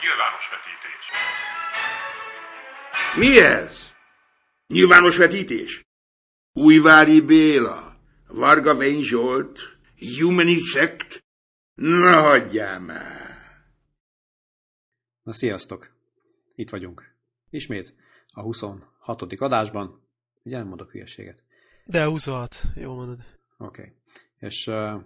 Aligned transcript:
Nyilvános 0.00 0.44
vetítés. 0.50 1.04
Mi 3.16 3.40
ez? 3.40 3.92
Nyilvános 4.66 5.16
vetítés? 5.16 5.84
Újvári 6.52 7.20
Béla, 7.20 7.96
Varga 8.28 8.76
Vény 8.76 9.02
Zsolt, 9.02 9.60
Humanisect? 10.18 11.24
Na, 11.74 12.20
hagyjál 12.20 12.80
már! 12.80 13.64
Na, 15.22 15.32
sziasztok! 15.32 15.90
Itt 16.54 16.70
vagyunk. 16.70 17.14
Ismét 17.50 17.94
a 18.28 18.42
26. 18.42 19.32
adásban. 19.36 20.08
Ugye 20.42 20.56
nem 20.56 20.66
mondok 20.66 20.90
hülyeséget. 20.90 21.42
De 21.84 22.04
26, 22.04 22.62
jól 22.74 22.94
mondod. 22.94 23.24
Oké. 23.58 23.80
Okay. 23.80 23.92
És 24.38 24.66
uh, 24.66 25.02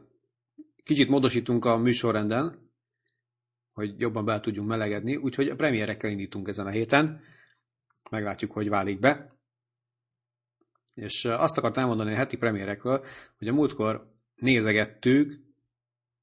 kicsit 0.84 1.08
módosítunk 1.08 1.64
a 1.64 1.76
műsorrenden, 1.76 2.63
hogy 3.74 4.00
jobban 4.00 4.24
be 4.24 4.40
tudjunk 4.40 4.68
melegedni, 4.68 5.16
úgyhogy 5.16 5.48
a 5.48 5.56
premierekkel 5.56 6.10
indítunk 6.10 6.48
ezen 6.48 6.66
a 6.66 6.70
héten. 6.70 7.20
Meglátjuk, 8.10 8.52
hogy 8.52 8.68
válik 8.68 8.98
be. 8.98 9.36
És 10.94 11.24
azt 11.24 11.58
akartam 11.58 11.82
elmondani 11.82 12.12
a 12.12 12.16
heti 12.16 12.36
premierekről, 12.36 13.04
hogy 13.38 13.48
a 13.48 13.52
múltkor 13.52 14.12
nézegettük, 14.34 15.32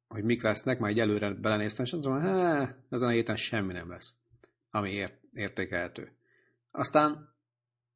hogy 0.07 0.23
mik 0.23 0.41
lesznek, 0.41 0.79
majd 0.79 0.97
egy 0.97 0.99
előre 0.99 1.33
belenéztem, 1.33 1.85
és 1.85 1.91
azt 1.91 2.07
mondom, 2.07 2.29
hogy 2.29 2.69
ezen 2.89 3.07
a 3.07 3.11
héten 3.11 3.35
semmi 3.35 3.73
nem 3.73 3.89
lesz, 3.89 4.13
ami 4.69 4.91
ért, 4.91 5.19
értékelhető. 5.33 6.11
Aztán 6.71 7.35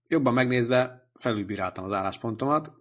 jobban 0.08 0.33
megnézve 0.33 1.09
felülbíráltam 1.13 1.83
az 1.83 1.91
álláspontomat, 1.91 2.72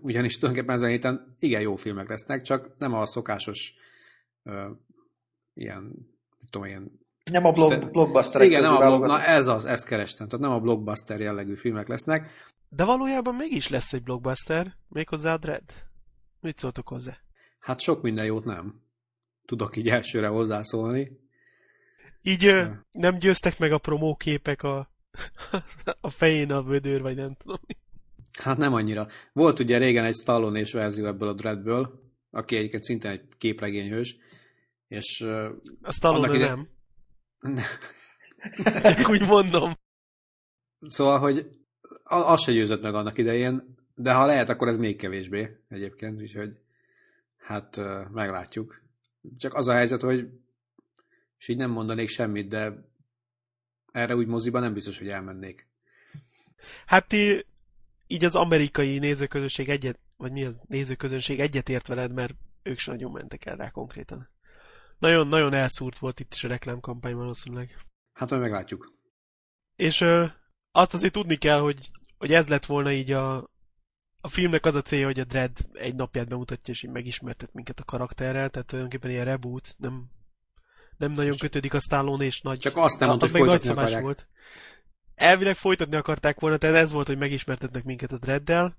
ugyanis 0.00 0.36
tulajdonképpen 0.36 0.76
ezen 0.76 0.90
héten 0.90 1.36
igen 1.38 1.60
jó 1.60 1.76
filmek 1.76 2.08
lesznek, 2.08 2.42
csak 2.42 2.78
nem 2.78 2.94
a 2.94 3.06
szokásos 3.06 3.74
ilyen, 5.60 6.08
tudom, 6.50 6.66
ilyen 6.66 7.00
nem 7.30 7.44
a 7.44 7.52
blog, 7.52 7.90
blockbuster 7.90 8.40
Igen, 8.40 8.62
nem 8.62 8.74
a 8.74 8.78
blog, 8.78 9.06
na 9.06 9.22
ez 9.22 9.46
az, 9.46 9.64
ezt 9.64 9.84
kerestem. 9.84 10.28
Tehát 10.28 10.46
nem 10.46 10.54
a 10.54 10.60
blockbuster 10.60 11.20
jellegű 11.20 11.54
filmek 11.54 11.88
lesznek. 11.88 12.30
De 12.68 12.84
valójában 12.84 13.34
mégis 13.34 13.68
lesz 13.68 13.92
egy 13.92 14.02
blockbuster, 14.02 14.76
méghozzá 14.88 15.32
a 15.32 15.38
Dread. 15.38 15.62
Mit 16.40 16.58
szóltok 16.58 16.88
hozzá? 16.88 17.18
Hát 17.58 17.80
sok 17.80 18.02
minden 18.02 18.24
jót 18.24 18.44
nem. 18.44 18.82
Tudok 19.46 19.76
így 19.76 19.88
elsőre 19.88 20.26
hozzászólni. 20.26 21.10
Így 22.22 22.42
ja. 22.42 22.86
nem 22.90 23.18
győztek 23.18 23.58
meg 23.58 23.72
a 23.72 23.78
promóképek 23.78 24.62
a, 24.62 24.90
a 26.00 26.10
fején 26.10 26.52
a 26.52 26.62
vödör, 26.62 27.02
vagy 27.02 27.16
nem 27.16 27.34
tudom. 27.34 27.58
Hát 28.38 28.56
nem 28.56 28.74
annyira. 28.74 29.06
Volt 29.32 29.58
ugye 29.58 29.78
régen 29.78 30.04
egy 30.04 30.14
stallone 30.14 30.58
és 30.58 30.72
verzió 30.72 31.06
ebből 31.06 31.28
a 31.28 31.32
Dreadből, 31.32 32.00
aki 32.30 32.56
egyébként 32.56 32.82
szintén 32.82 33.10
egy 33.10 33.22
képregényhős, 33.38 34.16
és... 34.90 35.20
A 35.82 35.92
Stallone 35.92 36.34
ide... 36.34 36.48
nem. 36.48 36.68
Csak 38.82 39.08
úgy 39.08 39.26
mondom. 39.26 39.78
Szóval, 40.78 41.18
hogy 41.18 41.46
az 42.04 42.42
se 42.42 42.52
győzött 42.52 42.82
meg 42.82 42.94
annak 42.94 43.18
idején, 43.18 43.76
de 43.94 44.12
ha 44.12 44.26
lehet, 44.26 44.48
akkor 44.48 44.68
ez 44.68 44.76
még 44.76 44.96
kevésbé 44.96 45.56
egyébként, 45.68 46.20
úgyhogy 46.20 46.56
hát 47.38 47.76
meglátjuk. 48.12 48.82
Csak 49.36 49.54
az 49.54 49.68
a 49.68 49.72
helyzet, 49.72 50.00
hogy 50.00 50.28
és 51.38 51.48
így 51.48 51.56
nem 51.56 51.70
mondanék 51.70 52.08
semmit, 52.08 52.48
de 52.48 52.72
erre 53.92 54.16
úgy 54.16 54.26
moziban 54.26 54.62
nem 54.62 54.72
biztos, 54.72 54.98
hogy 54.98 55.08
elmennék. 55.08 55.68
Hát 56.86 57.12
így 58.06 58.24
az 58.24 58.34
amerikai 58.34 58.98
nézőközönség 58.98 59.68
egyet, 59.68 59.98
vagy 60.16 60.32
mi 60.32 60.44
az 60.44 60.60
nézőközönség 60.66 61.40
egyet 61.40 61.68
ért 61.68 61.86
veled, 61.86 62.12
mert 62.12 62.34
ők 62.62 62.78
sem 62.78 62.94
nagyon 62.94 63.12
mentek 63.12 63.44
el 63.44 63.56
rá 63.56 63.70
konkrétan. 63.70 64.28
Nagyon-nagyon 65.00 65.54
elszúrt 65.54 65.98
volt 65.98 66.20
itt 66.20 66.34
is 66.34 66.44
a 66.44 66.48
reklámkampány 66.48 67.14
valószínűleg. 67.14 67.84
Hát 68.12 68.30
majd 68.30 68.42
meglátjuk. 68.42 68.92
És 69.76 70.00
ö, 70.00 70.26
azt 70.72 70.94
azért 70.94 71.12
tudni 71.12 71.36
kell, 71.36 71.60
hogy, 71.60 71.90
hogy 72.18 72.32
ez 72.32 72.48
lett 72.48 72.66
volna 72.66 72.92
így 72.92 73.10
a, 73.10 73.36
a 74.20 74.28
filmnek 74.28 74.64
az 74.64 74.74
a 74.74 74.82
célja, 74.82 75.06
hogy 75.06 75.20
a 75.20 75.24
Dread 75.24 75.56
egy 75.72 75.94
napját 75.94 76.28
bemutatja, 76.28 76.74
és 76.74 76.82
így 76.82 76.90
megismertet 76.90 77.52
minket 77.52 77.80
a 77.80 77.84
karakterrel, 77.84 78.50
tehát 78.50 78.66
tulajdonképpen 78.66 79.10
ilyen 79.10 79.24
reboot, 79.24 79.74
nem, 79.78 80.10
nem 80.96 81.12
nagyon 81.12 81.36
kötődik 81.36 81.74
a 81.74 81.80
Stallone 81.80 82.24
és 82.24 82.40
nagy... 82.40 82.58
Csak 82.58 82.76
azt 82.76 82.98
nem 82.98 83.08
mondta, 83.08 83.26
hogy 83.26 83.36
folytatni 83.36 83.72
nagy 83.72 84.02
volt. 84.02 84.28
Elvileg 85.14 85.56
folytatni 85.56 85.96
akarták 85.96 86.40
volna, 86.40 86.56
tehát 86.56 86.76
ez 86.76 86.92
volt, 86.92 87.06
hogy 87.06 87.18
megismertetnek 87.18 87.84
minket 87.84 88.12
a 88.12 88.18
Dreaddel, 88.18 88.76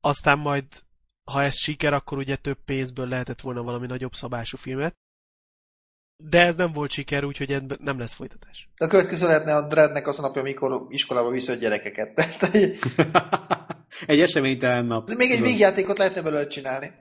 aztán 0.00 0.38
majd, 0.38 0.64
ha 1.24 1.42
ez 1.42 1.56
siker, 1.56 1.92
akkor 1.92 2.18
ugye 2.18 2.36
több 2.36 2.58
pénzből 2.64 3.08
lehetett 3.08 3.40
volna 3.40 3.62
valami 3.62 3.86
nagyobb 3.86 4.12
szabású 4.12 4.56
filmet. 4.56 4.96
De 6.16 6.40
ez 6.40 6.56
nem 6.56 6.72
volt 6.72 6.90
siker, 6.90 7.24
úgyhogy 7.24 7.62
nem 7.78 7.98
lesz 7.98 8.14
folytatás. 8.14 8.68
A 8.76 8.86
következő 8.86 9.26
lehetne 9.26 9.56
a 9.56 9.68
Dreadnek 9.68 10.06
az 10.06 10.18
a 10.18 10.22
napja, 10.22 10.40
amikor 10.40 10.86
iskolába 10.88 11.30
visz 11.30 11.48
a 11.48 11.54
gyerekeket. 11.54 12.14
Tehát, 12.14 12.42
egy... 12.42 12.78
egy 14.12 14.20
eseménytelen 14.20 14.84
nap. 14.84 15.10
Még 15.10 15.30
egy 15.30 15.40
végjátékot 15.40 15.98
lehetne 15.98 16.22
belőle 16.22 16.46
csinálni. 16.46 16.92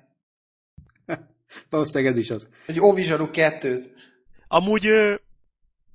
Valószínűleg 1.69 2.11
ez 2.11 2.17
is 2.17 2.29
az. 2.29 2.49
Egy 2.65 2.79
Ovizsaru 2.79 3.31
kettőt. 3.31 3.93
Amúgy 4.47 4.83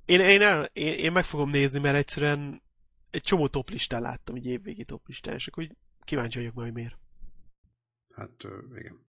én, 0.04 0.20
én, 0.20 0.42
el, 0.42 0.68
én, 0.72 0.92
én 0.92 1.12
meg 1.12 1.24
fogom 1.24 1.50
nézni, 1.50 1.78
mert 1.78 1.96
egyszerűen 1.96 2.62
egy 3.10 3.22
csomó 3.22 3.48
toplistán 3.48 4.00
láttam, 4.00 4.34
egy 4.34 4.46
évvégi 4.46 4.84
toplistán, 4.84 5.34
és 5.34 5.46
akkor 5.46 5.66
kíváncsi 6.04 6.38
vagyok 6.38 6.54
majd 6.54 6.72
miért. 6.72 6.98
Hát, 8.14 8.30
igen. 8.76 9.08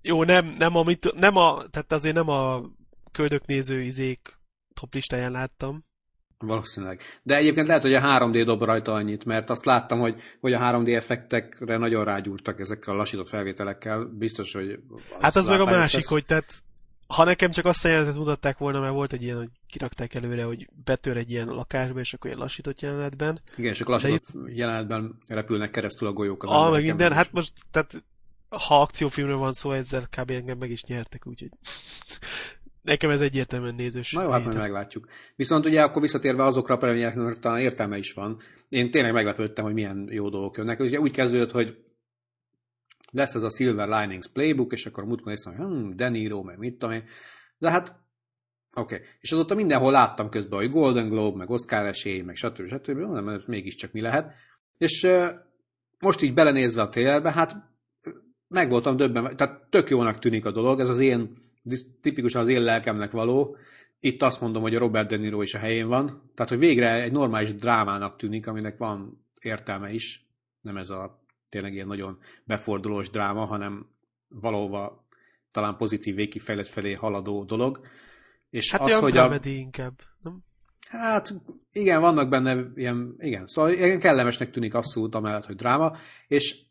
Jó, 0.00 0.24
nem, 0.24 0.46
nem, 0.46 0.76
amit, 0.76 1.12
nem 1.14 1.36
a, 1.36 1.66
tehát 1.70 1.92
azért 1.92 2.14
nem 2.14 2.28
a 2.28 2.70
köldöknéző 3.16 3.82
izék 3.82 4.38
toplistáján 4.74 5.30
láttam. 5.30 5.84
Valószínűleg. 6.38 7.00
De 7.22 7.36
egyébként 7.36 7.66
lehet, 7.66 7.82
hogy 7.82 7.94
a 7.94 8.00
3D 8.00 8.42
dob 8.44 8.62
rajta 8.62 8.92
annyit, 8.92 9.24
mert 9.24 9.50
azt 9.50 9.64
láttam, 9.64 9.98
hogy, 9.98 10.20
hogy 10.40 10.52
a 10.52 10.58
3D 10.58 10.94
effektekre 10.94 11.76
nagyon 11.76 12.04
rágyúrtak 12.04 12.60
ezekkel 12.60 12.94
a 12.94 12.96
lassított 12.96 13.28
felvételekkel. 13.28 14.04
Biztos, 14.04 14.52
hogy... 14.52 14.70
Az 15.10 15.20
hát 15.20 15.36
az 15.36 15.46
meg 15.46 15.60
a 15.60 15.64
másik, 15.64 16.00
lesz. 16.00 16.08
hogy 16.08 16.24
tehát 16.24 16.62
ha 17.06 17.24
nekem 17.24 17.50
csak 17.50 17.64
azt 17.64 17.84
a 17.84 17.88
jelenetet 17.88 18.18
mutatták 18.18 18.58
volna, 18.58 18.80
mert 18.80 18.92
volt 18.92 19.12
egy 19.12 19.22
ilyen, 19.22 19.36
hogy 19.36 19.50
kirakták 19.66 20.14
előre, 20.14 20.44
hogy 20.44 20.68
betör 20.84 21.16
egy 21.16 21.30
ilyen 21.30 21.48
lakásba, 21.48 22.00
és 22.00 22.14
akkor 22.14 22.30
ilyen 22.30 22.42
lassított 22.42 22.80
jelenetben. 22.80 23.40
Igen, 23.56 23.72
és 23.72 23.80
akkor 23.80 23.94
lassított 23.94 24.28
itt... 24.28 24.56
jelenetben 24.56 25.18
repülnek 25.28 25.70
keresztül 25.70 26.08
a 26.08 26.12
golyók 26.12 26.42
az 26.42 26.50
Ah, 26.50 26.70
meg 26.70 26.84
minden, 26.84 27.12
hát 27.12 27.32
most, 27.32 27.52
tehát 27.70 28.04
ha 28.48 28.80
akciófilmről 28.80 29.36
van 29.36 29.52
szó, 29.52 29.72
ezzel 29.72 30.06
kb. 30.16 30.30
engem 30.30 30.58
meg 30.58 30.70
is 30.70 30.82
nyertek, 30.82 31.26
úgyhogy 31.26 31.50
nekem 32.86 33.10
ez 33.10 33.20
egyértelműen 33.20 33.74
nézős. 33.74 34.12
Na 34.12 34.22
jó, 34.22 34.30
hát 34.30 34.44
majd 34.44 34.56
meglátjuk. 34.56 35.08
Viszont 35.36 35.66
ugye 35.66 35.82
akkor 35.82 36.02
visszatérve 36.02 36.44
azokra 36.44 36.74
a 36.74 36.78
premiereknek 36.78 37.38
talán 37.38 37.60
értelme 37.60 37.96
is 37.96 38.12
van. 38.12 38.40
Én 38.68 38.90
tényleg 38.90 39.12
meglepődtem, 39.12 39.64
hogy 39.64 39.74
milyen 39.74 40.08
jó 40.10 40.28
dolgok 40.28 40.56
jönnek. 40.56 40.80
Ugye 40.80 41.00
úgy 41.00 41.12
kezdődött, 41.12 41.50
hogy 41.50 41.76
lesz 43.10 43.34
ez 43.34 43.42
a 43.42 43.50
Silver 43.50 43.88
Linings 43.88 44.28
Playbook, 44.28 44.72
és 44.72 44.86
akkor 44.86 45.04
múltkor 45.04 45.32
néztem, 45.32 45.56
hogy 45.56 45.66
hm, 45.66 45.96
De 45.96 46.08
Niro, 46.08 46.42
meg 46.42 46.58
mit 46.58 46.78
tudom 46.78 46.94
én. 46.94 47.04
De 47.58 47.70
hát, 47.70 47.88
oké. 48.76 48.94
Okay. 48.94 49.06
És 49.20 49.32
azóta 49.32 49.54
mindenhol 49.54 49.92
láttam 49.92 50.28
közben, 50.28 50.58
hogy 50.58 50.70
Golden 50.70 51.08
Globe, 51.08 51.36
meg 51.36 51.50
Oscar 51.50 51.86
esély, 51.86 52.20
meg 52.20 52.36
stb. 52.36 52.66
stb. 52.66 52.98
Nem, 52.98 53.28
ez 53.28 53.44
mégiscsak 53.46 53.92
mi 53.92 54.00
lehet. 54.00 54.34
És 54.78 55.06
most 55.98 56.22
így 56.22 56.34
belenézve 56.34 56.82
a 56.82 56.88
trailerbe, 56.88 57.32
hát 57.32 57.56
meg 58.48 58.70
voltam 58.70 58.96
döbben, 58.96 59.36
tehát 59.36 59.70
tök 59.70 59.88
jónak 59.88 60.18
tűnik 60.18 60.44
a 60.44 60.50
dolog, 60.50 60.80
ez 60.80 60.88
az 60.88 60.98
én, 60.98 61.45
tipikusan 62.00 62.40
az 62.40 62.48
én 62.48 62.62
lelkemnek 62.62 63.10
való. 63.10 63.56
Itt 64.00 64.22
azt 64.22 64.40
mondom, 64.40 64.62
hogy 64.62 64.74
a 64.74 64.78
Robert 64.78 65.08
De 65.08 65.16
Niro 65.16 65.42
is 65.42 65.54
a 65.54 65.58
helyén 65.58 65.88
van. 65.88 66.30
Tehát, 66.34 66.50
hogy 66.50 66.60
végre 66.60 67.02
egy 67.02 67.12
normális 67.12 67.54
drámának 67.54 68.16
tűnik, 68.16 68.46
aminek 68.46 68.78
van 68.78 69.24
értelme 69.40 69.92
is. 69.92 70.26
Nem 70.60 70.76
ez 70.76 70.90
a 70.90 71.22
tényleg 71.48 71.72
ilyen 71.72 71.86
nagyon 71.86 72.18
befordulós 72.44 73.10
dráma, 73.10 73.44
hanem 73.44 73.86
valóban 74.28 75.04
talán 75.50 75.76
pozitív 75.76 76.14
végkifejlet 76.14 76.66
felé 76.66 76.92
haladó 76.92 77.44
dolog. 77.44 77.80
És 78.50 78.70
hát 78.70 78.80
az, 78.80 78.98
hogy 78.98 79.16
a... 79.16 79.38
inkább, 79.42 80.00
nem? 80.22 80.44
Hát 80.88 81.34
igen, 81.72 82.00
vannak 82.00 82.28
benne 82.28 82.64
ilyen, 82.74 83.14
igen, 83.18 83.46
szóval 83.46 83.70
ilyen 83.70 83.98
kellemesnek 83.98 84.50
tűnik 84.50 84.74
abszolút 84.74 85.14
amellett, 85.14 85.44
hogy 85.44 85.56
dráma, 85.56 85.96
és 86.26 86.65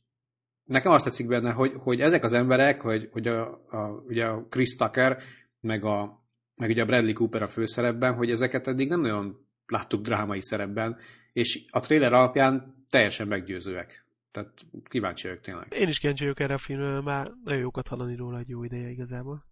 nekem 0.65 0.91
azt 0.91 1.03
tetszik 1.03 1.27
benne, 1.27 1.51
hogy, 1.51 1.71
hogy 1.75 2.01
ezek 2.01 2.23
az 2.23 2.33
emberek, 2.33 2.81
hogy, 2.81 3.09
hogy 3.11 3.27
a, 3.27 3.61
a, 3.69 4.03
ugye 4.07 4.25
a 4.25 4.45
Chris 4.49 4.75
Tucker, 4.75 5.17
meg, 5.59 5.83
a, 5.83 6.23
meg 6.55 6.69
ugye 6.69 6.81
a 6.81 6.85
Bradley 6.85 7.13
Cooper 7.13 7.41
a 7.41 7.47
főszerepben, 7.47 8.13
hogy 8.13 8.29
ezeket 8.29 8.67
eddig 8.67 8.89
nem 8.89 9.01
nagyon 9.01 9.47
láttuk 9.65 10.01
drámai 10.01 10.41
szerepben, 10.41 10.97
és 11.31 11.65
a 11.69 11.79
trailer 11.79 12.13
alapján 12.13 12.85
teljesen 12.89 13.27
meggyőzőek. 13.27 14.05
Tehát 14.31 14.51
kíváncsi 14.83 15.27
vagyok 15.27 15.43
tényleg. 15.43 15.73
Én 15.73 15.87
is 15.87 15.99
kíváncsi 15.99 16.23
vagyok 16.23 16.39
erre 16.39 16.53
a 16.53 16.57
filmre, 16.57 17.01
már 17.01 17.31
nagyon 17.43 17.61
jókat 17.61 17.87
hallani 17.87 18.15
róla 18.15 18.39
egy 18.39 18.49
jó 18.49 18.63
ideje 18.63 18.89
igazából. 18.89 19.43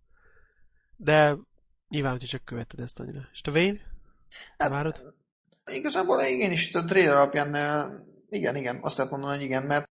De 0.96 1.38
nyilván, 1.90 2.12
hogy 2.12 2.28
csak 2.28 2.46
követted 2.46 2.80
ezt 2.80 3.00
annyira. 3.00 3.28
És 3.32 3.42
te 3.42 3.52
Wayne? 3.52 3.80
Hát, 4.58 4.70
várod? 4.70 5.14
Igazából 5.66 6.22
igen 6.22 6.52
is, 6.52 6.68
itt 6.68 6.76
a 6.76 6.86
trailer 6.86 7.16
alapján 7.16 7.56
igen, 8.30 8.56
igen, 8.56 8.80
azt 8.82 8.98
lehet 8.98 9.12
mondani, 9.12 9.36
hogy 9.36 9.44
igen, 9.44 9.64
mert 9.64 9.90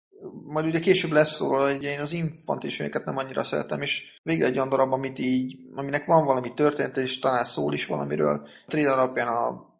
majd 0.45 0.65
ugye 0.65 0.79
később 0.79 1.11
lesz 1.11 1.39
róla, 1.39 1.71
hogy 1.71 1.83
én 1.83 1.99
az 1.99 2.11
infantis 2.11 2.75
filmeket 2.75 3.05
nem 3.05 3.17
annyira 3.17 3.43
szeretem, 3.43 3.81
és 3.81 4.03
végre 4.23 4.45
egy 4.45 4.55
olyan 4.55 4.69
darab, 4.69 4.91
amit 4.91 5.19
így, 5.19 5.57
aminek 5.75 6.05
van 6.05 6.25
valami 6.25 6.53
történet, 6.53 6.97
és 6.97 7.19
talán 7.19 7.45
szól 7.45 7.73
is 7.73 7.85
valamiről. 7.85 8.47
A 8.65 8.67
trailer 8.67 8.97
alapján 8.97 9.27
a 9.27 9.73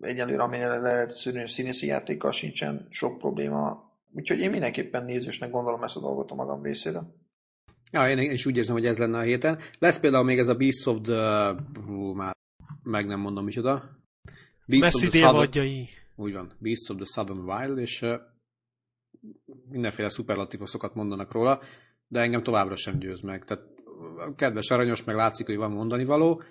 egyelőre, 0.00 0.42
amelyre 0.42 0.78
lehet 0.78 1.10
szűrni 1.10 1.48
színészi 1.48 1.86
játékkal 1.86 2.32
sincsen 2.32 2.86
sok 2.90 3.18
probléma. 3.18 3.90
Úgyhogy 4.14 4.38
én 4.38 4.50
mindenképpen 4.50 5.04
nézősnek 5.04 5.50
gondolom 5.50 5.82
ezt 5.82 5.96
a 5.96 6.00
dolgot 6.00 6.30
a 6.30 6.34
magam 6.34 6.62
részéről. 6.62 7.14
Ja, 7.92 8.08
én 8.08 8.30
is 8.30 8.46
úgy 8.46 8.56
érzem, 8.56 8.74
hogy 8.74 8.86
ez 8.86 8.98
lenne 8.98 9.18
a 9.18 9.22
héten. 9.22 9.58
Lesz 9.78 9.98
például 9.98 10.24
még 10.24 10.38
ez 10.38 10.48
a 10.48 10.54
Beast 10.54 10.86
of 10.86 11.00
the... 11.00 11.54
Hú, 11.86 12.12
már 12.12 12.36
meg 12.82 13.06
nem 13.06 13.20
mondom 13.20 13.44
micsoda. 13.44 14.00
Beast 14.66 14.82
Messzi 14.82 15.18
dévadjai. 15.18 15.88
Úgy 16.16 16.32
van, 16.32 16.52
Beast 16.58 16.90
of 16.90 16.96
the 16.96 17.04
Southern 17.04 17.50
Wild, 17.50 17.78
és 17.78 18.04
mindenféle 19.68 20.08
szuperlatívoszokat 20.08 20.94
mondanak 20.94 21.32
róla, 21.32 21.60
de 22.06 22.20
engem 22.20 22.42
továbbra 22.42 22.76
sem 22.76 22.98
győz 22.98 23.20
meg. 23.20 23.44
Tehát 23.44 23.64
kedves 24.36 24.70
aranyos, 24.70 25.04
meg 25.04 25.14
látszik, 25.14 25.46
hogy 25.46 25.56
van 25.56 25.70
mondani 25.70 26.04
való, 26.04 26.42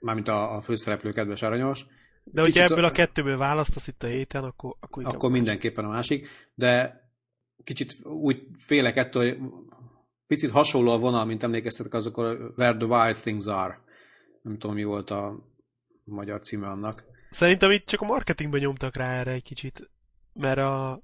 mármint 0.00 0.28
a, 0.28 0.54
a 0.56 0.60
főszereplő 0.60 1.10
kedves 1.10 1.42
aranyos, 1.42 1.86
de 2.24 2.40
hogyha 2.40 2.62
ebből 2.62 2.84
a 2.84 2.90
kettőből 2.90 3.36
választasz 3.36 3.86
itt 3.86 4.02
a 4.02 4.06
héten, 4.06 4.44
akkor... 4.44 4.76
Akkor, 4.80 5.06
akkor 5.06 5.30
mindenképpen 5.30 5.84
a 5.84 5.88
másik, 5.88 6.28
de 6.54 7.00
kicsit 7.64 8.04
úgy 8.04 8.46
félek 8.56 8.96
ettől, 8.96 9.22
hogy 9.22 9.38
picit 10.26 10.50
hasonló 10.50 10.90
a 10.90 10.98
vonal, 10.98 11.24
mint 11.24 11.42
emlékeztetek 11.42 11.94
azok 11.94 12.16
a 12.16 12.22
Where 12.56 12.76
the 12.76 12.86
Wild 12.86 13.16
Things 13.16 13.46
Are. 13.46 13.80
Nem 14.42 14.58
tudom, 14.58 14.76
mi 14.76 14.84
volt 14.84 15.10
a 15.10 15.48
magyar 16.04 16.40
címe 16.40 16.66
annak. 16.66 17.04
Szerintem 17.30 17.70
itt 17.70 17.86
csak 17.86 18.00
a 18.00 18.04
marketingben 18.04 18.60
nyomtak 18.60 18.96
rá 18.96 19.18
erre 19.18 19.32
egy 19.32 19.42
kicsit, 19.42 19.90
mert 20.32 20.58
a... 20.58 21.02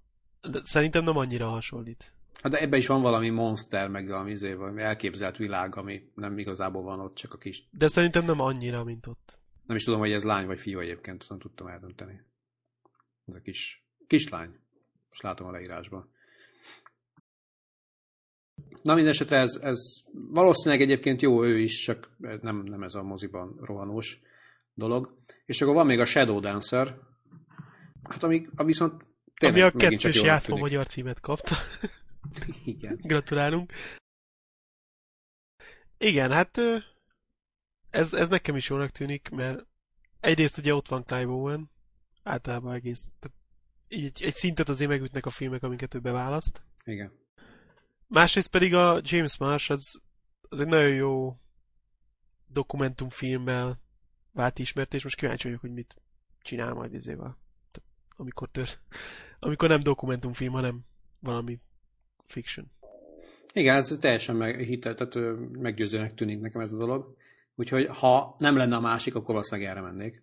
De 0.50 0.60
szerintem 0.62 1.04
nem 1.04 1.16
annyira 1.16 1.48
hasonlít. 1.48 2.12
Hát 2.42 2.52
de 2.52 2.58
ebben 2.58 2.78
is 2.78 2.86
van 2.86 3.02
valami 3.02 3.30
monster, 3.30 3.88
meg 3.88 4.08
valami, 4.08 4.30
izé, 4.30 4.52
valami 4.52 4.82
elképzelt 4.82 5.36
világ, 5.36 5.76
ami 5.76 6.10
nem 6.14 6.38
igazából 6.38 6.82
van 6.82 7.00
ott, 7.00 7.14
csak 7.14 7.32
a 7.32 7.38
kis... 7.38 7.68
De 7.70 7.88
szerintem 7.88 8.24
nem 8.24 8.40
annyira, 8.40 8.84
mint 8.84 9.06
ott. 9.06 9.38
Nem 9.66 9.76
is 9.76 9.84
tudom, 9.84 10.00
hogy 10.00 10.12
ez 10.12 10.24
lány 10.24 10.46
vagy 10.46 10.60
fiú 10.60 10.78
egyébként, 10.78 11.28
nem 11.28 11.38
tudtam 11.38 11.66
eldönteni. 11.66 12.20
Ez 13.26 13.34
a 13.34 13.40
kis, 13.40 13.86
kislány. 14.06 14.58
Most 15.08 15.22
látom 15.22 15.46
a 15.46 15.50
leírásban. 15.50 16.10
Na 18.82 18.94
mindesetre 18.94 19.38
ez, 19.38 19.58
ez 19.60 19.78
valószínűleg 20.12 20.80
egyébként 20.80 21.22
jó 21.22 21.44
ő 21.44 21.58
is, 21.58 21.80
csak 21.80 22.16
nem, 22.40 22.62
nem 22.62 22.82
ez 22.82 22.94
a 22.94 23.02
moziban 23.02 23.56
rohanós 23.60 24.20
dolog. 24.74 25.16
És 25.44 25.60
akkor 25.60 25.74
van 25.74 25.86
még 25.86 26.00
a 26.00 26.04
Shadow 26.04 26.40
Dancer, 26.40 26.98
hát 28.02 28.22
ami 28.22 28.48
viszont 28.64 29.04
tényleg 29.38 29.62
Ami 29.62 29.70
a 29.70 29.88
kettős 29.88 30.22
játszma 30.22 30.56
magyar 30.56 30.86
címet 30.86 31.20
kapta. 31.20 31.56
Igen. 32.64 32.98
Gratulálunk. 33.02 33.72
Igen, 35.98 36.32
hát 36.32 36.60
ez, 37.90 38.12
ez 38.12 38.28
nekem 38.28 38.56
is 38.56 38.68
jónak 38.68 38.90
tűnik, 38.90 39.28
mert 39.28 39.66
egyrészt 40.20 40.58
ugye 40.58 40.74
ott 40.74 40.88
van 40.88 41.04
Clive 41.04 41.30
Owen, 41.30 41.70
általában 42.22 42.74
egész. 42.74 43.10
Tehát 43.18 43.36
így 43.88 44.22
egy, 44.22 44.32
szintet 44.32 44.68
azért 44.68 44.90
megütnek 44.90 45.26
a 45.26 45.30
filmek, 45.30 45.62
amiket 45.62 45.94
ő 45.94 45.98
beválaszt. 45.98 46.62
Igen. 46.84 47.12
Másrészt 48.06 48.50
pedig 48.50 48.74
a 48.74 49.00
James 49.02 49.38
Marsh 49.38 49.70
az, 49.70 50.02
az 50.48 50.60
egy 50.60 50.66
nagyon 50.66 50.94
jó 50.94 51.36
dokumentumfilmmel 52.46 53.80
vált 54.32 54.58
ismert, 54.58 54.94
és 54.94 55.02
most 55.02 55.16
kíváncsi 55.16 55.44
vagyok, 55.44 55.60
hogy 55.60 55.72
mit 55.72 55.96
csinál 56.42 56.74
majd 56.74 56.94
izével. 56.94 57.38
Amikor, 58.16 58.48
tört, 58.50 58.80
amikor 59.38 59.68
nem 59.68 59.80
dokumentumfilm, 59.80 60.52
hanem 60.52 60.80
valami 61.20 61.58
fiction. 62.26 62.70
Igen, 63.52 63.76
ez 63.76 63.96
teljesen 64.00 64.36
meg, 64.36 64.58
hitel, 64.58 64.94
tehát 64.94 65.38
meggyőzőnek 65.52 66.14
tűnik 66.14 66.40
nekem 66.40 66.60
ez 66.60 66.72
a 66.72 66.76
dolog. 66.76 67.16
Úgyhogy 67.54 67.86
ha 67.86 68.36
nem 68.38 68.56
lenne 68.56 68.76
a 68.76 68.80
másik, 68.80 69.14
akkor 69.14 69.34
valószínűleg 69.34 69.70
erre 69.70 69.80
mennék. 69.80 70.22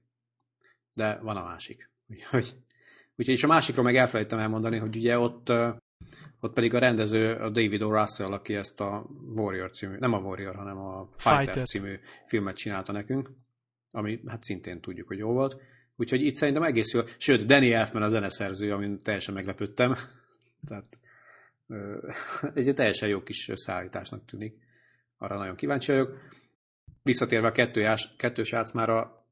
De 0.94 1.20
van 1.22 1.38
a 1.38 1.44
másik. 1.44 1.90
Úgyhogy, 2.08 2.54
úgyhogy 3.16 3.34
és 3.34 3.44
a 3.44 3.48
másikról 3.48 3.84
meg 3.84 3.96
elfelejtem 3.96 4.40
elmondani, 4.40 4.78
hogy 4.78 4.96
ugye 4.96 5.20
ott, 5.20 5.50
ott 6.40 6.54
pedig 6.54 6.74
a 6.74 6.80
rendező 6.80 7.34
a 7.34 7.50
David 7.50 7.82
O. 7.82 7.92
Russell, 7.92 8.34
aki 8.34 8.56
ezt 8.56 8.82
a 8.82 9.10
Warrior 9.36 9.72
című, 9.72 9.96
nem 9.98 10.14
a 10.14 10.20
Warrior, 10.20 10.56
hanem 10.56 10.78
a 10.78 11.10
Fighter, 11.16 11.44
Fighter. 11.44 11.68
című 11.68 12.00
filmet 12.28 12.56
csinálta 12.56 12.92
nekünk, 12.92 13.32
ami 13.92 14.20
hát 14.28 14.44
szintén 14.44 14.82
tudjuk, 14.82 15.08
hogy 15.08 15.18
jó 15.18 15.32
volt. 15.32 15.62
Úgyhogy 15.96 16.22
itt 16.22 16.36
szerintem 16.36 16.64
egész 16.64 16.92
jó. 16.92 17.02
Sőt, 17.18 17.46
Danny 17.46 17.72
Elfman 17.72 18.02
a 18.02 18.08
zeneszerző, 18.08 18.72
amin 18.72 19.02
teljesen 19.02 19.34
meglepődtem. 19.34 19.96
Tehát 20.68 20.98
egy 22.54 22.74
teljesen 22.76 23.10
jó 23.10 23.24
kis 23.24 23.50
szállításnak 23.54 24.26
tűnik. 24.26 24.58
Arra 25.18 25.38
nagyon 25.38 25.56
kíváncsi 25.56 25.92
vagyok. 25.92 26.18
Visszatérve 27.04 27.48
a 27.48 27.52
kettős, 27.52 28.14
kettős 28.18 28.52
játszmára, 28.52 29.26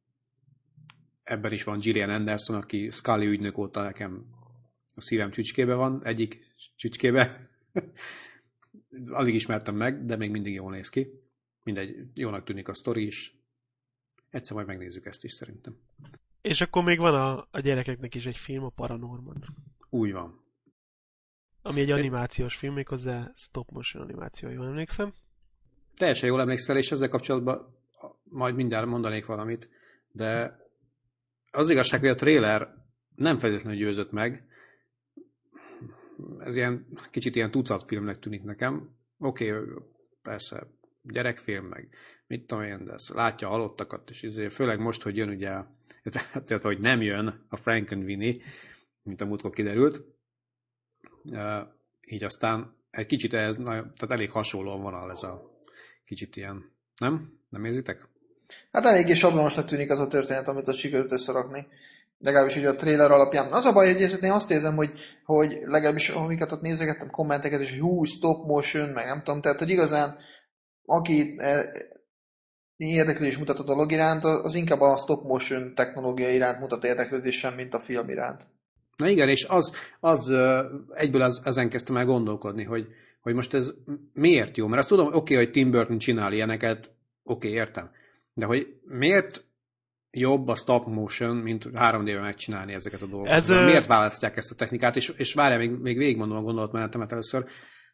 ebben 1.24 1.52
is 1.52 1.64
van 1.64 1.80
Gillian 1.80 2.10
Anderson, 2.10 2.56
aki 2.56 2.90
Scully 2.90 3.28
ügynök 3.28 3.58
óta 3.58 3.82
nekem 3.82 4.26
a 4.96 5.02
szívem 5.02 5.32
csücskébe 5.32 5.74
van, 5.74 6.06
egyik 6.06 6.54
csücskébe. 6.76 7.50
Alig 9.10 9.34
ismertem 9.34 9.76
meg, 9.76 10.06
de 10.06 10.16
még 10.16 10.32
mindig 10.32 10.54
jól 10.54 10.72
néz 10.72 10.90
ki. 10.90 11.08
Mindegy, 11.64 11.96
jónak 12.14 12.44
tűnik 12.44 12.68
a 12.68 12.74
sztori 12.74 13.06
is. 13.06 13.36
Egyszer 14.30 14.56
majd 14.56 14.68
megnézzük 14.68 15.06
ezt 15.06 15.24
is 15.24 15.32
szerintem. 15.32 15.78
És 16.42 16.62
akkor 16.62 16.84
még 16.84 17.00
van 17.00 17.16
a, 17.16 17.48
a 17.52 17.60
gyerekeknek 17.60 18.16
is 18.16 18.26
egy 18.26 18.38
film, 18.38 18.64
a 18.64 18.70
Paranorman. 18.70 19.56
Úgy 19.90 20.12
van. 20.12 20.40
Ami 21.62 21.82
egy 21.82 21.92
animációs 21.92 22.56
film, 22.56 22.74
méghozzá 22.74 23.32
stop 23.36 23.70
motion 23.72 24.04
animáció, 24.04 24.50
jól 24.50 24.66
emlékszem 24.66 25.14
teljesen 26.02 26.30
jól 26.30 26.42
emlékszel, 26.42 26.78
és 26.78 26.92
ezzel 26.92 27.10
kapcsolatban 27.10 27.78
majd 28.24 28.56
mindjárt 28.56 28.86
mondanék 28.86 29.26
valamit, 29.26 29.70
de 30.12 30.60
az 31.52 31.70
igazság, 31.70 32.00
hogy 32.00 32.10
a 32.10 32.16
trailer 32.16 32.74
nem 33.16 33.38
feltétlenül 33.38 33.80
győzött 33.80 34.12
meg. 34.12 34.46
Ez 36.40 36.56
ilyen, 36.56 36.88
kicsit 37.12 37.36
ilyen 37.36 37.52
tucat 37.52 37.84
filmnek 37.84 38.20
tűnik 38.20 38.44
nekem. 38.44 38.96
Oké, 39.18 39.52
okay, 39.52 39.74
persze, 40.22 40.68
gyerekfilm, 41.02 41.66
meg 41.66 41.90
mit 42.28 42.46
tudom 42.46 42.64
én, 42.64 42.86
de 42.86 42.96
látja 43.14 43.48
a 43.48 43.52
halottakat, 43.52 44.10
és 44.10 44.22
izé, 44.24 44.48
főleg 44.48 44.80
most, 44.80 45.02
hogy 45.02 45.18
jön 45.18 45.30
ugye, 45.30 45.52
tehát, 46.46 46.62
hogy 46.62 46.80
nem 46.80 47.02
jön 47.02 47.46
a 47.50 47.56
Frankenweenie, 47.56 48.34
mint 49.04 49.22
a 49.22 49.26
múltkor 49.26 49.52
kiderült, 49.52 50.04
így 52.02 52.24
aztán 52.24 52.76
egy 52.90 53.06
kicsit 53.06 53.34
ez, 53.34 53.56
tehát 53.56 54.10
elég 54.10 54.32
hasonlóan 54.32 54.82
van 54.82 55.12
ez 55.12 55.24
a 55.24 55.60
kicsit 56.06 56.36
ilyen, 56.36 56.72
nem? 56.98 57.40
Nem 57.50 57.66
érzitek? 57.66 58.08
Hát 58.72 58.86
eléggé 58.86 59.14
sablonosnak 59.14 59.66
tűnik 59.66 59.92
az 59.92 60.00
a 60.00 60.08
történet, 60.08 60.48
amit 60.48 60.68
ott 60.68 60.76
sikerült 60.76 61.12
összerakni. 61.12 61.68
Legalábbis 62.18 62.56
ugye 62.56 62.70
a 62.70 62.76
trailer 62.76 63.12
alapján. 63.12 63.52
Az 63.52 63.66
a 63.66 63.74
baj, 63.74 63.94
hogy 63.94 64.24
én 64.24 64.32
azt 64.32 64.52
érzem, 64.52 64.76
hogy, 64.76 64.92
hogy 65.26 65.60
legalábbis 65.62 66.10
amiket 66.10 66.52
ott 66.52 66.62
nézegettem, 66.62 67.10
kommenteket, 67.10 67.62
és 67.62 67.80
hú, 67.80 68.04
stop 68.04 68.46
motion, 68.46 68.90
meg 68.90 69.06
nem 69.06 69.24
tudom, 69.24 69.42
tehát 69.42 69.60
hogy 69.60 69.70
igazán 69.70 70.18
aki 70.92 71.36
e, 71.38 71.72
érdeklődés 72.78 73.38
mutat 73.38 73.60
a 73.60 73.64
dolog 73.64 73.92
iránt, 73.92 74.24
az 74.24 74.56
inkább 74.56 74.80
a 74.80 74.98
stop 74.98 75.24
motion 75.24 75.76
technológia 75.76 76.30
iránt 76.30 76.60
mutat 76.60 76.84
érdeklődés 76.84 77.38
sem, 77.38 77.54
mint 77.54 77.74
a 77.74 77.80
film 77.80 78.10
iránt. 78.10 78.48
Na 78.98 79.08
igen, 79.08 79.30
és 79.30 79.46
az, 79.50 79.72
az 80.00 80.34
egyből 80.94 81.22
az, 81.22 81.42
ezen 81.44 81.70
kezdtem 81.70 81.98
el 81.98 82.06
gondolkodni, 82.06 82.64
hogy, 82.64 82.88
hogy 83.22 83.34
most 83.34 83.54
ez 83.54 83.74
miért 84.14 84.58
jó? 84.58 84.68
Mert 84.68 84.80
azt 84.80 84.90
tudom, 84.90 85.08
oké, 85.08 85.18
okay, 85.18 85.36
hogy 85.36 85.52
Tim 85.52 85.72
Burton 85.72 85.98
csinál 85.98 86.34
ilyeneket, 86.34 86.92
oké, 87.24 87.48
okay, 87.48 87.60
értem. 87.60 87.92
De 88.34 88.46
hogy 88.46 88.68
miért 88.84 89.46
jobb 90.12 90.48
a 90.48 90.56
stop 90.56 90.88
motion, 90.88 91.36
mint 91.36 91.66
3D-ben 91.74 92.22
megcsinálni 92.22 92.74
ezeket 92.74 93.02
a 93.02 93.06
dolgokat? 93.06 93.34
Ez, 93.34 93.48
miért 93.48 93.86
választják 93.86 94.38
ezt 94.38 94.52
a 94.52 94.56
technikát? 94.56 94.96
És, 94.96 95.14
és 95.18 95.34
várjál, 95.34 95.60
még, 95.60 95.72
még 95.72 95.98
végigmondom 95.98 96.38
a 96.38 96.42
gondolatmenetemet 96.42 97.12
először, 97.12 97.46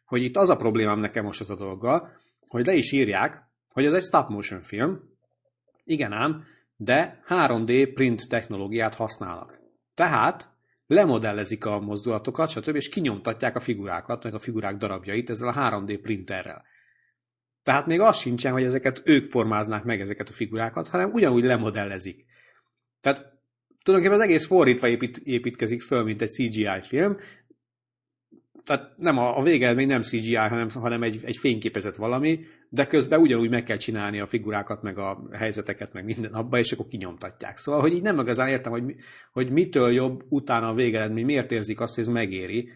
hogy 0.04 0.22
itt 0.22 0.36
az 0.36 0.48
a 0.48 0.56
problémám 0.56 1.00
nekem 1.00 1.24
most 1.24 1.40
az 1.40 1.50
a 1.50 1.54
dolga, 1.54 2.10
hogy 2.48 2.66
le 2.66 2.74
is 2.74 2.92
írják, 2.92 3.42
hogy 3.68 3.84
ez 3.84 3.92
egy 3.92 4.02
stop 4.02 4.28
motion 4.28 4.62
film, 4.62 5.00
igen 5.84 6.12
ám, 6.12 6.44
de 6.76 7.22
3D 7.28 7.90
print 7.94 8.28
technológiát 8.28 8.94
használnak. 8.94 9.60
Tehát 9.94 10.48
lemodellezik 10.86 11.64
a 11.64 11.80
mozdulatokat, 11.80 12.50
stb. 12.50 12.74
és 12.74 12.88
kinyomtatják 12.88 13.56
a 13.56 13.60
figurákat, 13.60 14.24
meg 14.24 14.34
a 14.34 14.38
figurák 14.38 14.76
darabjait 14.76 15.30
ezzel 15.30 15.48
a 15.48 15.54
3D 15.54 15.98
printerrel. 16.02 16.64
Tehát 17.62 17.86
még 17.86 18.00
az 18.00 18.16
sincsen, 18.16 18.52
hogy 18.52 18.62
ezeket 18.62 19.02
ők 19.04 19.30
formáznák 19.30 19.84
meg 19.84 20.00
ezeket 20.00 20.28
a 20.28 20.32
figurákat, 20.32 20.88
hanem 20.88 21.10
ugyanúgy 21.12 21.44
lemodellezik. 21.44 22.24
Tehát 23.00 23.32
tulajdonképpen 23.84 24.22
az 24.22 24.28
egész 24.30 24.46
fordítva 24.46 24.88
épít, 24.88 25.18
építkezik 25.18 25.82
föl, 25.82 26.02
mint 26.02 26.22
egy 26.22 26.30
CGI 26.30 26.80
film. 26.82 27.16
Tehát 28.68 28.92
nem 28.96 29.18
a, 29.18 29.38
a 29.38 29.42
végeredmény 29.42 29.86
nem 29.86 30.02
CGI, 30.02 30.34
hanem, 30.34 30.70
hanem 30.70 31.02
egy, 31.02 31.20
egy 31.24 31.36
fényképezett 31.36 31.94
valami, 31.96 32.40
de 32.68 32.86
közben 32.86 33.20
ugyanúgy 33.20 33.50
meg 33.50 33.62
kell 33.62 33.76
csinálni 33.76 34.20
a 34.20 34.26
figurákat, 34.26 34.82
meg 34.82 34.98
a 34.98 35.28
helyzeteket, 35.32 35.92
meg 35.92 36.04
minden 36.04 36.32
abba, 36.32 36.58
és 36.58 36.72
akkor 36.72 36.86
kinyomtatják. 36.86 37.56
Szóval, 37.56 37.80
hogy 37.80 37.92
így 37.92 38.02
nem 38.02 38.18
igazán 38.18 38.48
értem, 38.48 38.72
hogy, 38.72 38.94
hogy 39.32 39.50
mitől 39.50 39.92
jobb 39.92 40.22
utána 40.28 40.68
a 40.68 40.74
végeredmény, 40.74 41.24
miért 41.24 41.52
érzik 41.52 41.80
azt, 41.80 41.94
hogy 41.94 42.04
ez 42.04 42.10
megéri, 42.10 42.72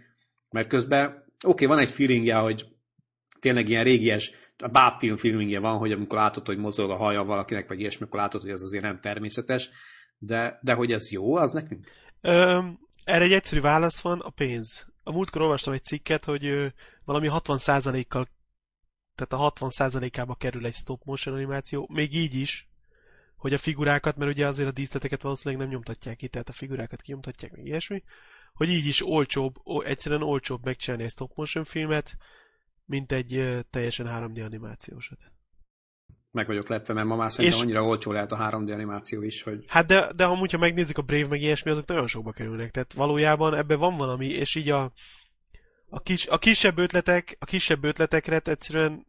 Mert 0.50 0.68
közben, 0.68 1.06
oké, 1.06 1.24
okay, 1.44 1.66
van 1.66 1.78
egy 1.78 1.90
feelingje, 1.90 2.34
hogy 2.34 2.66
tényleg 3.40 3.68
ilyen 3.68 3.84
régies, 3.84 4.30
a 4.58 4.68
bábfilm 4.68 5.16
feelingje 5.16 5.60
van, 5.60 5.76
hogy 5.76 5.92
amikor 5.92 6.18
látod, 6.18 6.46
hogy 6.46 6.58
mozog 6.58 6.90
a 6.90 6.96
haja 6.96 7.24
valakinek, 7.24 7.68
vagy 7.68 7.80
ilyesmi, 7.80 8.06
akkor 8.06 8.20
látod, 8.20 8.40
hogy 8.40 8.50
ez 8.50 8.60
azért 8.60 8.84
nem 8.84 9.00
természetes, 9.00 9.70
de, 10.18 10.58
de 10.62 10.72
hogy 10.72 10.92
ez 10.92 11.10
jó, 11.10 11.34
az 11.34 11.52
nekünk? 11.52 11.86
Ö, 12.20 12.58
erre 13.04 13.24
egy 13.24 13.32
egyszerű 13.32 13.60
válasz 13.60 14.00
van, 14.00 14.20
a 14.20 14.30
pénz. 14.30 14.91
A 15.02 15.12
múltkor 15.12 15.42
olvastam 15.42 15.72
egy 15.72 15.84
cikket, 15.84 16.24
hogy 16.24 16.72
valami 17.04 17.28
60%-kal 17.30 18.28
tehát 19.14 19.44
a 19.44 19.52
60%-ába 19.52 20.34
kerül 20.34 20.66
egy 20.66 20.74
stop 20.74 21.04
motion 21.04 21.34
animáció, 21.34 21.88
még 21.92 22.14
így 22.14 22.34
is, 22.34 22.68
hogy 23.36 23.52
a 23.52 23.58
figurákat, 23.58 24.16
mert 24.16 24.30
ugye 24.30 24.46
azért 24.46 24.68
a 24.68 24.72
díszleteket 24.72 25.22
valószínűleg 25.22 25.62
nem 25.62 25.72
nyomtatják 25.72 26.16
ki, 26.16 26.28
tehát 26.28 26.48
a 26.48 26.52
figurákat 26.52 27.00
kinyomtatják, 27.00 27.52
még 27.52 27.66
ilyesmi, 27.66 28.02
hogy 28.54 28.68
így 28.68 28.86
is 28.86 29.06
olcsóbb, 29.06 29.54
egyszerűen 29.84 30.22
olcsóbb 30.22 30.64
megcsinálni 30.64 31.04
egy 31.04 31.10
stop 31.10 31.36
motion 31.36 31.64
filmet, 31.64 32.16
mint 32.84 33.12
egy 33.12 33.58
teljesen 33.70 34.06
3D 34.08 34.44
animációsat. 34.44 35.18
Meg 36.32 36.46
vagyok 36.46 36.68
lepve, 36.68 36.94
mert 36.94 37.06
ma 37.06 37.16
már 37.16 37.32
szerintem 37.32 37.58
és... 37.58 37.64
annyira 37.64 37.84
olcsó 37.84 38.12
lehet 38.12 38.32
a 38.32 38.36
3D 38.36 38.72
animáció 38.72 39.22
is, 39.22 39.42
hogy... 39.42 39.64
Hát 39.66 39.86
de, 39.86 40.12
de 40.16 40.24
amúgy, 40.24 40.52
ha 40.52 40.58
megnézzük 40.58 40.98
a 40.98 41.02
Brave 41.02 41.28
meg 41.28 41.40
ilyesmi, 41.40 41.70
azok 41.70 41.86
nagyon 41.86 42.06
sokba 42.06 42.32
kerülnek. 42.32 42.70
Tehát 42.70 42.92
valójában 42.92 43.54
ebben 43.54 43.78
van 43.78 43.96
valami, 43.96 44.26
és 44.26 44.54
így 44.54 44.70
a, 44.70 44.92
a, 45.88 46.00
kis, 46.00 46.26
a 46.26 46.38
kisebb 46.38 46.78
ötletek, 46.78 47.36
a 47.40 47.44
kisebb 47.44 47.84
ötletekre 47.84 48.40
egyszerűen 48.44 49.06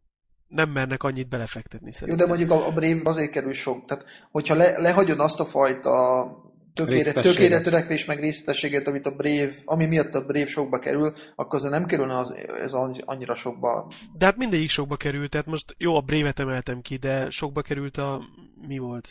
nem 0.47 0.69
mernek 0.69 1.03
annyit 1.03 1.29
belefektetni 1.29 1.93
szerintem. 1.93 2.27
Jó, 2.27 2.35
de 2.35 2.37
mondjuk 2.37 2.61
a, 2.61 2.67
a 2.67 2.71
Brave 2.71 3.01
azért 3.03 3.31
kerül 3.31 3.53
sok. 3.53 3.85
Tehát, 3.85 4.05
hogyha 4.31 4.55
le, 4.55 4.77
lehagyod 4.77 5.19
azt 5.19 5.39
a 5.39 5.45
fajta 5.45 5.91
tökére, 6.73 7.11
tökére 7.11 7.61
törekvés 7.61 8.05
meg 8.05 8.19
részletességet, 8.19 8.87
amit 8.87 9.05
a 9.05 9.15
Brave, 9.15 9.55
ami 9.65 9.85
miatt 9.85 10.13
a 10.13 10.25
Brave 10.25 10.47
sokba 10.47 10.79
kerül, 10.79 11.13
akkor 11.35 11.59
az 11.59 11.69
nem 11.69 11.85
kerülne 11.85 12.17
az, 12.17 12.31
ez 12.61 12.73
annyira 13.05 13.35
sokba. 13.35 13.91
De 14.17 14.25
hát 14.25 14.37
mindegyik 14.37 14.69
sokba 14.69 14.95
került, 14.95 15.29
tehát 15.29 15.45
most 15.45 15.75
jó, 15.77 15.95
a 15.95 16.01
Brave-et 16.01 16.39
emeltem 16.39 16.81
ki, 16.81 16.95
de 16.97 17.29
sokba 17.29 17.61
került 17.61 17.97
a, 17.97 18.21
mi 18.67 18.77
volt? 18.77 19.09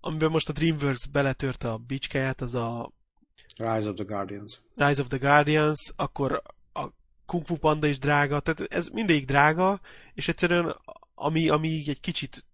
Amiben 0.00 0.30
most 0.30 0.48
a 0.48 0.52
DreamWorks 0.52 1.08
beletört 1.08 1.64
a 1.64 1.80
bicskáját, 1.86 2.40
az 2.40 2.54
a 2.54 2.92
Rise 3.56 3.88
of 3.88 3.94
the 3.94 4.04
Guardians. 4.04 4.60
Rise 4.74 5.00
of 5.00 5.08
the 5.08 5.18
Guardians, 5.18 5.92
akkor 5.96 6.42
a 6.72 6.88
Kung 7.26 7.44
Fu 7.44 7.56
Panda 7.56 7.86
is 7.86 7.98
drága, 7.98 8.40
tehát 8.40 8.72
ez 8.72 8.88
mindegyik 8.88 9.26
drága, 9.26 9.80
és 10.14 10.28
egyszerűen 10.28 10.76
ami, 11.14 11.48
ami 11.48 11.82
egy 11.86 12.00
kicsit 12.00 12.44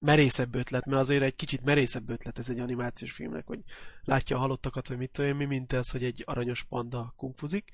merészebb 0.00 0.54
ötlet, 0.54 0.86
mert 0.86 1.00
azért 1.00 1.22
egy 1.22 1.36
kicsit 1.36 1.64
merészebb 1.64 2.10
ötlet 2.10 2.38
ez 2.38 2.48
egy 2.48 2.58
animációs 2.58 3.12
filmnek, 3.12 3.46
hogy 3.46 3.60
látja 4.04 4.36
a 4.36 4.40
halottakat, 4.40 4.88
vagy 4.88 4.98
mit 4.98 5.10
tudom 5.10 5.36
mi, 5.36 5.44
mint 5.44 5.72
ez, 5.72 5.90
hogy 5.90 6.04
egy 6.04 6.22
aranyos 6.26 6.64
panda 6.68 7.14
kungfuzik. 7.16 7.68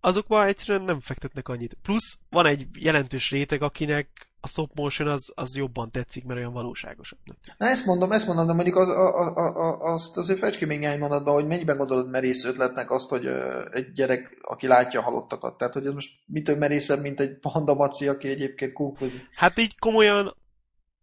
Azokban 0.00 0.46
egyszerűen 0.46 0.84
nem 0.84 1.00
fektetnek 1.00 1.48
annyit. 1.48 1.76
Plusz 1.82 2.18
van 2.30 2.46
egy 2.46 2.66
jelentős 2.78 3.30
réteg, 3.30 3.62
akinek 3.62 4.08
a 4.40 4.48
stop 4.48 4.70
motion 4.74 5.08
az, 5.08 5.32
az 5.34 5.56
jobban 5.56 5.90
tetszik, 5.90 6.24
mert 6.24 6.38
olyan 6.38 6.52
valóságosabb. 6.52 7.18
Na 7.58 7.66
ezt 7.66 7.86
mondom, 7.86 8.12
ezt 8.12 8.26
mondom, 8.26 8.46
de 8.46 8.52
mondjuk 8.52 8.76
az, 8.76 8.88
a, 8.88 9.34
a, 9.36 9.56
a, 9.56 9.92
azt 9.92 10.16
azért 10.16 10.38
fejtsd 10.38 10.58
ki 10.58 10.64
még 10.64 10.78
néhány 10.78 10.98
mondatban, 10.98 11.34
hogy 11.34 11.46
mennyiben 11.46 11.76
gondolod 11.76 12.10
merész 12.10 12.44
ötletnek 12.44 12.90
azt, 12.90 13.08
hogy 13.08 13.26
egy 13.72 13.92
gyerek, 13.92 14.38
aki 14.40 14.66
látja 14.66 15.00
a 15.00 15.02
halottakat. 15.02 15.58
Tehát, 15.58 15.74
hogy 15.74 15.86
ez 15.86 15.92
most 15.92 16.12
mitől 16.26 16.56
merészebb, 16.56 17.00
mint 17.00 17.20
egy 17.20 17.38
panda 17.38 17.74
maci, 17.74 18.08
aki 18.08 18.28
egyébként 18.28 18.72
kúfozik. 18.72 19.28
Hát 19.34 19.58
így 19.58 19.78
komolyan 19.78 20.36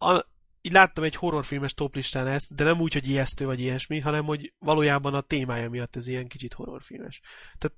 a, 0.02 0.26
így 0.62 0.72
láttam 0.72 1.04
egy 1.04 1.16
horrorfilmes 1.16 1.74
toplistán 1.74 2.28
ezt, 2.28 2.56
de 2.56 2.64
nem 2.64 2.82
úgy, 2.82 2.94
hogy 2.94 3.08
ijesztő 3.08 3.46
vagy 3.46 3.60
ilyesmi, 3.60 4.00
hanem 4.00 4.26
hogy 4.26 4.54
valójában 4.60 5.14
a 5.14 5.22
témája 5.22 5.70
miatt 5.70 5.96
ez 5.96 6.08
ilyen 6.08 6.28
kicsit 6.28 6.54
horrorfilmes. 6.54 7.22
Tehát 7.58 7.78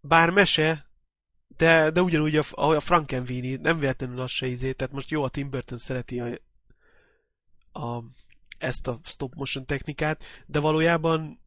bár 0.00 0.30
mese, 0.30 0.90
de, 1.56 1.90
de 1.90 2.02
ugyanúgy 2.02 2.36
a, 2.36 2.44
a 2.50 2.80
Frankenweenie, 2.80 3.58
nem 3.60 3.78
véletlenül 3.78 4.20
az 4.20 4.30
se 4.30 4.46
izé, 4.46 4.72
tehát 4.72 4.92
most 4.92 5.10
jó, 5.10 5.22
a 5.22 5.28
Tim 5.28 5.50
Burton 5.50 5.78
szereti 5.78 6.20
a, 6.20 6.38
a, 7.80 8.04
ezt 8.58 8.86
a 8.86 9.00
stop 9.04 9.34
motion 9.34 9.66
technikát, 9.66 10.24
de 10.46 10.58
valójában 10.58 11.40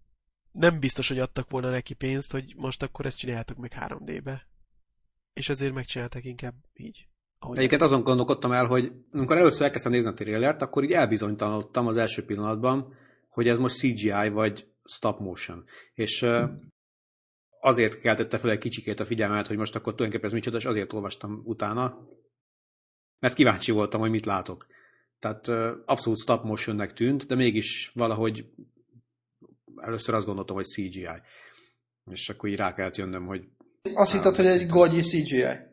nem 0.52 0.80
biztos, 0.80 1.08
hogy 1.08 1.20
adtak 1.20 1.50
volna 1.50 1.70
neki 1.70 1.94
pénzt, 1.94 2.32
hogy 2.32 2.54
most 2.56 2.84
akkor 2.84 3.06
ezt 3.06 3.18
csináljátok 3.18 3.58
meg 3.58 3.74
3D-be. 3.76 4.48
És 5.34 5.50
ezért 5.50 5.74
megcsinálták 5.74 6.24
inkább 6.24 6.56
így. 6.74 7.08
Ahogy 7.40 7.58
Egyébként 7.58 7.82
azon 7.82 8.04
gondolkodtam 8.04 8.52
el, 8.52 8.66
hogy 8.66 8.92
amikor 9.12 9.38
először 9.38 9.62
elkezdtem 9.62 9.92
nézni 9.92 10.10
a 10.10 10.14
trailert, 10.14 10.62
akkor 10.62 10.84
így 10.84 10.92
elbizonytalanodtam 10.92 11.88
az 11.88 11.98
első 11.98 12.26
pillanatban, 12.26 12.94
hogy 13.30 13.48
ez 13.48 13.58
most 13.58 13.78
CGI 13.78 14.30
vagy 14.30 14.68
stop 14.84 15.20
motion. 15.20 15.66
És 15.94 16.26
azért 17.60 18.00
keltette 18.00 18.38
fel 18.38 18.52
egy 18.52 18.58
kicsikét 18.58 19.00
a 19.00 19.06
figyelmet, 19.06 19.48
hogy 19.48 19.58
most 19.58 19.76
akkor 19.76 19.94
tulajdonképpen 19.94 20.30
ez 20.30 20.36
micsoda, 20.36 20.58
és 20.58 20.66
azért 20.66 20.94
olvastam 20.94 21.42
utána, 21.44 22.08
mert 23.20 23.34
kíváncsi 23.34 23.72
voltam, 23.72 24.00
hogy 24.00 24.10
mit 24.10 24.26
látok. 24.26 24.68
Tehát 25.20 25.48
abszolút 25.86 26.20
stop 26.20 26.44
motionnek 26.44 26.94
tűnt, 26.94 27.26
de 27.26 27.36
mégis 27.36 27.92
valahogy 27.94 28.50
először 29.76 30.14
azt 30.14 30.26
gondoltam, 30.26 30.56
hogy 30.56 30.66
CGI. 30.66 31.08
És 32.12 32.30
akkor 32.30 32.50
így 32.50 32.56
rá 32.56 32.74
kellett 32.74 32.96
jönnöm, 32.96 33.26
hogy... 33.26 33.48
Azt 33.94 34.12
hittad, 34.12 34.36
hogy 34.36 34.46
egy 34.46 34.68
gagyi 34.68 35.02
CGI. 35.02 35.69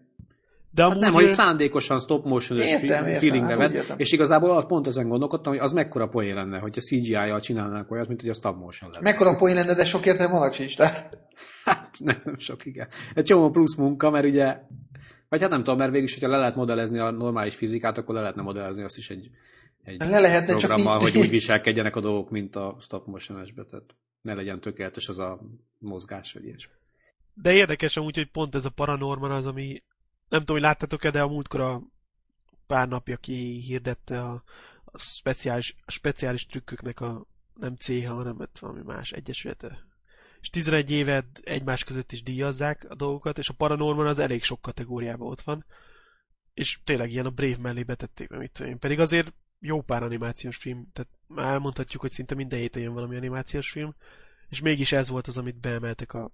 De 0.76 0.82
hát 0.82 0.98
nem, 0.98 1.12
hogy 1.12 1.28
szándékosan 1.28 2.00
stop 2.00 2.24
motion 2.24 2.58
feelingre 2.58 3.56
hát, 3.56 3.72
vett, 3.72 4.00
és 4.00 4.12
igazából 4.12 4.66
pont 4.66 4.86
ezen 4.86 5.08
gondolkodtam, 5.08 5.52
hogy 5.52 5.62
az 5.62 5.72
mekkora 5.72 6.08
poén 6.08 6.34
lenne, 6.34 6.58
hogyha 6.58 6.80
CGI-jal 6.80 7.40
csinálnánk 7.40 7.90
olyat, 7.90 8.08
mint 8.08 8.20
hogy 8.20 8.30
a 8.30 8.34
stop 8.34 8.58
motion 8.58 8.90
lenne. 8.90 9.10
Mekkora 9.10 9.36
poén 9.36 9.54
lenne, 9.54 9.74
de 9.74 9.84
sok 9.84 10.06
értelme 10.06 10.38
vannak 10.38 10.54
sincs, 10.54 10.76
tehát. 10.76 11.18
Hát 11.64 11.96
nem, 11.98 12.20
nem 12.24 12.38
sok, 12.38 12.64
igen. 12.64 12.88
Egy 13.14 13.24
csomó 13.24 13.50
plusz 13.50 13.76
munka, 13.76 14.10
mert 14.10 14.24
ugye, 14.24 14.58
vagy 15.28 15.40
hát 15.40 15.50
nem 15.50 15.62
tudom, 15.62 15.78
mert 15.78 15.92
végül 15.92 16.08
hogyha 16.12 16.28
le 16.28 16.36
lehet 16.36 16.56
modellezni 16.56 16.98
a 16.98 17.10
normális 17.10 17.54
fizikát, 17.54 17.98
akkor 17.98 18.14
le 18.14 18.20
lehetne 18.20 18.42
modellezni 18.42 18.82
azt 18.82 18.96
is 18.96 19.10
egy, 19.10 19.30
egy 19.84 19.98
le 19.98 20.20
lehetne, 20.20 20.56
programmal, 20.56 21.00
csak 21.00 21.02
hogy 21.02 21.18
úgy 21.18 21.30
viselkedjenek 21.38 21.96
a 21.96 22.00
dolgok, 22.00 22.30
mint 22.30 22.56
a 22.56 22.76
stop 22.80 23.06
motion-esbe, 23.06 23.64
tehát 23.64 23.94
ne 24.22 24.34
legyen 24.34 24.60
tökéletes 24.60 25.08
az 25.08 25.18
a 25.18 25.40
mozgás, 25.78 26.32
vagy 26.32 26.44
ilyesmi. 26.44 26.72
De 27.34 27.52
érdekes 27.52 27.96
amúgy, 27.96 28.16
hogy 28.16 28.30
pont 28.30 28.54
ez 28.54 28.64
a 28.64 28.70
paranorman 28.70 29.30
az, 29.30 29.46
ami 29.46 29.82
nem 30.28 30.40
tudom, 30.40 30.56
hogy 30.56 30.64
láttátok-e, 30.64 31.10
de 31.10 31.22
a 31.22 31.28
múltkor 31.28 31.60
a 31.60 31.82
pár 32.66 32.88
napja 32.88 33.16
ki 33.16 33.60
hirdette 33.60 34.22
a, 34.22 34.42
a 34.84 34.98
speciális, 34.98 35.74
a 35.84 35.90
speciális 35.90 36.46
trükköknek 36.46 37.00
a 37.00 37.26
nem 37.54 37.76
CH, 37.76 38.06
hanem 38.06 38.38
hát 38.38 38.58
valami 38.58 38.82
más 38.82 39.12
egyesülete. 39.12 39.84
És 40.40 40.50
11 40.50 40.90
éve 40.90 41.24
egymás 41.42 41.84
között 41.84 42.12
is 42.12 42.22
díjazzák 42.22 42.86
a 42.88 42.94
dolgokat, 42.94 43.38
és 43.38 43.48
a 43.48 43.54
Paranorman 43.54 44.06
az 44.06 44.18
elég 44.18 44.42
sok 44.42 44.60
kategóriában 44.60 45.28
ott 45.28 45.40
van. 45.40 45.64
És 46.54 46.80
tényleg 46.84 47.10
ilyen 47.10 47.26
a 47.26 47.30
Brave 47.30 47.58
mellé 47.58 47.82
betették, 47.82 48.28
mit 48.28 48.52
tudom 48.52 48.70
én. 48.70 48.78
Pedig 48.78 49.00
azért 49.00 49.34
jó 49.60 49.82
pár 49.82 50.02
animációs 50.02 50.56
film, 50.56 50.90
tehát 50.92 51.10
már 51.26 51.52
elmondhatjuk, 51.52 52.00
hogy 52.00 52.10
szinte 52.10 52.34
minden 52.34 52.58
héten 52.58 52.82
jön 52.82 52.92
valami 52.92 53.16
animációs 53.16 53.70
film, 53.70 53.94
és 54.48 54.60
mégis 54.60 54.92
ez 54.92 55.08
volt 55.08 55.26
az, 55.26 55.36
amit 55.36 55.60
beemeltek 55.60 56.12
a 56.12 56.32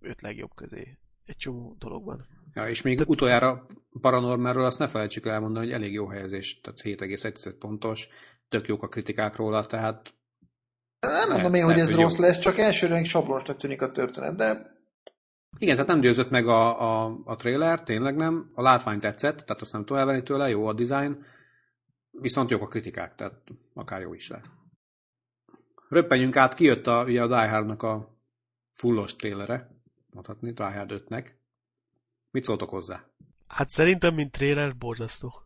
öt 0.00 0.20
legjobb 0.20 0.54
közé 0.54 0.98
egy 1.26 1.36
csomó 1.36 1.76
dologban. 1.78 2.26
Ja, 2.52 2.68
és 2.68 2.82
még 2.82 2.94
Tehát... 2.94 3.10
utoljára 3.10 3.66
Paranormalről 4.00 4.64
azt 4.64 4.78
ne 4.78 4.88
felejtsük 4.88 5.26
elmondani, 5.26 5.66
hogy 5.66 5.74
elég 5.74 5.92
jó 5.92 6.06
helyezés, 6.06 6.60
tehát 6.60 6.80
7,1 6.80 7.54
pontos, 7.58 8.08
tök 8.48 8.66
jók 8.66 8.82
a 8.82 8.88
kritikák 8.88 9.36
róla, 9.36 9.66
tehát 9.66 10.14
nem 11.00 11.30
mondom 11.30 11.54
én, 11.54 11.64
hogy 11.64 11.78
ez 11.78 11.94
rossz 11.94 12.16
jó. 12.16 12.24
lesz, 12.24 12.38
csak 12.38 12.58
elsőre 12.58 12.96
egy 12.96 13.06
sablonsnak 13.06 13.56
tűnik 13.56 13.82
a 13.82 13.92
történet, 13.92 14.36
de... 14.36 14.72
Igen, 15.58 15.74
tehát 15.74 15.90
nem 15.90 16.00
győzött 16.00 16.30
meg 16.30 16.46
a, 16.48 16.80
a, 17.04 17.20
a 17.24 17.36
trailer, 17.36 17.82
tényleg 17.82 18.16
nem. 18.16 18.50
A 18.54 18.62
látvány 18.62 19.00
tetszett, 19.00 19.38
tehát 19.38 19.62
azt 19.62 19.72
nem 19.72 19.84
tudom 19.84 19.98
elvenni 19.98 20.22
tőle, 20.22 20.48
jó 20.48 20.66
a 20.66 20.72
design, 20.72 21.24
viszont 22.10 22.50
jók 22.50 22.62
a 22.62 22.66
kritikák, 22.66 23.14
tehát 23.14 23.42
akár 23.74 24.00
jó 24.00 24.14
is 24.14 24.28
le. 24.28 24.42
Röppenjünk 25.88 26.36
át, 26.36 26.54
kijött 26.54 26.86
a, 26.86 27.04
ugye 27.04 27.22
a 27.22 27.26
Die 27.26 27.48
Hard-nak 27.48 27.82
a 27.82 28.18
fullos 28.72 29.16
trailere, 29.16 29.73
mondhatni, 30.14 30.52
Die 30.52 30.72
Hard 30.72 30.90
5-nek. 30.92 31.28
Mit 32.30 32.44
szóltok 32.44 32.70
hozzá? 32.70 33.04
Hát 33.46 33.68
szerintem, 33.68 34.14
mint 34.14 34.32
trailer, 34.32 34.76
borzasztó. 34.76 35.42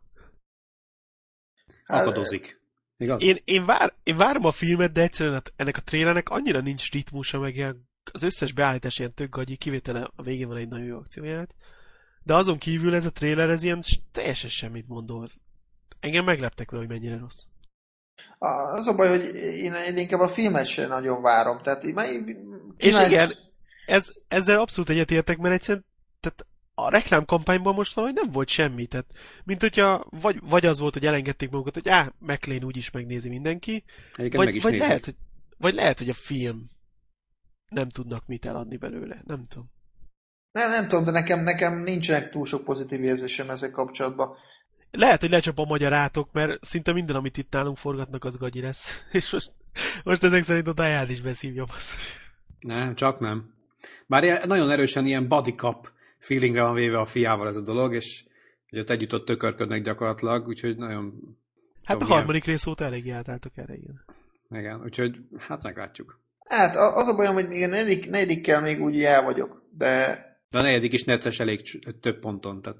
Hát, 1.84 2.06
Akadozik. 2.06 2.60
Igaz? 2.96 3.22
Én, 3.22 3.38
én, 3.44 3.64
vár, 3.64 3.94
én 4.02 4.16
várom 4.16 4.44
a 4.44 4.50
filmet, 4.50 4.92
de 4.92 5.02
egyszerűen 5.02 5.42
ennek 5.56 5.76
a 5.76 5.82
trailernek 5.82 6.28
annyira 6.28 6.60
nincs 6.60 6.92
ritmusa, 6.92 7.38
meg 7.38 7.56
ilyen, 7.56 7.88
az 8.12 8.22
összes 8.22 8.52
beállítás 8.52 8.98
ilyen 8.98 9.14
tök 9.14 9.28
gagyi, 9.34 9.56
kivétele 9.56 10.10
a 10.16 10.22
végén 10.22 10.48
van 10.48 10.56
egy 10.56 10.68
nagyon 10.68 10.86
jó 10.86 10.96
akcióját. 10.96 11.54
De 12.22 12.34
azon 12.34 12.58
kívül 12.58 12.94
ez 12.94 13.04
a 13.04 13.12
trailer, 13.12 13.50
ez 13.50 13.62
ilyen 13.62 13.80
teljesen 14.12 14.50
semmit 14.50 14.88
mondó. 14.88 15.26
Engem 16.00 16.24
megleptek 16.24 16.70
vele, 16.70 16.82
hogy 16.82 16.92
mennyire 16.92 17.18
rossz. 17.18 17.44
Az 18.38 18.86
a 18.86 18.94
baj, 18.94 19.08
hogy 19.08 19.34
én, 19.34 19.72
én 19.72 19.96
inkább 19.96 20.20
a 20.20 20.28
filmet 20.28 20.66
sem 20.66 20.88
nagyon 20.88 21.22
várom. 21.22 21.62
Tehát 21.62 21.84
én, 21.84 21.96
És 22.76 22.98
igen, 23.06 23.32
ez, 23.88 24.12
ezzel 24.28 24.60
abszolút 24.60 24.90
egyetértek, 24.90 25.38
mert 25.38 25.54
egyszerűen 25.54 25.84
tehát 26.20 26.46
a 26.74 26.90
reklámkampányban 26.90 27.74
most 27.74 27.94
valahogy 27.94 28.16
nem 28.16 28.30
volt 28.30 28.48
semmi. 28.48 28.86
Tehát, 28.86 29.06
mint 29.44 29.60
hogyha 29.60 30.06
vagy, 30.10 30.40
vagy 30.42 30.66
az 30.66 30.80
volt, 30.80 30.94
hogy 30.94 31.06
elengedték 31.06 31.50
magukat, 31.50 31.74
hogy 31.74 31.88
á, 31.88 32.12
McLean 32.18 32.64
úgyis 32.64 32.90
megnézi 32.90 33.28
mindenki, 33.28 33.84
vagy, 34.16 34.62
vagy, 34.62 34.76
lehet, 34.76 35.04
hogy, 35.04 35.14
vagy 35.58 35.74
lehet, 35.74 35.98
hogy 35.98 36.08
a 36.08 36.12
film 36.14 36.70
nem 37.68 37.88
tudnak 37.88 38.26
mit 38.26 38.46
eladni 38.46 38.76
belőle. 38.76 39.22
Nem 39.26 39.42
tudom. 39.42 39.70
Nem, 40.52 40.70
nem 40.70 40.88
tudom, 40.88 41.04
de 41.04 41.10
nekem, 41.10 41.42
nekem 41.42 41.82
nincsenek 41.82 42.30
túl 42.30 42.46
sok 42.46 42.64
pozitív 42.64 43.02
érzésem 43.02 43.50
ezzel 43.50 43.70
kapcsolatban. 43.70 44.36
Lehet, 44.90 45.20
hogy 45.20 45.30
lecsap 45.30 45.58
a 45.58 45.64
magyarátok, 45.64 46.32
mert 46.32 46.64
szinte 46.64 46.92
minden, 46.92 47.16
amit 47.16 47.36
itt 47.36 47.52
nálunk 47.52 47.76
forgatnak, 47.76 48.24
az 48.24 48.36
gagyi 48.36 48.60
lesz. 48.60 49.00
És 49.12 49.32
most, 49.32 49.52
most 50.04 50.24
ezek 50.24 50.42
szerint 50.42 50.66
a 50.66 50.72
Diane 50.72 51.10
is 51.10 51.20
beszívja. 51.20 51.64
Nem, 52.60 52.94
csak 52.94 53.20
nem. 53.20 53.57
Bár 54.06 54.22
ilyen- 54.24 54.42
nagyon 54.46 54.70
erősen 54.70 55.06
ilyen 55.06 55.28
body 55.28 55.52
cup 55.52 55.90
feelingre 56.18 56.62
van 56.62 56.74
véve 56.74 56.98
a 56.98 57.06
fiával 57.06 57.46
ez 57.48 57.56
a 57.56 57.60
dolog, 57.60 57.94
és 57.94 58.24
hogy 58.70 58.78
ott 58.78 58.90
együtt 58.90 59.14
ott 59.14 59.24
tökörködnek 59.24 59.82
gyakorlatilag, 59.82 60.46
úgyhogy 60.46 60.76
nagyon... 60.76 61.36
Hát 61.84 61.96
a 61.96 62.00
tudom, 62.00 62.16
harmadik 62.16 62.44
rész 62.44 62.66
óta 62.66 62.84
elég 62.84 63.10
átálltok 63.10 63.52
erre, 63.56 63.74
igen. 63.74 64.04
ilyen- 64.50 64.64
Igen, 64.64 64.82
úgyhogy 64.84 65.18
hát 65.38 65.62
meglátjuk. 65.62 66.20
Hát 66.38 66.76
a- 66.76 66.96
az 66.96 67.06
a 67.08 67.14
bajom, 67.16 67.34
hogy 67.34 67.48
még 67.48 67.62
a 67.62 67.66
negyedik, 67.66 68.10
negyedikkel 68.10 68.60
még 68.60 68.82
úgy 68.82 69.02
el 69.02 69.24
vagyok, 69.24 69.62
de 69.70 70.22
De 70.50 70.58
a 70.58 70.62
negyedik 70.62 70.92
is 70.92 71.04
necces 71.04 71.40
elég 71.40 71.80
több 72.00 72.18
ponton, 72.20 72.62
tehát 72.62 72.78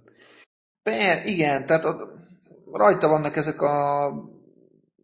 per, 0.83 1.27
igen, 1.27 1.67
tehát 1.67 1.85
ott, 1.85 2.11
rajta 2.73 3.09
vannak 3.09 3.37
ezek 3.37 3.61
a 3.61 4.09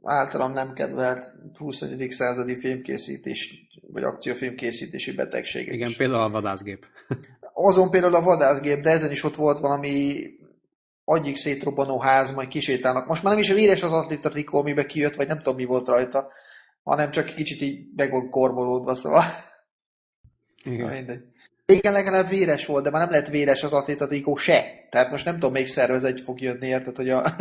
általam 0.04 0.52
nem 0.52 0.72
kedvelt 0.72 1.34
21. 1.54 2.10
századi 2.10 2.56
filmkészítés, 2.56 3.68
vagy 3.92 4.02
akciófilmkészítési 4.02 5.14
betegségek 5.14 5.74
igen, 5.74 5.88
is. 5.88 5.96
például 5.96 6.22
a 6.22 6.30
vadászgép. 6.30 6.86
Azon 7.68 7.90
például 7.90 8.14
a 8.14 8.22
vadászgép, 8.22 8.80
de 8.80 8.90
ezen 8.90 9.10
is 9.10 9.24
ott 9.24 9.36
volt 9.36 9.58
valami 9.58 10.22
agyik 11.04 11.36
szétrobbanó 11.36 12.00
ház, 12.00 12.30
majd 12.30 12.48
kisétálnak. 12.48 13.06
Most 13.06 13.22
már 13.22 13.32
nem 13.32 13.42
is 13.42 13.52
véres 13.52 13.82
az 13.82 13.92
atléta 13.92 14.28
trikó, 14.28 14.58
amiben 14.58 14.86
kijött, 14.86 15.14
vagy 15.14 15.26
nem 15.26 15.38
tudom 15.38 15.54
mi 15.54 15.64
volt 15.64 15.88
rajta, 15.88 16.28
hanem 16.82 17.10
csak 17.10 17.34
kicsit 17.34 17.60
így 17.60 17.86
meg 17.96 18.10
van 18.10 18.30
korbolódva, 18.30 18.94
szóval 18.94 19.24
Igen. 20.64 20.88
mindegy. 20.88 21.22
Igen, 21.66 21.92
legalább 21.92 22.28
véres 22.28 22.66
volt, 22.66 22.84
de 22.84 22.90
már 22.90 23.02
nem 23.02 23.10
lett 23.10 23.28
véres 23.28 23.62
az 23.62 23.72
atléta 23.72 24.06
trikó 24.06 24.36
se. 24.36 24.64
Tehát 24.90 25.10
most 25.10 25.24
nem 25.24 25.34
tudom, 25.34 25.52
melyik 25.52 25.68
szervezet 25.68 26.20
fog 26.20 26.40
jönni, 26.40 26.66
érted, 26.66 26.96
hogy 26.96 27.08
a... 27.08 27.36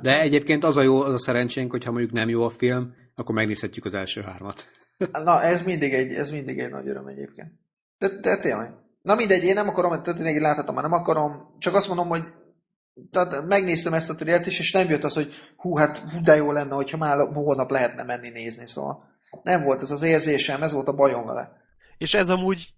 De 0.00 0.20
egyébként 0.20 0.64
az 0.64 0.76
a 0.76 0.82
jó, 0.82 1.00
az 1.00 1.12
a 1.12 1.18
szerencsénk, 1.18 1.70
hogyha 1.70 1.90
mondjuk 1.90 2.12
nem 2.12 2.28
jó 2.28 2.42
a 2.42 2.50
film, 2.50 2.94
akkor 3.14 3.34
megnézhetjük 3.34 3.84
az 3.84 3.94
első 3.94 4.20
hármat. 4.20 4.66
Na, 5.24 5.42
ez 5.42 5.62
mindig 5.62 5.92
egy, 5.92 6.12
ez 6.12 6.30
mindig 6.30 6.58
egy 6.58 6.70
nagy 6.70 6.88
öröm 6.88 7.06
egyébként. 7.06 7.52
De, 7.98 8.08
de 8.08 8.40
tényleg. 8.40 8.74
Na 9.02 9.14
mindegy, 9.14 9.44
én 9.44 9.54
nem 9.54 9.68
akarom, 9.68 10.02
tehát 10.02 10.20
tényleg 10.20 10.40
láthatom, 10.40 10.74
már 10.74 10.84
nem 10.84 10.92
akarom, 10.92 11.56
csak 11.58 11.74
azt 11.74 11.88
mondom, 11.88 12.08
hogy 12.08 12.22
tehát 13.10 13.46
megnéztem 13.46 13.92
ezt 13.92 14.10
a 14.10 14.14
trélet 14.14 14.46
is, 14.46 14.58
és 14.58 14.72
nem 14.72 14.88
jött 14.88 15.04
az, 15.04 15.14
hogy 15.14 15.32
hú, 15.56 15.76
hát 15.76 15.98
hú, 15.98 16.20
de 16.20 16.36
jó 16.36 16.52
lenne, 16.52 16.74
hogyha 16.74 16.96
már 16.96 17.18
holnap 17.32 17.70
lehetne 17.70 18.02
menni 18.02 18.28
nézni, 18.28 18.66
szóval 18.66 19.04
nem 19.42 19.62
volt 19.62 19.82
ez 19.82 19.90
az 19.90 20.02
érzésem, 20.02 20.62
ez 20.62 20.72
volt 20.72 20.88
a 20.88 20.94
bajom 20.94 21.24
vele. 21.26 21.52
És 21.98 22.14
ez 22.14 22.28
amúgy 22.28 22.74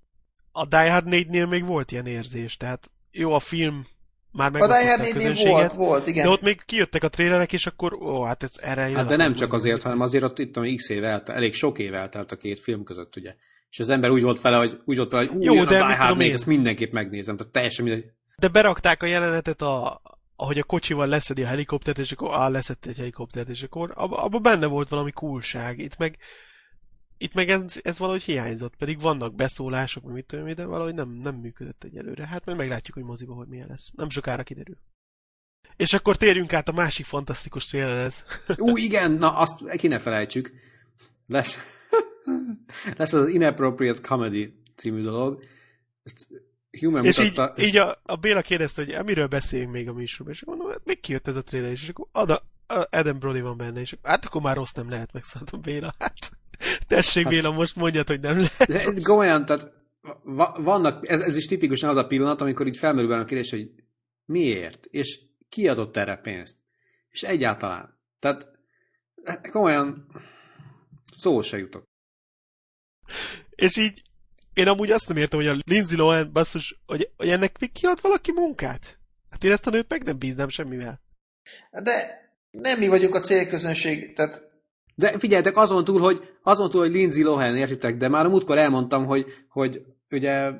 a 0.52 0.66
Die 0.66 0.92
Hard 0.92 1.06
4-nél 1.08 1.48
még 1.48 1.66
volt 1.66 1.92
ilyen 1.92 2.06
érzés, 2.06 2.56
tehát 2.56 2.90
jó 3.10 3.32
a 3.32 3.38
film, 3.38 3.86
már 4.32 4.48
A 4.48 4.50
Die 4.52 4.60
megosztotta 4.60 4.88
Hard 4.88 5.00
a 5.00 5.02
4 5.02 5.12
közönséget, 5.12 5.52
volt, 5.52 5.88
volt, 5.88 6.06
igen. 6.06 6.24
de 6.24 6.30
ott 6.30 6.42
még 6.42 6.62
kijöttek 6.64 7.02
a 7.02 7.08
trélerek, 7.08 7.52
és 7.52 7.66
akkor, 7.66 7.92
ó, 7.92 8.22
hát 8.22 8.42
ez 8.42 8.52
erre 8.60 8.86
jön 8.88 8.96
Hát 8.96 9.06
de 9.06 9.16
nem 9.16 9.34
csak 9.34 9.52
azért, 9.52 9.82
hanem 9.82 10.00
azért 10.00 10.24
ott 10.24 10.38
itt 10.38 10.52
tudom, 10.52 10.76
x 10.76 10.88
év 10.88 11.04
eltelt, 11.04 11.38
elég 11.38 11.54
sok 11.54 11.78
év 11.78 11.94
eltelt 11.94 12.32
a 12.32 12.36
két 12.36 12.58
film 12.58 12.84
között, 12.84 13.16
ugye. 13.16 13.34
És 13.70 13.78
az 13.78 13.88
ember 13.88 14.10
úgy 14.10 14.22
volt 14.22 14.40
vele, 14.40 14.56
hogy 14.56 14.80
úgy 14.84 14.96
volt 14.96 15.10
vele, 15.10 15.26
hogy 15.26 15.36
ú, 15.36 15.42
Jó, 15.42 15.54
de 15.54 15.60
a 15.60 15.86
Die 15.86 15.96
Hard 15.96 16.00
tudom 16.00 16.18
4, 16.18 16.26
én? 16.26 16.32
ezt 16.32 16.46
mindenképp 16.46 16.92
megnézem. 16.92 17.36
Tehát 17.36 17.52
teljesen 17.52 17.84
mindegy. 17.84 18.04
De 18.36 18.48
berakták 18.48 19.02
a 19.02 19.06
jelenetet, 19.06 19.62
a, 19.62 20.00
ahogy 20.36 20.58
a 20.58 20.64
kocsival 20.64 21.06
leszedi 21.06 21.42
a 21.42 21.46
helikoptert, 21.46 21.98
és 21.98 22.12
akkor 22.12 22.34
á, 22.34 22.48
leszedte 22.48 22.88
egy 22.88 22.96
helikoptert, 22.96 23.48
és 23.48 23.62
akkor 23.62 23.92
abban 23.94 24.18
abba 24.18 24.38
benne 24.38 24.66
volt 24.66 24.88
valami 24.88 25.10
coolság. 25.10 25.78
Itt 25.78 25.98
meg, 25.98 26.16
itt 27.22 27.34
meg 27.34 27.48
ez, 27.48 27.80
ez 27.82 27.98
valahogy 27.98 28.22
hiányzott, 28.22 28.76
pedig 28.76 29.00
vannak 29.00 29.34
beszólások, 29.34 30.04
mit 30.04 30.26
tudom 30.26 30.54
de 30.54 30.64
valahogy 30.64 30.94
nem, 30.94 31.08
nem 31.10 31.34
működött 31.34 31.84
egyelőre. 31.84 32.26
Hát 32.26 32.44
majd 32.44 32.58
meglátjuk, 32.58 32.96
hogy 32.96 33.04
moziba 33.04 33.34
hogy 33.34 33.48
milyen 33.48 33.66
lesz. 33.68 33.90
Nem 33.94 34.08
sokára 34.08 34.42
kiderül. 34.42 34.76
És 35.76 35.92
akkor 35.92 36.16
térjünk 36.16 36.52
át 36.52 36.68
a 36.68 36.72
másik 36.72 37.06
fantasztikus 37.06 37.64
trailerhez. 37.64 38.24
Ú, 38.56 38.76
igen, 38.76 39.12
na 39.12 39.36
azt 39.36 39.76
ki 39.76 39.86
ne 39.86 39.98
felejtsük. 39.98 40.52
Lesz, 41.26 41.58
lesz 42.98 43.12
az 43.12 43.26
Inappropriate 43.26 44.00
Comedy 44.00 44.62
című 44.74 45.00
dolog. 45.00 45.44
Ezt 46.02 46.26
Human 46.80 47.04
és 47.04 47.18
így, 47.18 47.24
mutatta, 47.24 47.62
így 47.62 47.76
a, 47.76 48.00
a 48.02 48.16
Béla 48.16 48.42
kérdezte, 48.42 48.84
hogy 48.84 49.04
miről 49.04 49.26
beszéljünk 49.26 49.72
még 49.72 49.88
a 49.88 49.92
műsorban, 49.92 50.34
és 50.34 50.44
mondom, 50.44 50.70
hát 50.70 50.84
még 50.84 51.00
kijött 51.00 51.28
ez 51.28 51.36
a 51.36 51.42
trailer, 51.42 51.70
és 51.70 51.88
akkor 51.88 52.06
Ada, 52.12 52.42
Adam 52.90 53.18
Brody 53.18 53.40
van 53.40 53.56
benne, 53.56 53.80
és 53.80 53.96
hát 54.02 54.24
akkor 54.24 54.42
már 54.42 54.56
rossz 54.56 54.72
nem 54.72 54.90
lehet, 54.90 55.12
megszálltam 55.12 55.60
Béla. 55.60 55.94
Hát, 55.98 56.38
tessék 56.88 57.22
Hát- 57.24 57.32
Béla, 57.32 57.50
most 57.50 57.76
mondjad, 57.76 58.06
hogy 58.06 58.20
nem 58.20 58.36
lehet. 58.36 58.66
De 58.66 58.80
ez 58.80 59.04
komolyan, 59.04 59.44
tehát 59.44 59.72
va- 60.22 60.56
vannak, 60.56 61.08
ez, 61.08 61.20
ez 61.20 61.36
is 61.36 61.46
tipikusan 61.46 61.90
az 61.90 61.96
a 61.96 62.06
pillanat, 62.06 62.40
amikor 62.40 62.66
így 62.66 62.76
felmerül 62.76 63.08
benne 63.08 63.22
a 63.22 63.24
kérdés, 63.24 63.50
hogy 63.50 63.70
miért, 64.24 64.86
és 64.90 65.20
ki 65.48 65.68
adott 65.68 65.96
erre 65.96 66.16
pénzt, 66.16 66.56
és 67.10 67.22
egyáltalán. 67.22 67.98
Tehát 68.18 68.46
komolyan 69.50 70.06
szó 71.16 71.40
se 71.40 71.58
jutok. 71.58 71.84
És 73.50 73.76
így 73.76 74.02
én 74.54 74.68
amúgy 74.68 74.90
azt 74.90 75.08
nem 75.08 75.16
értem, 75.16 75.38
hogy 75.38 75.48
a 75.48 75.58
Lindsay 75.64 75.96
Lohan 75.96 76.32
basszus, 76.32 76.80
hogy, 76.86 77.10
hogy 77.16 77.28
ennek 77.28 77.58
még 77.58 77.72
kiad 77.72 78.00
valaki 78.00 78.32
munkát? 78.32 78.98
Hát 79.30 79.44
én 79.44 79.52
ezt 79.52 79.66
a 79.66 79.70
nőt 79.70 79.88
meg 79.88 80.02
nem 80.02 80.18
bíznám 80.18 80.48
semmivel. 80.48 81.00
De 81.82 82.10
nem 82.50 82.78
mi 82.78 82.88
vagyunk 82.88 83.14
a 83.14 83.20
célközönség, 83.20 84.14
tehát 84.14 84.49
De 85.00 85.18
figyeljetek, 85.18 85.56
azon 85.56 85.84
túl, 85.84 86.00
hogy, 86.00 86.20
azon 86.42 86.70
túl, 86.70 86.80
hogy 86.80 86.92
Lindsay 86.92 87.22
Lohan, 87.22 87.56
értitek, 87.56 87.96
de 87.96 88.08
már 88.08 88.24
a 88.24 88.28
múltkor 88.28 88.58
elmondtam, 88.58 89.04
hogy, 89.04 89.26
hogy 89.48 89.82
ugye, 90.10 90.50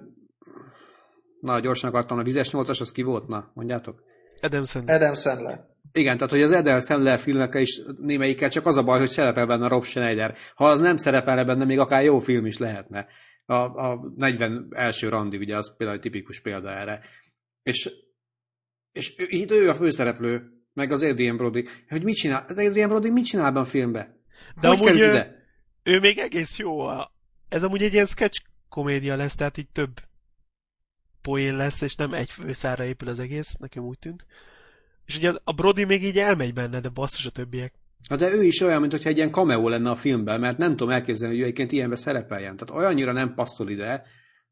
na, 1.41 1.61
gyorsan 1.61 1.91
akartam, 1.91 2.19
a 2.19 2.23
vizes 2.23 2.51
nyolcas, 2.51 2.81
az 2.81 2.93
ki 2.93 3.03
volt? 3.03 3.29
Na, 3.29 3.51
mondjátok? 3.55 4.03
Adam 4.41 4.65
Sandler. 4.65 5.03
Adam 5.03 5.15
Sandler. 5.15 5.69
Igen, 5.93 6.17
tehát 6.17 6.31
hogy 6.31 6.43
az 6.43 6.53
Edel 6.53 6.81
Sandler 6.81 7.19
filmekkel 7.19 7.61
is 7.61 7.83
némelyikkel 8.01 8.49
csak 8.49 8.67
az 8.67 8.77
a 8.77 8.83
baj, 8.83 8.99
hogy 8.99 9.09
szerepel 9.09 9.47
benne 9.47 9.69
Rob 9.69 9.85
Schneider. 9.85 10.37
Ha 10.55 10.65
az 10.65 10.81
nem 10.81 10.97
szerepelne 10.97 11.45
benne, 11.45 11.65
még 11.65 11.79
akár 11.79 12.05
jó 12.05 12.19
film 12.19 12.47
is 12.47 12.59
lehetne. 12.59 13.07
A, 13.47 13.55
a 13.55 14.13
40 14.17 14.69
első 14.71 15.09
randi, 15.09 15.37
ugye, 15.37 15.57
az 15.57 15.77
például 15.77 15.99
egy 15.99 16.05
tipikus 16.05 16.41
példa 16.41 16.71
erre. 16.71 17.01
És, 17.63 17.91
és 18.93 19.15
ő, 19.19 19.27
itt 19.29 19.51
ő 19.51 19.69
a 19.69 19.75
főszereplő, 19.75 20.43
meg 20.73 20.93
az 20.93 21.03
Adrian 21.03 21.37
Brody. 21.37 21.67
Hogy 21.89 22.05
mit 22.05 22.17
csinál? 22.17 22.45
Az 22.49 22.59
Adrian 22.59 22.89
Brody 22.89 23.11
mit 23.11 23.25
csinál 23.25 23.47
ebben 23.47 23.63
a 23.63 23.67
filmben? 23.67 24.20
De 24.61 24.69
hogy 24.69 24.79
amúgy 24.87 25.01
ő- 25.01 25.09
ide? 25.09 25.39
Ő 25.83 26.01
még 26.01 26.19
egész 26.19 26.57
jó. 26.59 26.89
Ez 27.49 27.63
amúgy 27.63 27.83
egy 27.83 27.93
ilyen 27.93 28.07
sketch 28.07 28.41
komédia 28.69 29.17
lesz, 29.17 29.35
tehát 29.35 29.57
így 29.59 29.69
több 29.69 29.91
poén 31.23 31.57
lesz, 31.57 31.81
és 31.81 31.95
nem 31.95 32.13
egy 32.15 32.31
főszára 32.31 32.85
épül 32.85 33.09
az 33.09 33.19
egész, 33.19 33.55
nekem 33.57 33.83
úgy 33.85 33.99
tűnt. 33.99 34.27
És 35.05 35.17
ugye 35.17 35.29
az, 35.29 35.41
a 35.45 35.53
Brody 35.53 35.85
még 35.85 36.05
így 36.05 36.19
elmegy 36.19 36.53
benne, 36.53 36.81
de 36.81 36.89
basszus 36.89 37.27
a 37.27 37.31
többiek. 37.31 37.75
Na 38.09 38.17
de 38.17 38.31
ő 38.33 38.43
is 38.45 38.61
olyan, 38.61 38.81
mintha 38.81 39.09
egy 39.09 39.17
ilyen 39.17 39.31
cameo 39.33 39.69
lenne 39.69 39.91
a 39.91 39.95
filmben, 39.97 40.41
mert 40.41 40.59
nem 40.59 40.71
tudom 40.71 40.91
elképzelni, 40.91 41.35
hogy 41.35 41.43
ő 41.43 41.45
egyébként 41.45 41.73
ilyenbe 41.73 41.97
szerepeljen. 41.97 42.57
Tehát 42.57 42.83
olyannyira 42.83 43.13
nem 43.13 43.35
passzol 43.35 43.71
ide, 43.71 44.03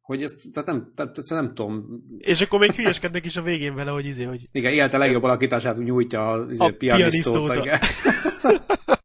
hogy 0.01 0.23
ezt 0.23 0.53
tehát 0.53 0.69
nem, 0.69 0.93
tehát 0.97 1.19
ezt 1.19 1.31
nem 1.31 1.55
tudom. 1.55 1.87
És 2.19 2.41
akkor 2.41 2.59
még 2.61 2.71
hülyeskednek 2.71 3.25
is 3.25 3.37
a 3.37 3.43
végén 3.43 3.75
vele, 3.75 3.91
hogy 3.91 4.07
izé, 4.07 4.25
hogy 4.25 4.41
Igen, 4.53 4.73
élete 4.73 4.99
legjobb 4.99 5.23
alakítását 5.23 5.77
nyújtja 5.79 6.31
az 6.31 6.51
izé, 6.51 6.65
A 6.65 6.71
pianistót. 6.77 7.47
pianistót. 7.47 7.65
igen. 7.65 7.79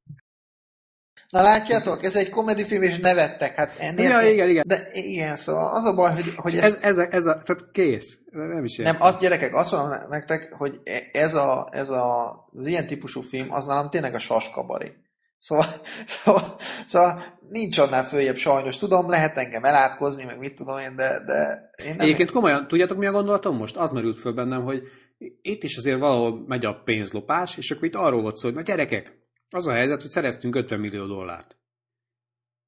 Na 1.33 1.41
látjátok, 1.41 2.03
ez 2.03 2.15
egy 2.15 2.29
komedifilm, 2.29 2.81
és 2.81 2.97
nevettek. 2.97 3.55
Hát 3.55 3.75
ennél 3.77 4.09
Ja, 4.09 4.31
igen, 4.31 4.49
igen. 4.49 4.63
De 4.67 4.87
igen, 4.91 5.35
szóval 5.35 5.75
az 5.75 5.85
a 5.85 5.93
baj, 5.93 6.13
hogy, 6.13 6.33
hogy 6.35 6.55
Ez, 6.55 6.77
ez, 6.81 6.97
a, 6.97 7.07
ez 7.09 7.25
a, 7.25 7.37
tehát 7.37 7.71
kész. 7.71 8.19
Nem 8.31 8.63
is 8.63 8.75
Nem, 8.75 8.85
értem. 8.85 9.01
azt 9.01 9.19
gyerekek, 9.19 9.55
azt 9.55 9.71
mondom 9.71 9.89
nektek, 10.09 10.53
hogy 10.57 10.79
ez, 11.11 11.33
a, 11.33 11.67
ez 11.71 11.89
a, 11.89 12.31
az 12.53 12.65
ilyen 12.65 12.87
típusú 12.87 13.21
film, 13.21 13.47
az 13.51 13.65
nálam 13.65 13.89
tényleg 13.89 14.13
a 14.15 14.19
saskabari. 14.19 14.91
Szóval, 15.37 15.65
szóval, 16.23 16.59
szóval 16.85 17.23
nincs 17.49 17.77
annál 17.77 18.05
följebb 18.05 18.37
sajnos. 18.37 18.77
Tudom, 18.77 19.09
lehet 19.09 19.37
engem 19.37 19.63
elátkozni, 19.63 20.23
meg 20.23 20.37
mit 20.37 20.55
tudom 20.55 20.77
én, 20.77 20.95
de, 20.95 21.23
de 21.25 21.69
én 21.85 21.95
nem... 21.95 21.99
Egyébként 21.99 22.31
komolyan, 22.31 22.67
tudjátok 22.67 22.97
mi 22.97 23.05
a 23.05 23.11
gondolatom 23.11 23.57
most? 23.57 23.75
Az 23.75 23.91
merült 23.91 24.19
föl 24.19 24.33
bennem, 24.33 24.63
hogy 24.63 24.81
itt 25.41 25.63
is 25.63 25.77
azért 25.77 25.99
valahol 25.99 26.43
megy 26.47 26.65
a 26.65 26.81
pénzlopás, 26.83 27.57
és 27.57 27.71
akkor 27.71 27.83
itt 27.83 27.95
arról 27.95 28.21
volt 28.21 28.35
szó, 28.35 28.47
hogy 28.47 28.57
na 28.57 28.61
gyerekek, 28.61 29.21
az 29.53 29.67
a 29.67 29.71
helyzet, 29.73 30.01
hogy 30.01 30.09
szereztünk 30.09 30.55
50 30.55 30.79
millió 30.79 31.05
dollárt. 31.05 31.57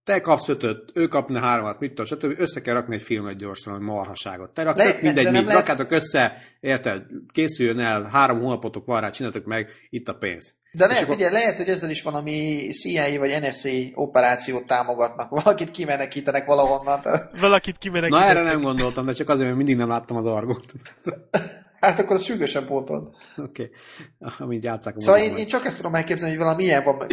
Te 0.03 0.19
kapsz 0.21 0.47
ötöt, 0.47 0.91
ő 0.93 1.07
kapna 1.07 1.39
háromat, 1.39 1.79
mit 1.79 1.89
tudom, 1.93 2.05
stb. 2.05 2.39
Össze 2.39 2.61
kell 2.61 2.73
rakni 2.73 2.95
egy 2.95 3.01
filmet 3.01 3.37
gyorsan, 3.37 3.73
hogy 3.73 3.81
marhaságot. 3.81 4.53
Te 4.53 4.63
rak, 4.63 4.75
tök 4.75 5.01
mindegy, 5.01 5.25
mit, 5.31 5.33
lehet- 5.33 5.53
rakjátok 5.53 5.91
össze, 5.91 6.33
érted? 6.59 7.03
Készüljön 7.31 7.79
el, 7.79 8.03
három 8.03 8.39
hónapotok 8.39 8.85
van 8.85 9.01
rá, 9.01 9.09
csináltok 9.09 9.45
meg, 9.45 9.69
itt 9.89 10.07
a 10.07 10.13
pénz. 10.13 10.55
De 10.71 10.85
lehet, 10.85 11.03
akkor- 11.03 11.15
ugye, 11.15 11.29
lehet, 11.31 11.57
hogy 11.57 11.67
ezzel 11.67 11.89
is 11.89 12.01
valami 12.01 12.67
CIA 12.71 13.19
vagy 13.19 13.41
NSA 13.41 13.69
operációt 13.93 14.67
támogatnak. 14.67 15.29
Valakit 15.43 15.71
kimenekítenek 15.71 16.45
valahonnan. 16.45 17.01
Valakit 17.39 17.77
kimenekített. 17.77 18.21
Na 18.21 18.29
erre 18.29 18.41
nem 18.41 18.61
gondoltam, 18.61 19.05
de 19.05 19.11
csak 19.11 19.29
azért, 19.29 19.45
mert 19.45 19.57
mindig 19.57 19.77
nem 19.77 19.89
láttam 19.89 20.17
az 20.17 20.25
argót. 20.25 20.73
Hát 21.85 21.99
akkor 21.99 22.15
az 22.15 22.23
sürgősen 22.23 22.65
pótol. 22.65 23.15
Oké, 23.37 23.71
okay. 24.19 24.31
amint 24.45 24.63
játszák 24.63 24.95
a 24.95 25.01
Szóval 25.01 25.21
én, 25.21 25.35
én 25.35 25.47
csak 25.47 25.65
ezt 25.65 25.77
tudom 25.77 25.95
elképzelni, 25.95 26.35
hogy 26.35 26.43
valami 26.43 26.63
ilyen 26.63 26.83
van. 26.83 27.07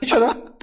Micsoda? 0.00 0.58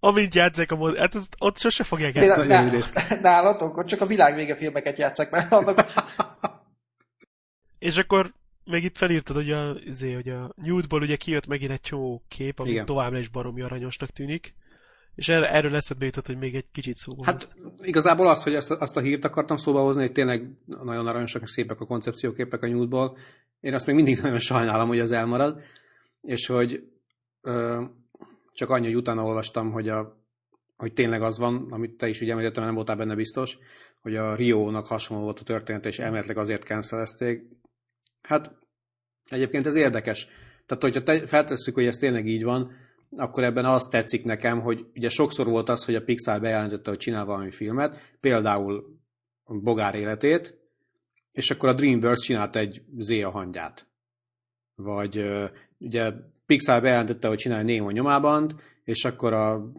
Amint 0.00 0.34
játszák 0.34 0.72
a 0.72 0.76
mozi, 0.76 0.98
hát 0.98 1.14
ezt, 1.14 1.34
ott 1.38 1.58
sose 1.58 1.84
fogják 1.84 2.14
játszani. 2.14 2.46
nagyon 2.46 2.64
ná- 2.64 2.72
idéz. 2.72 2.92
nálatok, 3.22 3.76
ott 3.76 3.86
csak 3.86 4.00
a 4.00 4.06
világ 4.06 4.34
vége 4.34 4.56
filmeket 4.56 4.98
játszák, 4.98 5.30
mert 5.30 5.52
annak 5.52 5.92
És 7.78 7.96
akkor 7.96 8.32
még 8.64 8.84
itt 8.84 8.96
felírtad, 8.96 9.36
hogy 9.36 9.50
a, 9.50 9.74
izé, 9.84 10.12
hogy 10.12 10.28
a 10.28 10.52
Nude-ból 10.56 11.02
ugye 11.02 11.16
kijött 11.16 11.46
megint 11.46 11.70
egy 11.70 11.80
csomó 11.80 12.22
kép, 12.28 12.58
ami 12.58 12.70
Igen. 12.70 12.84
továbbra 12.84 13.18
is 13.18 13.28
baromi 13.28 13.62
aranyosnak 13.62 14.10
tűnik. 14.10 14.54
És 15.14 15.28
erre, 15.28 15.50
erről 15.50 15.74
eszedbe 15.74 16.04
jutott, 16.04 16.26
hogy 16.26 16.38
még 16.38 16.54
egy 16.54 16.70
kicsit 16.72 16.96
szó 16.96 17.14
volt. 17.14 17.26
Hát 17.28 17.54
igazából 17.82 18.28
az, 18.28 18.42
hogy 18.42 18.54
azt, 18.54 18.70
azt 18.70 18.96
a 18.96 19.00
hírt 19.00 19.24
akartam 19.24 19.56
szóba 19.56 19.82
hozni, 19.82 20.02
hogy 20.02 20.12
tényleg 20.12 20.50
nagyon 20.66 21.06
aranyosak, 21.06 21.48
szépek 21.48 21.80
a 21.80 21.86
koncepcióképek 21.86 22.62
a 22.62 22.66
nyúltból. 22.66 23.16
Én 23.60 23.74
azt 23.74 23.86
még 23.86 23.94
mindig 23.94 24.18
nagyon 24.22 24.38
sajnálom, 24.38 24.88
hogy 24.88 25.00
az 25.00 25.10
elmarad, 25.10 25.60
és 26.20 26.46
hogy 26.46 26.84
ö, 27.40 27.84
csak 28.52 28.70
annyi, 28.70 28.86
hogy 28.86 28.96
utána 28.96 29.24
olvastam, 29.24 29.72
hogy, 29.72 29.88
a, 29.88 30.24
hogy 30.76 30.92
tényleg 30.92 31.22
az 31.22 31.38
van, 31.38 31.66
amit 31.70 31.96
te 31.96 32.08
is 32.08 32.20
ugye 32.20 32.32
említettem, 32.32 32.64
nem 32.64 32.74
voltál 32.74 32.96
benne 32.96 33.14
biztos, 33.14 33.58
hogy 34.00 34.16
a 34.16 34.34
Rio-nak 34.34 34.86
hasonló 34.86 35.22
volt 35.22 35.40
a 35.40 35.44
történet, 35.44 35.86
és 35.86 35.98
elméletileg 35.98 36.36
azért 36.36 36.62
cancelezték. 36.62 37.42
Hát 38.22 38.56
egyébként 39.30 39.66
ez 39.66 39.74
érdekes. 39.74 40.28
Tehát, 40.66 40.82
hogyha 40.82 41.02
te, 41.02 41.26
feltesszük, 41.26 41.74
hogy 41.74 41.86
ez 41.86 41.96
tényleg 41.96 42.26
így 42.26 42.42
van, 42.42 42.72
akkor 43.16 43.44
ebben 43.44 43.64
az 43.64 43.86
tetszik 43.90 44.24
nekem, 44.24 44.60
hogy 44.60 44.86
ugye 44.94 45.08
sokszor 45.08 45.46
volt 45.46 45.68
az, 45.68 45.84
hogy 45.84 45.94
a 45.94 46.02
Pixar 46.02 46.40
bejelentette, 46.40 46.90
hogy 46.90 46.98
csinál 46.98 47.24
valami 47.24 47.50
filmet, 47.50 48.16
például 48.20 48.98
Bogár 49.44 49.94
életét, 49.94 50.58
és 51.32 51.50
akkor 51.50 51.68
a 51.68 51.74
DreamWorks 51.74 52.20
csinált 52.20 52.56
egy 52.56 52.82
Zéa 52.96 53.30
hangyát. 53.30 53.86
Vagy 54.74 55.24
ugye 55.78 56.12
Pixar 56.46 56.82
bejelentette, 56.82 57.28
hogy 57.28 57.36
csinál 57.36 57.62
Nemo 57.62 57.90
nyomában, 57.90 58.60
és 58.84 59.04
akkor 59.04 59.32
a, 59.32 59.72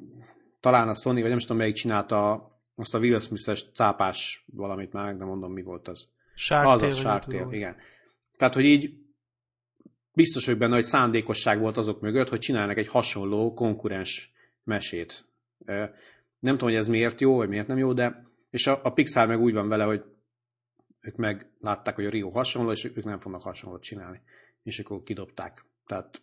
talán 0.60 0.88
a 0.88 0.96
Sony, 0.96 1.20
vagy 1.20 1.30
nem 1.30 1.38
is 1.38 1.44
tudom, 1.44 1.58
melyik 1.58 1.76
csinálta 1.76 2.50
azt 2.76 2.96
a 2.96 3.00
Will 3.00 3.20
Smith-es 3.20 3.72
cápás 3.74 4.46
valamit 4.54 4.94
már, 4.94 5.06
meg 5.06 5.18
nem 5.18 5.28
mondom, 5.28 5.54
mi 5.54 5.62
volt 5.62 5.88
az. 5.88 6.08
Shark 6.36 6.68
Az 6.68 6.98
tudom. 6.98 7.20
Tale, 7.20 7.56
igen. 7.56 7.76
Tehát, 8.38 8.54
hogy 8.54 8.66
így 8.66 9.05
biztos 10.16 10.46
vagyok 10.46 10.60
benne, 10.60 10.74
hogy 10.74 10.84
szándékosság 10.84 11.60
volt 11.60 11.78
azok 11.78 12.02
mögött, 12.02 12.30
hogy 12.30 12.40
csinálnak 12.40 12.78
egy 12.78 12.88
hasonló 12.88 13.54
konkurens 13.54 14.34
mesét. 14.64 15.26
Nem 16.40 16.56
tudom, 16.56 16.70
hogy 16.70 16.76
ez 16.76 16.88
miért 16.88 17.22
jó, 17.22 17.36
vagy 17.36 17.50
miért 17.50 17.68
nem 17.68 17.78
jó, 17.78 17.94
de 17.94 18.26
és 18.50 18.68
a, 18.68 18.80
a 18.84 18.94
Pixar 18.94 19.28
meg 19.28 19.42
úgy 19.42 19.54
van 19.54 19.68
vele, 19.68 19.84
hogy 19.84 20.04
ők 21.02 21.16
meg 21.16 21.50
látták, 21.60 21.96
hogy 21.96 22.06
a 22.06 22.10
Rio 22.10 22.30
hasonló, 22.30 22.72
és 22.72 22.84
ők 22.84 23.04
nem 23.04 23.20
fognak 23.20 23.42
hasonlót 23.42 23.82
csinálni. 23.82 24.22
És 24.64 24.80
akkor 24.80 25.04
kidobták. 25.04 25.66
Tehát 25.86 26.22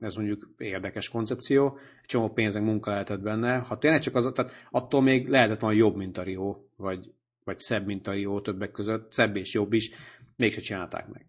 ez 0.00 0.14
mondjuk 0.14 0.54
érdekes 0.58 1.08
koncepció, 1.08 1.78
egy 2.02 2.06
csomó 2.06 2.28
pénzek 2.32 2.62
munka 2.62 2.90
lehetett 2.90 3.20
benne. 3.20 3.56
Ha 3.58 3.78
tényleg 3.78 4.00
csak 4.00 4.14
az, 4.14 4.30
tehát 4.34 4.52
attól 4.70 5.02
még 5.02 5.28
lehetett 5.28 5.60
volna 5.60 5.76
jobb, 5.76 5.96
mint 5.96 6.18
a 6.18 6.22
Rio, 6.22 6.56
vagy, 6.76 7.12
vagy 7.44 7.58
szebb, 7.58 7.86
mint 7.86 8.06
a 8.06 8.12
Rio 8.12 8.40
többek 8.40 8.70
között, 8.70 9.12
szebb 9.12 9.36
és 9.36 9.54
jobb 9.54 9.72
is, 9.72 9.90
mégse 10.36 10.60
csinálták 10.60 11.08
meg. 11.08 11.26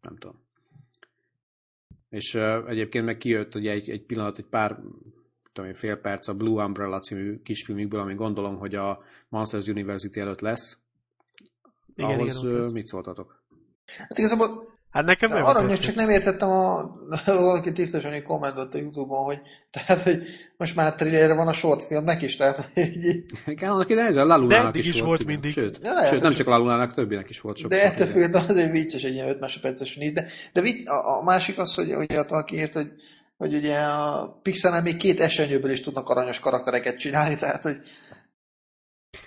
Nem 0.00 0.16
tudom. 0.16 0.40
És 2.12 2.34
uh, 2.34 2.68
egyébként 2.68 3.04
meg 3.04 3.16
kijött 3.16 3.54
ugye 3.54 3.70
egy, 3.70 3.90
egy 3.90 4.02
pillanat, 4.02 4.38
egy 4.38 4.46
pár 4.46 4.78
tudom 5.52 5.70
én, 5.70 5.76
fél 5.76 5.96
perc 5.96 6.28
a 6.28 6.34
Blue 6.34 6.64
Umbrella 6.64 7.00
című 7.00 7.40
kisfilmükből, 7.42 8.00
ami 8.00 8.14
gondolom, 8.14 8.56
hogy 8.56 8.74
a 8.74 9.02
Monsters 9.28 9.66
University 9.66 10.16
előtt 10.20 10.40
lesz. 10.40 10.78
Igen, 11.94 12.10
Ahhoz 12.10 12.44
igen, 12.44 12.72
mit 12.72 12.86
szóltatok? 12.86 13.42
Hát 13.86 14.18
igazából 14.18 14.71
Hát 14.92 15.04
nekem 15.04 15.30
nem 15.30 15.44
aranyos, 15.44 15.68
tetszett. 15.70 15.84
csak 15.84 15.94
nem 15.94 16.08
értettem 16.10 16.50
a... 16.50 16.90
Valaki 17.26 17.72
tisztosan 17.72 18.22
kommentolt 18.22 18.74
a 18.74 18.78
Youtube-on, 18.78 19.24
hogy 19.24 19.40
tehát, 19.70 20.02
hogy 20.02 20.22
most 20.56 20.76
már 20.76 20.94
trailer 20.94 21.36
van 21.36 21.48
a 21.48 21.52
short 21.52 21.82
filmnek 21.82 22.22
is, 22.22 22.36
tehát, 22.36 22.56
hogy 22.74 22.96
így, 23.04 23.24
Igen, 23.46 23.70
annak 23.70 23.90
idején 23.90 24.10
ez 24.10 24.16
a 24.16 24.24
Lalunának 24.24 24.76
is, 24.76 24.86
is 24.88 24.92
volt, 24.92 25.04
volt 25.06 25.24
mindig. 25.24 25.52
Sőt, 25.52 25.78
Ja, 25.82 25.92
lehet, 25.92 26.08
sőt, 26.10 26.18
nem 26.20 26.26
hogy- 26.28 26.36
csak 26.36 26.46
a 26.46 26.50
Lalunának, 26.50 26.94
többinek 26.94 27.30
is 27.30 27.40
volt 27.40 27.56
sokszor. 27.56 27.80
de 27.80 27.84
ettől 27.86 28.06
függetlenül 28.06 28.48
azért 28.50 28.70
vicces 28.70 29.02
egy 29.02 29.12
ilyen 29.12 29.28
5 29.28 29.40
másodperces 29.40 29.96
így, 30.00 30.12
de, 30.12 30.26
de 30.52 30.62
a, 30.84 31.18
a, 31.18 31.22
másik 31.22 31.58
az, 31.58 31.74
hogy 31.74 31.94
ugye 31.94 32.18
ott 32.18 32.28
valaki 32.28 32.56
írt, 32.56 32.72
hogy, 32.72 32.92
hogy 33.36 33.54
ugye 33.54 33.76
a 33.78 34.28
Pixarnál 34.42 34.82
még 34.82 34.96
két 34.96 35.20
esenyőből 35.20 35.70
is 35.70 35.80
tudnak 35.80 36.08
aranyos 36.08 36.38
karaktereket 36.40 36.98
csinálni, 36.98 37.36
tehát, 37.42 37.62
hogy 37.62 37.76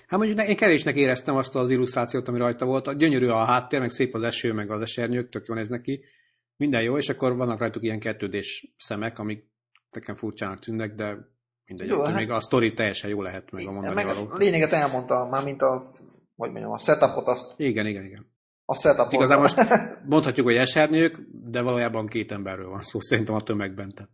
Hát 0.07 0.19
mondjuk 0.19 0.47
én 0.47 0.55
kevésnek 0.55 0.95
éreztem 0.95 1.35
azt 1.35 1.55
az 1.55 1.69
illusztrációt, 1.69 2.27
ami 2.27 2.37
rajta 2.37 2.65
volt. 2.65 2.87
A 2.87 2.93
gyönyörű 2.93 3.27
a 3.27 3.45
háttér, 3.45 3.79
meg 3.79 3.89
szép 3.89 4.15
az 4.15 4.23
eső, 4.23 4.53
meg 4.53 4.71
az 4.71 4.81
esernyők, 4.81 5.29
tök 5.29 5.47
jól 5.47 5.57
néznek 5.57 5.81
ki. 5.81 6.03
Minden 6.57 6.81
jó, 6.81 6.97
és 6.97 7.09
akkor 7.09 7.35
vannak 7.35 7.59
rajtuk 7.59 7.83
ilyen 7.83 7.99
kettődés 7.99 8.73
szemek, 8.77 9.19
amik 9.19 9.47
nekem 9.91 10.15
furcsának 10.15 10.59
tűnnek, 10.59 10.95
de 10.95 11.17
mindegy, 11.65 11.87
Jó, 11.87 11.95
jó, 11.97 12.03
hát- 12.03 12.15
még 12.15 12.29
a 12.29 12.41
sztori 12.41 12.73
teljesen 12.73 13.09
jó 13.09 13.21
lehet 13.21 13.51
meg 13.51 13.67
a 13.67 13.71
mondani 13.71 13.95
meg 13.95 14.05
való. 14.05 14.27
a 14.31 14.37
lényeget 14.37 14.71
elmondta, 14.71 15.27
már 15.29 15.43
mint 15.43 15.61
a, 15.61 15.91
hogy 16.35 16.49
mondjam, 16.51 16.71
a 16.71 16.77
setupot, 16.77 17.27
azt, 17.27 17.53
Igen, 17.57 17.85
igen, 17.85 18.05
igen. 18.05 18.31
a 18.65 18.75
setupot. 18.75 19.13
Igazából 19.13 19.41
most 19.43 19.57
mondhatjuk, 20.05 20.45
hogy 20.45 20.55
esernyők, 20.55 21.19
de 21.31 21.61
valójában 21.61 22.07
két 22.07 22.31
emberről 22.31 22.69
van 22.69 22.81
szó, 22.81 22.99
szerintem 22.99 23.35
a 23.35 23.41
tömegben. 23.41 23.89
Tehát, 23.89 24.11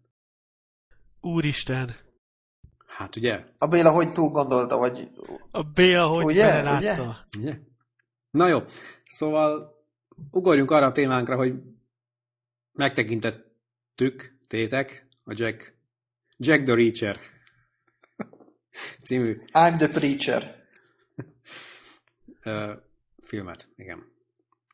Úristen. 1.21 1.95
Hát 2.97 3.15
ugye? 3.15 3.45
A 3.57 3.67
Béla 3.67 3.91
hogy 3.91 4.13
túl 4.13 4.29
gondolta, 4.29 4.77
vagy 4.77 5.09
A 5.51 5.63
Béla, 5.63 6.07
hogy 6.07 6.23
Ugye? 6.23 6.43
ugye? 6.45 6.51
belelátta. 6.63 7.25
ugye? 7.39 7.57
Na 8.31 8.47
jó, 8.47 8.59
szóval 9.05 9.73
ugorjunk 10.31 10.71
arra 10.71 10.85
a 10.85 10.91
témánkra, 10.91 11.35
hogy 11.35 11.53
megtekintettük, 12.71 14.37
tétek, 14.47 15.07
a 15.23 15.33
Jack, 15.35 15.77
Jack 16.37 16.63
the 16.63 16.73
Reacher 16.75 17.19
című 19.05 19.37
I'm 19.51 19.77
the 19.77 19.87
Preacher. 19.89 20.59
filmet, 23.21 23.69
igen. 23.75 24.11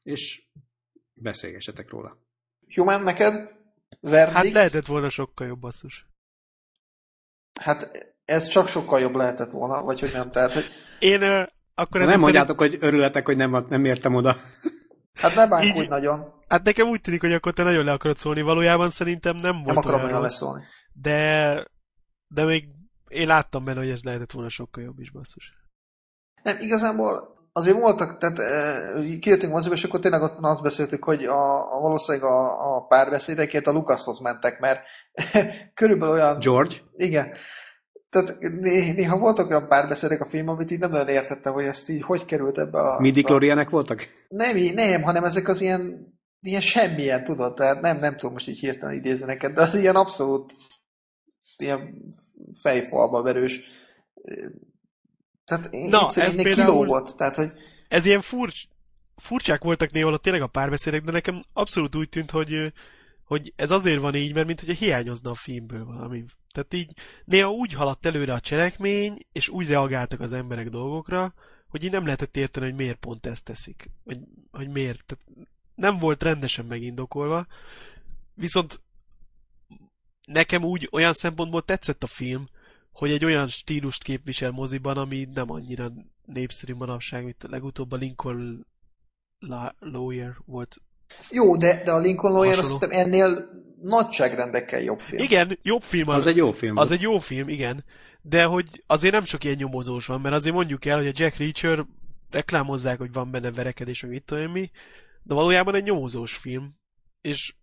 És 0.03 0.47
beszélgessetek 1.13 1.89
róla. 1.89 2.17
Human 2.75 3.03
neked? 3.03 3.55
Verdict? 3.99 4.35
Hát 4.37 4.49
lehetett 4.51 4.85
volna 4.85 5.09
sokkal 5.09 5.47
jobb 5.47 5.59
basszus. 5.59 6.05
Hát 7.67 7.89
ez 8.25 8.47
csak 8.47 8.67
sokkal 8.67 8.99
jobb 8.99 9.15
lehetett 9.15 9.51
volna, 9.51 9.81
vagy 9.83 9.99
hogy 9.99 10.11
nem, 10.13 10.31
tehát, 10.31 10.53
hogy 10.53 10.65
Én 10.99 11.21
ö, 11.21 11.43
akkor 11.75 11.99
Nem 11.99 12.09
ezek 12.09 12.19
mondjátok, 12.21 12.59
hogy 12.59 12.77
örületek, 12.79 13.25
hogy 13.25 13.37
nem, 13.37 13.65
nem 13.69 13.85
értem 13.85 14.15
oda. 14.15 14.35
hát 15.21 15.35
ne 15.35 15.47
bánkulj 15.47 15.83
Így- 15.83 15.89
nagyon, 15.89 16.35
Hát 16.47 16.63
nekem 16.63 16.87
úgy 16.87 17.01
tűnik, 17.01 17.21
hogy 17.21 17.33
akkor 17.33 17.53
te 17.53 17.63
nagyon 17.63 17.85
le 17.85 17.91
akarod 17.91 18.17
szólni. 18.17 18.41
Valójában 18.41 18.89
szerintem 18.89 19.35
nem 19.35 19.53
volt 19.55 19.65
nem 19.65 19.77
akarom 19.77 19.95
olyan 19.99 20.05
nagyon 20.05 20.21
leszólni. 20.21 20.63
de, 20.93 21.63
de 22.27 22.43
még 22.45 22.67
én 23.07 23.27
láttam 23.27 23.63
benne, 23.65 23.79
hogy 23.79 23.89
ez 23.89 24.03
lehetett 24.03 24.31
volna 24.31 24.49
sokkal 24.49 24.83
jobb 24.83 24.99
is, 24.99 25.11
basszus. 25.11 25.53
Nem, 26.43 26.57
igazából 26.59 27.35
azért 27.53 27.77
voltak, 27.77 28.17
tehát 28.17 28.39
e, 28.39 29.17
kijöttünk 29.19 29.51
moziba, 29.53 29.75
és 29.75 29.83
akkor 29.83 29.99
tényleg 29.99 30.21
ott 30.21 30.37
azt 30.41 30.61
beszéltük, 30.61 31.03
hogy 31.03 31.23
a, 31.25 31.75
a 31.75 31.79
valószínűleg 31.79 32.27
a, 32.27 32.75
a 32.75 32.85
párbeszédekért 32.85 33.67
a 33.67 33.71
Lucashoz 33.71 34.19
mentek, 34.19 34.59
mert 34.59 34.81
körülbelül 35.73 36.13
olyan... 36.13 36.39
George? 36.39 36.75
Igen. 36.95 37.33
Tehát 38.09 38.39
né, 38.39 38.91
néha 38.91 39.17
voltak 39.17 39.49
olyan 39.49 39.67
párbeszédek 39.67 40.21
a 40.21 40.29
film, 40.29 40.47
amit 40.47 40.71
így 40.71 40.79
nem 40.79 40.89
nagyon 40.89 41.07
értettem, 41.07 41.53
hogy 41.53 41.65
ezt 41.65 41.89
így 41.89 42.01
hogy 42.01 42.25
került 42.25 42.57
ebbe 42.57 42.79
a... 42.79 42.99
Midi 42.99 43.23
a 43.23 43.69
voltak? 43.69 44.07
nem, 44.29 44.57
nem, 44.57 45.01
hanem 45.01 45.23
ezek 45.23 45.47
az 45.47 45.61
ilyen, 45.61 46.13
ilyen 46.39 46.61
semmilyen, 46.61 47.23
tudod, 47.23 47.55
tehát 47.55 47.81
nem, 47.81 47.97
nem 47.97 48.11
tudom 48.11 48.33
most 48.33 48.47
így 48.47 48.59
hirtelen 48.59 48.95
idézni 48.95 49.25
neked, 49.25 49.53
de 49.53 49.61
az 49.61 49.75
ilyen 49.75 49.95
abszolút 49.95 50.53
ilyen 51.57 52.11
fejfalba 52.61 53.21
verős. 53.21 53.61
Tehát 55.45 55.73
én, 55.73 55.89
Na, 55.89 56.11
ez 56.15 56.35
például- 56.35 56.55
kilógott, 56.55 57.17
tehát 57.17 57.35
hogy 57.35 57.51
Ez 57.87 58.05
ilyen 58.05 58.21
furcs, 58.21 58.63
furcsák 59.15 59.63
voltak 59.63 59.91
néha 59.91 60.17
tényleg 60.17 60.41
a 60.41 60.47
párbeszédek, 60.47 61.01
de 61.01 61.11
nekem 61.11 61.43
abszolút 61.53 61.95
úgy 61.95 62.09
tűnt, 62.09 62.31
hogy, 62.31 62.73
hogy 63.27 63.53
ez 63.55 63.71
azért 63.71 64.01
van 64.01 64.15
így, 64.15 64.33
mert 64.33 64.47
mint 64.47 64.59
hogyha 64.59 64.85
hiányozna 64.85 65.29
a 65.29 65.35
filmből 65.35 65.85
valami. 65.85 66.25
Tehát 66.51 66.73
így 66.73 66.91
néha 67.25 67.51
úgy 67.51 67.73
haladt 67.73 68.05
előre 68.05 68.33
a 68.33 68.39
cselekmény, 68.39 69.17
és 69.31 69.49
úgy 69.49 69.67
reagáltak 69.67 70.19
az 70.19 70.31
emberek 70.31 70.69
dolgokra, 70.69 71.33
hogy 71.67 71.83
így 71.83 71.91
nem 71.91 72.03
lehetett 72.03 72.37
érteni, 72.37 72.65
hogy 72.65 72.75
miért 72.75 72.99
pont 72.99 73.25
ezt 73.25 73.45
teszik. 73.45 73.89
Vagy 74.03 74.19
hogy 74.51 74.69
miért. 74.69 75.05
Tehát 75.05 75.47
nem 75.75 75.99
volt 75.99 76.23
rendesen 76.23 76.65
megindokolva. 76.65 77.47
Viszont 78.33 78.81
nekem 80.27 80.63
úgy 80.63 80.87
olyan 80.91 81.13
szempontból 81.13 81.61
tetszett 81.61 82.03
a 82.03 82.07
film, 82.07 82.47
hogy 82.91 83.11
egy 83.11 83.25
olyan 83.25 83.47
stílust 83.47 84.03
képvisel 84.03 84.51
moziban, 84.51 84.97
ami 84.97 85.27
nem 85.33 85.51
annyira 85.51 85.91
népszerű 86.25 86.73
manapság, 86.73 87.23
mint 87.23 87.43
legutóbb 87.43 87.91
a 87.91 87.95
Lincoln 87.95 88.65
La- 89.39 89.75
Lawyer 89.79 90.35
volt. 90.45 90.81
Jó, 91.31 91.57
de, 91.57 91.83
de 91.83 91.91
a 91.91 91.99
Lincoln 91.99 92.33
Lawyer 92.33 92.59
azt 92.59 92.71
Hasonló. 92.71 92.87
hiszem 92.87 93.05
ennél 93.05 93.49
nagyságrendekkel 93.81 94.81
jobb 94.81 94.99
film. 94.99 95.21
Igen, 95.23 95.59
jobb 95.61 95.81
film 95.81 96.09
az. 96.09 96.15
Az 96.15 96.27
egy 96.27 96.35
jó 96.35 96.51
film 96.51 96.77
Az 96.77 96.87
volt. 96.87 96.99
egy 96.99 97.05
jó 97.05 97.19
film, 97.19 97.49
igen. 97.49 97.85
De 98.21 98.43
hogy 98.43 98.83
azért 98.87 99.13
nem 99.13 99.23
sok 99.23 99.43
ilyen 99.43 99.55
nyomozós 99.55 100.05
van, 100.05 100.21
mert 100.21 100.35
azért 100.35 100.55
mondjuk 100.55 100.85
el, 100.85 100.97
hogy 100.97 101.07
a 101.07 101.11
Jack 101.13 101.37
Reacher 101.37 101.85
reklámozzák, 102.29 102.97
hogy 102.97 103.11
van 103.11 103.31
benne 103.31 103.51
verekedés, 103.51 104.01
vagy 104.01 104.09
mit 104.09 104.23
tudom 104.23 104.51
mi, 104.51 104.71
de 105.23 105.33
valójában 105.33 105.75
egy 105.75 105.83
nyomozós 105.83 106.35
film. 106.35 106.75
És 107.21 107.53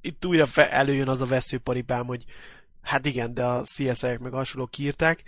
itt 0.00 0.26
újra 0.26 0.44
fe- 0.46 0.70
előjön 0.70 1.08
az 1.08 1.20
a 1.20 1.26
veszőparipám, 1.26 2.06
hogy 2.06 2.24
hát 2.82 3.06
igen, 3.06 3.34
de 3.34 3.44
a 3.44 3.62
CSI-ek 3.64 4.18
meg 4.18 4.32
hasonlók 4.32 4.70
kiírták, 4.70 5.22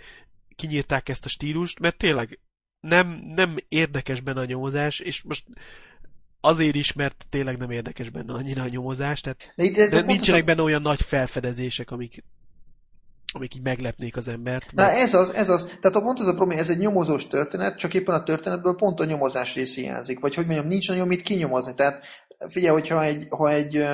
kinyírták 0.55 1.09
ezt 1.09 1.25
a 1.25 1.29
stílust, 1.29 1.79
mert 1.79 1.97
tényleg 1.97 2.39
nem, 2.79 3.07
nem 3.35 3.55
érdekes 3.67 4.21
benne 4.21 4.39
a 4.41 4.45
nyomozás, 4.45 4.99
és 4.99 5.21
most 5.21 5.43
azért 6.41 6.75
is, 6.75 6.93
mert 6.93 7.25
tényleg 7.29 7.57
nem 7.57 7.71
érdekes 7.71 8.09
benne 8.09 8.33
annyira 8.33 8.63
a 8.63 8.67
nyomozás, 8.67 9.21
tehát 9.21 9.53
De, 9.55 9.69
de, 9.69 9.87
de, 9.87 10.01
nincsenek 10.01 10.45
benne 10.45 10.61
olyan 10.61 10.81
nagy 10.81 11.01
felfedezések, 11.01 11.91
amik, 11.91 12.23
amik 13.33 13.55
így 13.55 13.63
meglepnék 13.63 14.17
az 14.17 14.27
embert. 14.27 14.73
Na 14.73 14.85
Mert, 14.85 14.97
ez 14.97 15.13
az, 15.13 15.33
ez 15.33 15.49
az. 15.49 15.65
Tehát 15.65 15.95
a 15.95 16.01
pont 16.01 16.19
az 16.19 16.27
a 16.27 16.35
probléma, 16.35 16.61
ez 16.61 16.69
egy 16.69 16.79
nyomozós 16.79 17.27
történet, 17.27 17.77
csak 17.77 17.93
éppen 17.93 18.15
a 18.15 18.23
történetből 18.23 18.75
pont 18.75 18.99
a 18.99 19.05
nyomozás 19.05 19.55
rész 19.55 19.75
hiányzik. 19.75 20.19
Vagy 20.19 20.35
hogy 20.35 20.45
mondjam, 20.45 20.67
nincs 20.67 20.87
nagyon 20.87 21.07
mit 21.07 21.21
kinyomozni. 21.21 21.73
Tehát 21.73 22.03
figyelj, 22.49 22.73
hogyha 22.73 23.03
egy, 23.03 23.27
ha 23.29 23.51
egy 23.51 23.85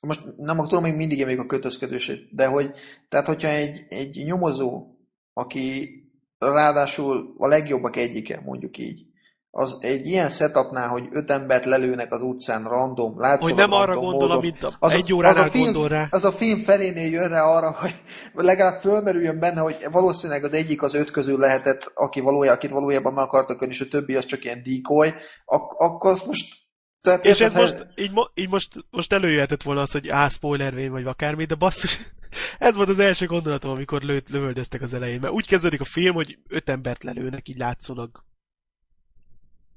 most 0.00 0.20
nem 0.36 0.56
tudom, 0.56 0.82
még 0.82 0.94
mindig 0.94 1.24
még 1.24 1.38
a 1.38 1.46
kötözködősét, 1.46 2.34
de 2.34 2.46
hogy, 2.46 2.70
tehát 3.08 3.26
hogyha 3.26 3.48
egy, 3.48 3.84
egy 3.88 4.24
nyomozó, 4.24 4.86
aki 5.32 5.88
ráadásul 6.38 7.34
a 7.38 7.46
legjobbak 7.46 7.96
egyike, 7.96 8.40
mondjuk 8.44 8.78
így, 8.78 9.05
az 9.58 9.76
egy 9.80 10.06
ilyen 10.06 10.28
setupnál, 10.28 10.88
hogy 10.88 11.08
öt 11.10 11.30
embert 11.30 11.64
lelőnek 11.64 12.12
az 12.12 12.22
utcán 12.22 12.62
random, 12.62 13.20
látszólag 13.20 13.42
hogy 13.42 13.54
nem 13.54 13.72
arra 13.72 13.94
gondol, 13.94 14.28
módon, 14.28 14.54
a, 14.60 14.68
az, 14.78 14.92
egy 14.92 15.12
a, 15.12 15.14
óránál 15.14 15.42
az 15.42 15.48
a 15.48 15.50
film, 15.50 15.64
gondol 15.64 15.88
rá. 15.88 16.06
Az 16.10 16.24
a 16.24 16.32
film 16.32 16.62
felénél 16.62 17.10
jön 17.10 17.28
rá 17.28 17.42
arra, 17.42 17.72
hogy 17.72 17.94
legalább 18.34 18.80
fölmerüljön 18.80 19.38
benne, 19.38 19.60
hogy 19.60 19.76
valószínűleg 19.90 20.44
az 20.44 20.52
egyik 20.52 20.82
az 20.82 20.94
öt 20.94 21.10
közül 21.10 21.38
lehetett, 21.38 21.90
aki 21.94 22.20
valójában, 22.20 22.56
akit 22.56 22.70
valójában 22.70 23.12
meg 23.12 23.24
akartak 23.24 23.62
önni, 23.62 23.72
és 23.72 23.80
a 23.80 23.88
többi 23.88 24.16
az 24.16 24.26
csak 24.26 24.44
ilyen 24.44 24.62
decoy, 24.62 25.08
ak- 25.44 25.74
akkor 25.78 26.10
azt 26.10 26.26
most... 26.26 26.46
Tehát 27.00 27.24
És 27.24 27.40
ez 27.40 27.52
most, 27.52 27.86
így, 27.94 28.12
mo- 28.12 28.30
így 28.34 28.50
most, 28.50 28.72
most 28.90 29.12
előjöhetett 29.12 29.62
volna 29.62 29.80
az, 29.80 29.92
hogy 29.92 30.08
á, 30.08 30.28
spoilervén 30.28 30.90
vagy 30.90 31.06
akármi, 31.06 31.44
de 31.44 31.54
basszus, 31.54 31.98
ez 32.58 32.76
volt 32.76 32.88
az 32.88 32.98
első 32.98 33.26
gondolatom, 33.26 33.70
amikor 33.70 34.02
lőtt, 34.02 34.28
lövöldöztek 34.28 34.82
az 34.82 34.94
elején. 34.94 35.20
Mert 35.20 35.32
úgy 35.32 35.46
kezdődik 35.46 35.80
a 35.80 35.84
film, 35.84 36.14
hogy 36.14 36.38
öt 36.48 36.68
embert 36.68 37.02
lelőnek, 37.02 37.48
így 37.48 37.58
látszólag 37.58 38.24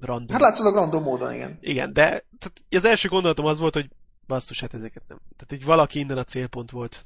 random. 0.00 0.28
Hát 0.28 0.40
látszólag 0.40 0.74
random 0.74 1.02
módon, 1.02 1.32
igen. 1.32 1.58
Igen, 1.60 1.92
de 1.92 2.02
tehát 2.38 2.62
az 2.70 2.84
első 2.84 3.08
gondolatom 3.08 3.46
az 3.46 3.58
volt, 3.58 3.74
hogy 3.74 3.88
basszus, 4.26 4.60
hát 4.60 4.74
ezeket 4.74 5.02
nem. 5.08 5.18
Tehát 5.36 5.52
így 5.52 5.64
valaki 5.64 5.98
innen 5.98 6.18
a 6.18 6.24
célpont 6.24 6.70
volt. 6.70 7.04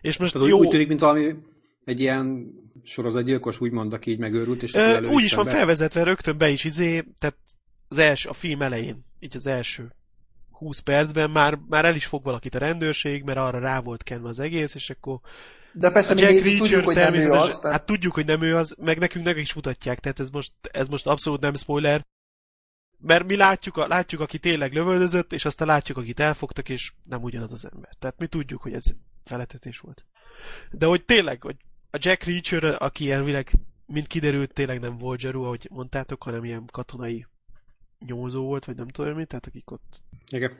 És 0.00 0.16
most 0.16 0.32
Tehát 0.32 0.48
jó, 0.48 0.58
úgy, 0.58 0.64
úgy 0.64 0.70
tűnik, 0.70 0.88
mint 0.88 1.00
valami 1.00 1.34
egy 1.84 2.00
ilyen 2.00 2.52
sorozatgyilkos, 2.82 3.60
úgymond, 3.60 3.92
aki 3.92 4.10
így 4.10 4.18
megőrült, 4.18 4.62
és 4.62 4.74
ö, 4.74 5.06
úgy 5.06 5.24
is 5.24 5.34
van 5.34 5.44
szembe. 5.44 5.58
felvezetve 5.58 6.02
rögtön 6.02 6.38
be 6.38 6.48
is 6.48 6.64
izé, 6.64 7.04
tehát 7.18 7.36
az 7.88 7.98
első, 7.98 8.28
a 8.28 8.32
film 8.32 8.62
elején, 8.62 9.04
így 9.20 9.36
az 9.36 9.46
első 9.46 9.92
20 10.58 10.78
percben 10.78 11.30
már, 11.30 11.58
már 11.68 11.84
el 11.84 11.94
is 11.94 12.06
fog 12.06 12.24
valakit 12.24 12.54
a 12.54 12.58
rendőrség, 12.58 13.22
mert 13.22 13.38
arra 13.38 13.58
rá 13.58 13.80
volt 13.80 14.02
kenve 14.02 14.28
az 14.28 14.38
egész, 14.38 14.74
és 14.74 14.90
akkor 14.90 15.20
De 15.78 15.90
persze 15.90 16.14
a 16.14 16.18
Jack 16.18 16.32
még 16.32 16.42
Reacher 16.42 16.58
tudjuk, 16.58 16.84
hogy 16.84 16.94
nem 16.94 17.14
ő 17.14 17.30
az. 17.30 17.58
Tehát... 17.58 17.76
hát 17.76 17.86
tudjuk, 17.86 18.14
hogy 18.14 18.26
nem 18.26 18.42
ő 18.42 18.56
az, 18.56 18.74
meg 18.78 18.98
nekünk 18.98 19.24
meg 19.24 19.38
is 19.38 19.54
mutatják, 19.54 20.00
tehát 20.00 20.20
ez 20.20 20.30
most, 20.30 20.52
ez 20.70 20.88
most 20.88 21.06
abszolút 21.06 21.40
nem 21.40 21.54
spoiler, 21.54 22.06
mert 22.98 23.26
mi 23.26 23.36
látjuk, 23.36 23.76
a, 23.76 23.86
látjuk, 23.86 24.20
aki 24.20 24.38
tényleg 24.38 24.72
lövöldözött, 24.72 25.32
és 25.32 25.44
aztán 25.44 25.68
látjuk, 25.68 25.98
akit 25.98 26.20
elfogtak, 26.20 26.68
és 26.68 26.92
nem 27.04 27.22
ugyanaz 27.22 27.52
az 27.52 27.68
ember. 27.72 27.90
Tehát 27.98 28.18
mi 28.18 28.26
tudjuk, 28.26 28.62
hogy 28.62 28.72
ez 28.72 28.84
feletetés 29.24 29.78
volt. 29.78 30.06
De 30.70 30.86
hogy 30.86 31.04
tényleg, 31.04 31.42
hogy 31.42 31.56
a 31.90 31.98
Jack 32.00 32.22
Reacher, 32.22 32.76
aki 32.78 33.10
elvileg, 33.10 33.50
mint 33.86 34.06
kiderült, 34.06 34.52
tényleg 34.52 34.80
nem 34.80 34.98
volt 34.98 35.22
Jeru, 35.22 35.42
ahogy 35.42 35.68
mondtátok, 35.70 36.22
hanem 36.22 36.44
ilyen 36.44 36.64
katonai 36.72 37.26
nyomozó 38.06 38.44
volt, 38.44 38.64
vagy 38.64 38.76
nem 38.76 38.88
tudom 38.88 39.14
mi, 39.14 39.24
tehát 39.24 39.46
akik 39.46 39.70
ott 39.70 40.02
Igen. 40.30 40.52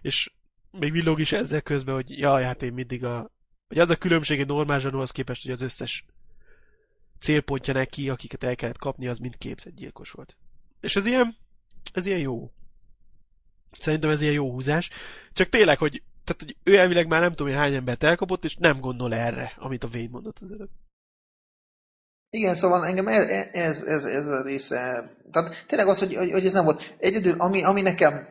és 0.00 0.30
még 0.70 0.92
villog 0.92 1.20
is 1.20 1.32
ezzel 1.32 1.60
közben, 1.60 1.94
hogy 1.94 2.18
jaj, 2.18 2.44
hát 2.44 2.62
én 2.62 2.72
mindig 2.72 3.04
a... 3.04 3.30
Hogy 3.72 3.80
az 3.80 3.90
a 3.90 3.96
különbség 3.96 4.40
egy 4.40 4.46
normál 4.46 4.80
zsanóhoz 4.80 5.10
képest, 5.10 5.42
hogy 5.42 5.50
az 5.50 5.60
összes 5.60 6.04
célpontja 7.20 7.74
neki, 7.74 8.10
akiket 8.10 8.44
el 8.44 8.54
kellett 8.54 8.78
kapni, 8.78 9.08
az 9.08 9.18
mind 9.18 9.38
képzett 9.38 9.74
gyilkos 9.74 10.10
volt. 10.10 10.36
És 10.80 10.96
ez 10.96 11.06
ilyen, 11.06 11.36
ez 11.92 12.06
ilyen 12.06 12.18
jó. 12.18 12.50
Szerintem 13.80 14.10
ez 14.10 14.20
ilyen 14.20 14.32
jó 14.32 14.50
húzás. 14.50 14.90
Csak 15.32 15.48
tényleg, 15.48 15.78
hogy, 15.78 16.02
tehát, 16.24 16.42
hogy 16.42 16.56
ő 16.62 16.78
elvileg 16.78 17.06
már 17.06 17.20
nem 17.20 17.30
tudom, 17.30 17.46
hogy 17.46 17.56
hány 17.56 17.74
embert 17.74 18.02
elkapott, 18.02 18.44
és 18.44 18.56
nem 18.56 18.80
gondol 18.80 19.14
erre, 19.14 19.52
amit 19.56 19.84
a 19.84 19.88
Wayne 19.92 20.10
mondott 20.10 20.38
az 20.38 20.52
előbb. 20.52 20.70
Igen, 22.30 22.54
szóval 22.54 22.86
engem 22.86 23.06
ez, 23.06 23.26
ez, 23.52 23.82
ez, 23.82 24.04
ez 24.04 24.26
a 24.26 24.42
része, 24.42 25.10
tehát 25.30 25.66
tényleg 25.66 25.88
az, 25.88 25.98
hogy, 25.98 26.14
hogy, 26.14 26.30
hogy 26.30 26.46
ez 26.46 26.52
nem 26.52 26.64
volt. 26.64 26.94
Egyedül, 26.98 27.40
ami, 27.40 27.62
ami 27.62 27.80
nekem 27.80 28.28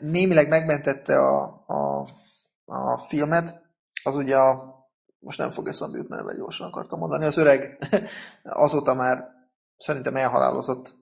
némileg 0.00 0.48
megmentette 0.48 1.18
a, 1.18 1.64
a, 1.66 2.08
a 2.64 3.06
filmet, 3.08 3.63
az 4.04 4.16
ugye 4.16 4.36
a, 4.36 4.74
most 5.18 5.38
nem 5.38 5.50
fog 5.50 5.68
eszembe 5.68 5.96
jutni, 5.96 6.16
neve 6.16 6.36
gyorsan 6.36 6.66
akartam 6.66 6.98
mondani, 6.98 7.24
az 7.24 7.36
öreg 7.36 7.78
azóta 8.42 8.94
már 8.94 9.24
szerintem 9.76 10.16
elhalálozott 10.16 10.94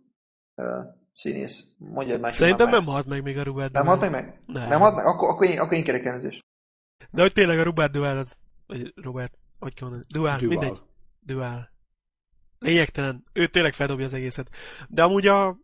uh, 0.55 0.67
színész. 1.15 1.65
Mondja 1.79 2.15
egy 2.15 2.21
másik 2.21 2.39
Szerintem 2.39 2.69
nem 2.69 2.85
halt 2.85 3.07
meg 3.07 3.23
még 3.23 3.39
a 3.39 3.45
Robert 3.45 3.73
Nem 3.73 3.87
halt 3.87 4.01
meg 4.01 4.11
meg? 4.11 4.41
Nem. 4.47 4.69
Nem 4.69 4.81
halt 4.81 4.95
meg? 4.95 5.05
Akkor, 5.05 5.29
akkor 5.29 5.47
én, 5.47 5.59
akkor 5.59 5.73
én 5.73 5.85
kérek 5.85 6.05
elnézést. 6.05 6.45
De 7.11 7.23
hogy 7.23 7.33
tényleg 7.33 7.59
a 7.59 7.63
Robert 7.63 7.93
Duval 7.93 8.19
az... 8.19 8.37
Vagy 8.67 8.93
Robert, 8.97 9.39
hogy 9.59 9.75
kell 9.75 9.89
mondani? 9.89 10.13
Duval, 10.13 10.39
Duval. 10.39 10.59
mindegy. 10.59 10.83
Dual. 11.21 11.71
Lényegtelen. 12.59 13.25
Ő 13.33 13.47
tényleg 13.47 13.73
feldobja 13.73 14.05
az 14.05 14.13
egészet. 14.13 14.49
De 14.89 15.03
amúgy 15.03 15.27
a... 15.27 15.57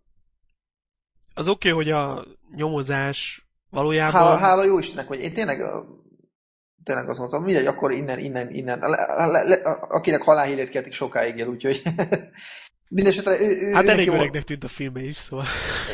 Az 1.35 1.49
oké, 1.49 1.71
okay, 1.71 1.85
hogy 1.85 1.93
a 1.93 2.25
nyomozás 2.55 3.49
valójában... 3.71 4.21
Hála, 4.21 4.37
hála 4.37 4.65
jó 4.65 4.79
Istennek, 4.79 5.07
hogy 5.07 5.19
én 5.19 5.35
tényleg 5.35 5.61
ö, 5.61 5.83
tényleg 6.89 7.09
azt 7.09 7.19
mondtam, 7.19 7.43
mindegy, 7.43 7.67
akkor 7.67 7.93
innen, 7.93 8.19
innen, 8.19 8.51
innen. 8.51 8.79
Le, 8.79 9.27
le, 9.27 9.43
le, 9.43 9.55
akinek 9.89 10.23
halálhírét 10.23 10.71
keltik 10.71 10.93
sokáig 10.93 11.37
él, 11.37 11.47
úgyhogy 11.47 11.83
Mindenesetre 12.89 13.41
ő, 13.41 13.61
ő, 13.61 13.73
hát 13.73 13.85
ő 13.85 13.89
elég 13.89 14.07
neki 14.07 14.19
öregnek 14.19 14.43
tűnt 14.43 14.65
a 14.65 14.69
filmbe 14.69 15.01
is, 15.01 15.17
szóval... 15.17 15.47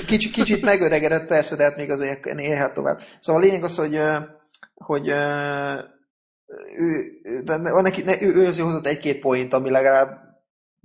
Kicsit, 0.06 0.32
kicsit 0.32 0.64
megöregedett 0.64 1.26
persze, 1.26 1.56
de 1.56 1.62
hát 1.62 1.76
még 1.76 1.90
azért 1.90 2.26
élhet 2.26 2.74
tovább. 2.74 3.00
Szóval 3.20 3.42
a 3.42 3.44
lényeg 3.44 3.64
az, 3.64 3.76
hogy, 3.76 4.00
hogy 4.74 5.08
ő, 6.76 7.42
de 7.44 7.56
ne- 7.56 7.80
neki, 7.80 8.02
ne, 8.02 8.22
ő, 8.22 8.34
ő 8.34 8.46
azért 8.46 8.66
hozott 8.66 8.86
egy-két 8.86 9.20
point, 9.20 9.54
ami 9.54 9.70
legalább 9.70 10.08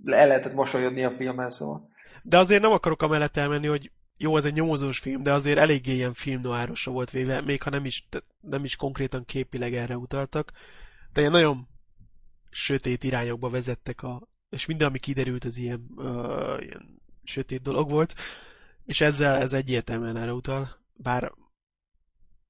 el 0.05 0.27
lehetett 0.27 0.53
mosolyodni 0.53 1.03
a 1.03 1.11
filmen, 1.11 1.49
szóval. 1.49 1.89
De 2.23 2.37
azért 2.37 2.61
nem 2.61 2.71
akarok 2.71 3.01
amellett 3.01 3.37
elmenni, 3.37 3.67
hogy 3.67 3.91
jó, 4.21 4.37
ez 4.37 4.45
egy 4.45 4.53
nyomozós 4.53 4.99
film, 4.99 5.23
de 5.23 5.33
azért 5.33 5.57
eléggé 5.57 5.93
ilyen 5.93 6.13
filmnoárosra 6.13 6.91
volt 6.91 7.11
véve, 7.11 7.41
még 7.41 7.61
ha 7.61 7.69
nem 7.69 7.85
is, 7.85 8.07
nem 8.39 8.63
is 8.63 8.75
konkrétan 8.75 9.25
képileg 9.25 9.73
erre 9.73 9.97
utaltak. 9.97 10.51
De 11.13 11.19
ilyen 11.19 11.31
nagyon 11.31 11.67
sötét 12.49 13.03
irányokba 13.03 13.49
vezettek 13.49 14.03
a, 14.03 14.27
és 14.49 14.65
minden, 14.65 14.87
ami 14.87 14.99
kiderült, 14.99 15.45
az 15.45 15.57
ilyen, 15.57 15.85
uh, 15.95 16.61
ilyen 16.61 17.01
sötét 17.23 17.61
dolog 17.61 17.89
volt, 17.89 18.13
és 18.85 19.01
ezzel 19.01 19.35
ez 19.35 19.53
egyértelműen 19.53 20.17
erre 20.17 20.33
utal, 20.33 20.81
bár 20.93 21.31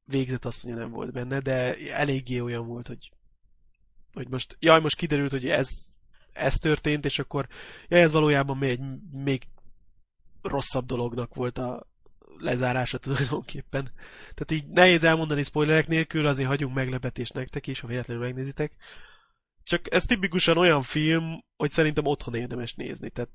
végzett 0.05 0.45
asszonya 0.45 0.75
nem 0.75 0.89
volt 0.91 1.11
benne, 1.11 1.39
de 1.39 1.75
eléggé 1.93 2.39
olyan 2.39 2.67
volt, 2.67 2.87
hogy, 2.87 3.11
hogy 4.13 4.27
most, 4.29 4.57
jaj, 4.59 4.81
most 4.81 4.95
kiderült, 4.95 5.31
hogy 5.31 5.45
ez, 5.45 5.87
ez 6.31 6.55
történt, 6.55 7.05
és 7.05 7.19
akkor, 7.19 7.47
jaj, 7.87 8.01
ez 8.01 8.11
valójában 8.11 8.57
még, 8.57 8.79
még 9.11 9.47
rosszabb 10.41 10.85
dolognak 10.85 11.35
volt 11.35 11.57
a 11.57 11.87
lezárása 12.37 12.97
tulajdonképpen. 12.97 13.91
Tehát 14.33 14.51
így 14.51 14.67
nehéz 14.67 15.03
elmondani 15.03 15.43
spoilerek 15.43 15.87
nélkül, 15.87 16.25
azért 16.27 16.47
hagyunk 16.47 16.73
meglepetést 16.73 17.33
nektek 17.33 17.67
is, 17.67 17.79
ha 17.79 17.87
véletlenül 17.87 18.23
megnézitek. 18.23 18.71
Csak 19.63 19.93
ez 19.93 20.03
tipikusan 20.03 20.57
olyan 20.57 20.81
film, 20.81 21.43
hogy 21.57 21.69
szerintem 21.69 22.05
otthon 22.05 22.35
érdemes 22.35 22.73
nézni, 22.73 23.09
tehát 23.09 23.29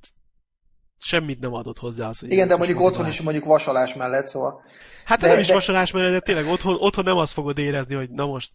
semmit 0.98 1.40
nem 1.40 1.52
adott 1.54 1.78
hozzá 1.78 2.08
az, 2.08 2.18
hogy 2.18 2.32
Igen, 2.32 2.48
de 2.48 2.56
mondjuk 2.56 2.80
otthon 2.80 3.06
is 3.06 3.20
mondjuk 3.20 3.44
vasalás 3.44 3.94
mellett, 3.94 4.26
szóval. 4.26 4.62
Hát 5.04 5.20
De- 5.20 5.26
de, 5.26 5.32
nem 5.32 5.40
is 5.40 5.46
de- 5.46 5.54
vasalás 5.54 5.90
mellett, 5.90 6.12
de 6.12 6.20
tényleg 6.20 6.46
otthon, 6.46 6.76
otthon 6.78 7.04
nem 7.04 7.16
azt 7.16 7.32
fogod 7.32 7.58
érezni, 7.58 7.94
hogy 7.94 8.10
na 8.10 8.26
most 8.26 8.52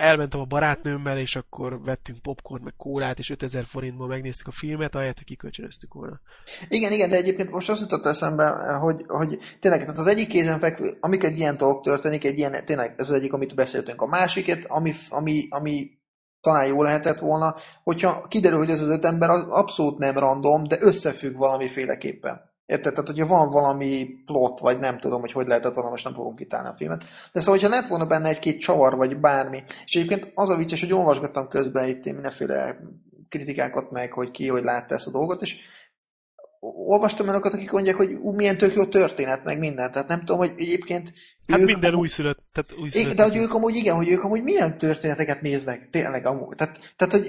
elmentem 0.00 0.40
a 0.40 0.44
barátnőmmel, 0.44 1.18
és 1.18 1.36
akkor 1.36 1.82
vettünk 1.82 2.22
popcorn, 2.22 2.62
meg 2.62 2.74
kólát, 2.76 3.18
és 3.18 3.30
5000 3.30 3.64
forintból 3.64 4.06
megnéztük 4.06 4.46
a 4.46 4.50
filmet, 4.50 4.94
ahelyett, 4.94 5.16
hogy 5.16 5.26
kikölcsönöztük 5.26 5.94
volna. 5.94 6.20
Igen, 6.68 6.92
igen, 6.92 7.10
de 7.10 7.16
egyébként 7.16 7.50
most 7.50 7.68
azt 7.68 7.80
jutott 7.80 8.06
eszembe, 8.06 8.44
hogy, 8.80 9.04
hogy 9.06 9.38
tényleg, 9.60 9.80
tehát 9.80 9.98
az 9.98 10.06
egyik 10.06 10.28
kézenfekvő, 10.28 10.96
amik 11.00 11.24
egy 11.24 11.38
ilyen 11.38 11.56
dolog 11.56 11.82
történik, 11.82 12.24
egy 12.24 12.38
ilyen, 12.38 12.64
tényleg 12.66 12.94
ez 12.96 13.08
az 13.08 13.14
egyik, 13.14 13.32
amit 13.32 13.54
beszéltünk. 13.54 14.02
A 14.02 14.06
másiket, 14.06 14.64
ami, 14.68 14.94
ami, 15.08 15.46
ami 15.50 15.98
talán 16.40 16.66
jó 16.66 16.82
lehetett 16.82 17.18
volna, 17.18 17.56
hogyha 17.82 18.26
kiderül, 18.28 18.58
hogy 18.58 18.70
ez 18.70 18.82
az 18.82 18.88
öt 18.88 19.04
ember 19.04 19.30
az 19.30 19.42
abszolút 19.48 19.98
nem 19.98 20.16
random, 20.16 20.68
de 20.68 20.76
összefügg 20.80 21.36
valamiféleképpen. 21.36 22.49
Érted? 22.70 22.92
Tehát, 22.92 23.08
hogyha 23.08 23.26
van 23.26 23.48
valami 23.48 24.08
plot, 24.26 24.58
vagy 24.60 24.78
nem 24.78 24.98
tudom, 24.98 25.20
hogy 25.20 25.32
hogy 25.32 25.46
lehetett 25.46 25.74
volna, 25.74 25.90
most 25.90 26.04
nem 26.04 26.14
fogom 26.14 26.34
kitálni 26.36 26.68
a 26.68 26.74
filmet. 26.76 27.04
De 27.32 27.40
szóval, 27.40 27.54
hogyha 27.54 27.68
lett 27.76 27.86
volna 27.86 28.06
benne 28.06 28.28
egy-két 28.28 28.60
csavar, 28.60 28.96
vagy 28.96 29.16
bármi, 29.20 29.62
és 29.84 29.94
egyébként 29.94 30.30
az 30.34 30.48
a 30.48 30.56
vicces, 30.56 30.80
hogy 30.80 30.92
olvasgattam 30.92 31.48
közben 31.48 31.88
itt 31.88 32.04
mindenféle 32.04 32.76
kritikákat 33.28 33.90
meg, 33.90 34.12
hogy 34.12 34.30
ki, 34.30 34.48
hogy 34.48 34.62
látta 34.62 34.94
ezt 34.94 35.06
a 35.06 35.10
dolgot, 35.10 35.42
és 35.42 35.56
olvastam 36.60 37.26
olyanokat, 37.26 37.52
akik 37.52 37.70
mondják, 37.70 37.96
hogy 37.96 38.12
ú, 38.12 38.30
milyen 38.32 38.56
tök 38.58 38.74
jó 38.74 38.84
történet, 38.84 39.44
meg 39.44 39.58
minden. 39.58 39.92
Tehát 39.92 40.08
nem 40.08 40.18
tudom, 40.18 40.38
hogy 40.38 40.52
egyébként 40.56 41.12
Hát 41.46 41.58
ők 41.60 41.66
minden 41.66 41.90
amúgy- 41.90 42.00
újszülött, 42.02 42.38
tehát 42.52 42.72
újszülött. 42.82 43.16
de 43.16 43.22
hogy 43.22 43.36
ők 43.36 43.54
amúgy 43.54 43.74
igen, 43.76 43.96
hogy 43.96 44.08
ők 44.08 44.24
amúgy 44.24 44.42
milyen 44.42 44.78
történeteket 44.78 45.40
néznek, 45.40 45.88
tényleg 45.90 46.26
amúgy. 46.26 46.56
Tehát, 46.56 46.78
tehát 46.96 47.14
hogy 47.14 47.28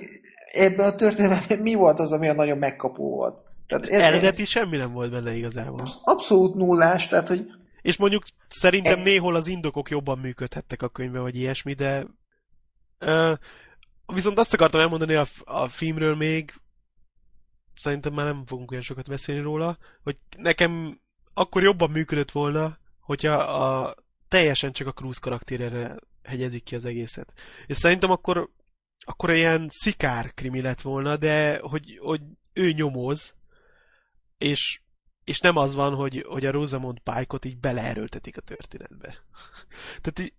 ebben 0.52 0.86
a 0.88 0.96
történetben 0.96 1.60
mi 1.60 1.74
volt 1.74 2.00
az, 2.00 2.12
ami 2.12 2.28
a 2.28 2.34
nagyon 2.34 2.58
megkapó 2.58 3.10
volt? 3.10 3.50
Tehát 3.72 3.88
ez, 3.88 4.02
Eredeti 4.02 4.46
semmi 4.46 4.78
nem 4.78 4.92
volt 4.92 5.12
benne 5.12 5.36
igazából. 5.36 5.88
Abszolút 6.04 6.56
nullás, 6.56 7.08
tehát 7.08 7.28
hogy 7.28 7.46
És 7.82 7.98
mondjuk 7.98 8.24
szerintem 8.48 9.00
E- 9.00 9.04
néhol 9.04 9.36
az 9.36 9.48
indokok 9.48 9.90
jobban 9.90 10.20
működhettek 10.20 10.82
a 10.82 10.90
könyvben, 10.90 11.22
vagy 11.22 11.36
ilyesmi, 11.36 11.74
de 11.74 12.06
ö, 12.98 13.34
viszont 14.06 14.38
azt 14.38 14.54
akartam 14.54 14.82
elmondani 14.82 15.14
a, 15.14 15.26
a 15.44 15.68
filmről 15.68 16.16
még, 16.16 16.54
szerintem 17.76 18.14
már 18.14 18.26
nem 18.26 18.46
fogunk 18.46 18.72
olyan 18.72 18.84
sokat 18.84 19.08
beszélni 19.08 19.42
róla, 19.42 19.78
hogy 20.04 20.18
nekem 20.38 21.02
akkor 21.34 21.64
jobban 21.64 21.92
működött 21.92 22.32
volna, 22.32 22.78
hogyha 23.00 23.34
a, 23.34 23.96
teljesen 24.28 24.72
csak 24.72 24.88
a 24.88 24.94
Cruz 24.94 25.18
karakterére 25.18 25.96
hegyezik 26.24 26.64
ki 26.64 26.76
az 26.76 26.86
egészet. 26.86 27.34
És 27.68 27.78
szerintem 27.78 28.12
akkor, 28.12 28.50
akkor 29.00 29.30
ilyen 29.30 29.68
szikár 29.70 30.34
krimi 30.34 30.62
lett 30.62 30.82
volna, 30.82 31.18
de 31.18 31.60
hogy, 31.60 32.00
hogy 32.02 32.22
ő 32.54 32.72
nyomoz, 32.72 33.36
és, 34.42 34.82
és 35.24 35.40
nem 35.40 35.58
az 35.58 35.74
van, 35.74 35.96
hogy, 35.96 36.26
hogy 36.28 36.46
a 36.46 36.52
Rosamund 36.52 37.00
Pike-ot 37.00 37.46
így 37.46 37.60
beleerőltetik 37.60 38.38
a 38.38 38.42
történetbe. 38.42 39.08
tehát, 40.02 40.20
így, 40.20 40.34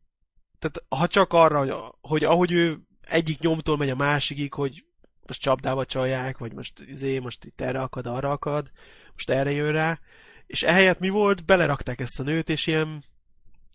tehát 0.58 0.84
ha 0.88 1.06
csak 1.06 1.32
arra, 1.32 1.58
hogy, 1.58 1.74
hogy 2.00 2.24
ahogy 2.24 2.52
ő 2.52 2.80
egyik 3.00 3.38
nyomtól 3.38 3.76
megy 3.76 3.90
a 3.90 3.94
másikig, 3.94 4.54
hogy 4.54 4.84
most 5.26 5.40
csapdába 5.40 5.84
csalják, 5.84 6.38
vagy 6.38 6.52
most 6.52 6.80
izé, 6.80 7.18
most 7.18 7.44
itt 7.44 7.60
erre 7.60 7.80
akad, 7.80 8.06
arra 8.06 8.30
akad, 8.30 8.70
most 9.12 9.30
erre 9.30 9.50
jön 9.50 9.72
rá, 9.72 10.00
és 10.46 10.62
ehelyett 10.62 10.98
mi 10.98 11.08
volt? 11.08 11.44
Belerakták 11.44 12.00
ezt 12.00 12.20
a 12.20 12.22
nőt, 12.22 12.48
és 12.48 12.66
ilyen 12.66 13.04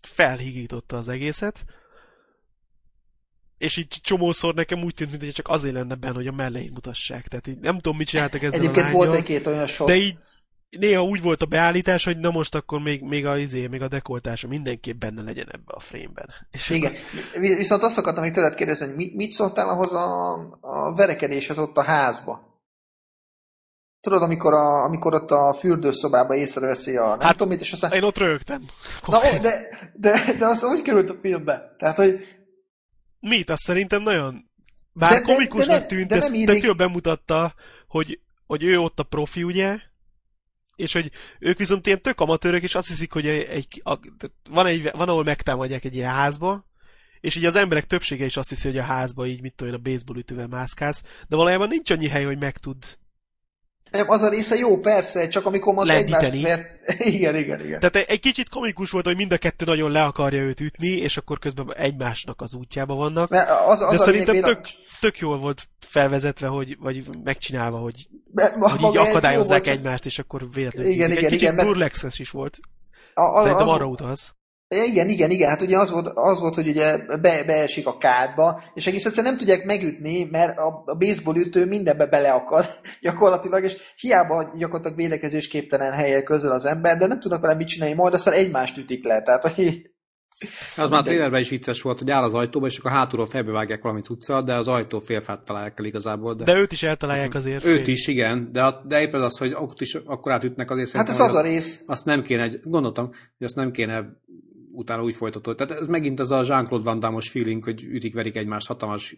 felhigította 0.02 0.96
az 0.96 1.08
egészet, 1.08 1.64
és 3.58 3.76
így 3.76 3.98
csomószor 4.02 4.54
nekem 4.54 4.82
úgy 4.82 4.94
tűnt, 4.94 5.10
mintha 5.10 5.32
csak 5.32 5.48
azért 5.48 5.74
lenne 5.74 5.94
benne, 5.94 6.14
hogy 6.14 6.26
a 6.26 6.32
mellein 6.32 6.70
mutassák. 6.72 7.28
Tehát 7.28 7.46
így 7.46 7.58
nem 7.58 7.76
tudom, 7.78 7.96
mit 7.96 8.08
csináltak 8.08 8.42
ezzel 8.42 8.60
egyébként 8.60 8.86
a 8.86 8.90
volt 8.90 9.06
lányjal, 9.06 9.24
egy-két 9.24 9.46
olyan 9.46 9.66
sor. 9.66 9.86
de 9.86 9.94
így 9.94 10.16
néha 10.70 11.02
úgy 11.02 11.22
volt 11.22 11.42
a 11.42 11.46
beállítás, 11.46 12.04
hogy 12.04 12.18
na 12.18 12.30
most 12.30 12.54
akkor 12.54 12.80
még, 12.80 13.02
még 13.02 13.26
a 13.26 13.38
izé, 13.38 13.66
még 13.66 13.82
a 13.82 13.88
dekoltása 13.88 14.48
mindenképp 14.48 14.98
benne 14.98 15.22
legyen 15.22 15.46
ebbe 15.50 15.72
a 15.72 15.80
frame-ben. 15.80 16.34
És 16.50 16.68
Igen. 16.70 16.92
Vi- 17.40 17.56
Viszont 17.56 17.82
azt 17.82 17.98
akartam 17.98 18.22
még 18.22 18.32
tőled 18.32 18.54
kérdezni, 18.54 18.86
hogy 18.86 18.94
mi- 18.94 19.12
mit 19.14 19.30
szóltál 19.30 19.68
ahhoz 19.68 19.92
a, 19.92 20.34
a 20.60 20.94
verekedéshez 20.94 21.58
ott 21.58 21.76
a 21.76 21.82
házba? 21.82 22.46
Tudod, 24.00 24.22
amikor, 24.22 24.52
a, 24.52 24.84
amikor 24.84 25.14
ott 25.14 25.30
a 25.30 25.54
fürdőszobába 25.58 26.34
észreveszi 26.34 26.96
a 26.96 27.08
nem 27.08 27.20
Hát, 27.20 27.32
tudom 27.36 27.48
mit, 27.48 27.60
és 27.60 27.72
aztán... 27.72 27.92
Én 27.92 28.02
ott 28.02 28.18
rögtem. 28.18 28.64
Na, 29.06 29.18
de, 29.42 29.68
de, 29.94 30.34
de 30.38 30.46
az 30.46 30.64
úgy 30.64 30.82
került 30.82 31.10
a 31.10 31.18
filmbe. 31.22 31.74
Tehát, 31.78 31.96
hogy 31.96 32.37
Mit? 33.20 33.50
Azt 33.50 33.62
szerintem 33.62 34.02
nagyon... 34.02 34.50
Bár 34.92 35.10
De- 35.10 35.18
de- 35.18 35.32
komikusnak 35.32 35.68
de 35.68 35.78
nem- 35.78 35.88
tűnt, 35.88 36.08
de 36.08 36.16
ezt 36.16 36.32
nem 36.32 36.44
tök 36.44 36.62
jól 36.62 36.74
bemutatta, 36.74 37.54
hogy, 37.86 38.20
hogy 38.46 38.62
ő 38.62 38.78
ott 38.78 38.98
a 38.98 39.02
profi, 39.02 39.42
ugye? 39.42 39.78
És 40.76 40.92
hogy 40.92 41.10
ők 41.38 41.58
viszont 41.58 41.86
ilyen 41.86 42.02
tök 42.02 42.20
amatőrök, 42.20 42.62
és 42.62 42.74
azt 42.74 42.88
hiszik, 42.88 43.12
hogy 43.12 43.26
egy, 43.26 43.42
egy, 43.42 43.80
a, 43.84 43.98
van, 44.50 44.66
egy, 44.66 44.90
van, 44.92 45.08
ahol 45.08 45.24
megtámadják 45.24 45.84
egy 45.84 45.94
ilyen 45.94 46.12
házba, 46.12 46.66
és 47.20 47.34
így 47.36 47.44
az 47.44 47.54
emberek 47.56 47.86
többsége 47.86 48.24
is 48.24 48.36
azt 48.36 48.48
hiszi, 48.48 48.68
hogy 48.68 48.78
a 48.78 48.82
házba 48.82 49.26
így, 49.26 49.40
mit 49.40 49.54
tudom 49.54 49.72
én, 49.72 49.78
a 49.78 49.82
baseball 49.82 50.16
ütővel 50.16 50.46
mászkálsz, 50.46 51.02
de 51.28 51.36
valójában 51.36 51.68
nincs 51.68 51.90
annyi 51.90 52.08
hely, 52.08 52.24
hogy 52.24 52.38
meg 52.38 52.58
tud 52.58 52.98
nem, 53.90 54.10
az 54.10 54.22
a 54.22 54.28
része 54.28 54.56
jó, 54.56 54.80
persze, 54.80 55.28
csak 55.28 55.46
amikor 55.46 55.74
mondta 55.74 55.94
egymást 55.94 56.42
vert... 56.42 56.76
Igen, 57.14 57.36
igen, 57.36 57.64
igen. 57.64 57.80
Tehát 57.80 57.96
egy- 57.96 58.20
kicsit 58.20 58.48
komikus 58.48 58.90
volt, 58.90 59.04
hogy 59.04 59.16
mind 59.16 59.32
a 59.32 59.38
kettő 59.38 59.64
nagyon 59.64 59.90
le 59.90 60.02
akarja 60.02 60.42
őt 60.42 60.60
ütni, 60.60 60.88
és 60.88 61.16
akkor 61.16 61.38
közben 61.38 61.74
egymásnak 61.74 62.40
az 62.40 62.54
útjába 62.54 62.94
vannak. 62.94 63.28
Mert 63.28 63.50
az, 63.66 63.80
az 63.80 63.90
De 63.90 64.02
szerintem 64.02 64.34
lényeg, 64.34 64.50
tök, 64.54 64.66
tök 65.00 65.18
jól 65.18 65.38
volt 65.38 65.68
felvezetve, 65.80 66.46
hogy, 66.46 66.76
vagy 66.78 67.02
megcsinálva, 67.24 67.78
hogy, 67.78 68.08
Be- 68.26 68.54
hogy 68.58 68.82
így 68.82 68.96
akadályozzák 68.96 69.64
volt, 69.64 69.76
egymást, 69.76 70.06
és 70.06 70.18
akkor 70.18 70.48
véletlenül 70.52 70.90
Igen, 70.90 71.10
igen, 71.10 71.24
Egy 71.24 71.30
kicsit 71.30 71.40
igen, 71.40 71.54
mert- 71.76 72.18
is 72.18 72.30
volt. 72.30 72.58
A, 73.14 73.22
a, 73.22 73.40
Szerintem 73.40 73.68
az, 73.68 73.74
arra 73.74 73.86
utalsz. 73.86 74.32
Igen, 74.68 75.08
igen, 75.08 75.30
igen. 75.30 75.48
Hát 75.48 75.62
ugye 75.62 75.78
az 75.78 75.90
volt, 75.90 76.06
az 76.14 76.38
volt 76.40 76.54
hogy 76.54 76.68
ugye 76.68 76.98
be, 77.06 77.44
beesik 77.46 77.86
a 77.86 77.98
kádba, 77.98 78.62
és 78.74 78.86
egész 78.86 79.04
egyszerűen 79.04 79.32
nem 79.32 79.38
tudják 79.40 79.64
megütni, 79.64 80.24
mert 80.30 80.58
a, 80.58 80.82
a 80.86 80.94
baseball 80.96 81.36
ütő 81.36 81.66
mindenbe 81.66 82.06
beleakad 82.06 82.66
gyakorlatilag, 83.02 83.64
és 83.64 83.76
hiába 83.96 84.52
gyakorlatilag 84.58 84.96
védekezésképtelen 84.96 85.92
helyen 85.92 86.24
közül 86.24 86.50
az 86.50 86.64
ember, 86.64 86.98
de 86.98 87.06
nem 87.06 87.20
tudnak 87.20 87.40
vele 87.40 87.54
mit 87.54 87.68
csinálni, 87.68 87.94
majd 87.94 88.14
aztán 88.14 88.34
egymást 88.34 88.76
ütik 88.78 89.04
le. 89.04 89.22
Tehát, 89.22 89.42
hogy 89.54 89.90
Az 90.76 90.90
már 90.90 91.00
a 91.00 91.02
trailerben 91.02 91.40
is 91.40 91.48
vicces 91.48 91.82
volt, 91.82 91.98
hogy 91.98 92.10
áll 92.10 92.22
az 92.22 92.34
ajtóba, 92.34 92.66
és 92.66 92.78
akkor 92.78 92.90
hátulról 92.90 93.26
felbevágják 93.26 93.82
valami 93.82 94.00
cuccal, 94.00 94.42
de 94.42 94.54
az 94.54 94.68
ajtó 94.68 94.98
félfát 94.98 95.44
találják 95.44 95.78
el 95.78 95.84
igazából. 95.84 96.34
De, 96.34 96.44
De 96.44 96.54
őt 96.54 96.72
is 96.72 96.82
eltalálják 96.82 97.34
azért. 97.34 97.64
őt 97.64 97.86
is, 97.86 98.06
igen, 98.06 98.48
de, 98.52 98.62
a- 98.62 98.82
de 98.86 99.00
éppen 99.00 99.20
az, 99.20 99.38
hogy 99.38 99.52
ott 99.54 99.80
is 99.80 99.94
akkor 99.94 100.32
átütnek 100.32 100.70
azért 100.70 100.92
hát 100.92 101.08
ez 101.08 101.20
az 101.20 101.34
a 101.34 101.42
rész. 101.42 101.82
azt 101.86 102.04
nem 102.04 102.22
kéne, 102.22 102.50
gondoltam, 102.64 103.06
hogy 103.06 103.46
azt 103.46 103.54
nem 103.54 103.70
kéne 103.70 104.04
utána 104.78 105.02
úgy 105.02 105.14
folytatod. 105.14 105.56
Tehát 105.56 105.80
ez 105.80 105.86
megint 105.86 106.20
az 106.20 106.30
a 106.30 106.44
Jean-Claude 106.46 106.84
Van 106.84 106.98
Damme-os 107.00 107.28
feeling, 107.28 107.64
hogy 107.64 107.82
ütik-verik 107.84 108.36
egymást 108.36 108.66
hatalmas 108.66 109.16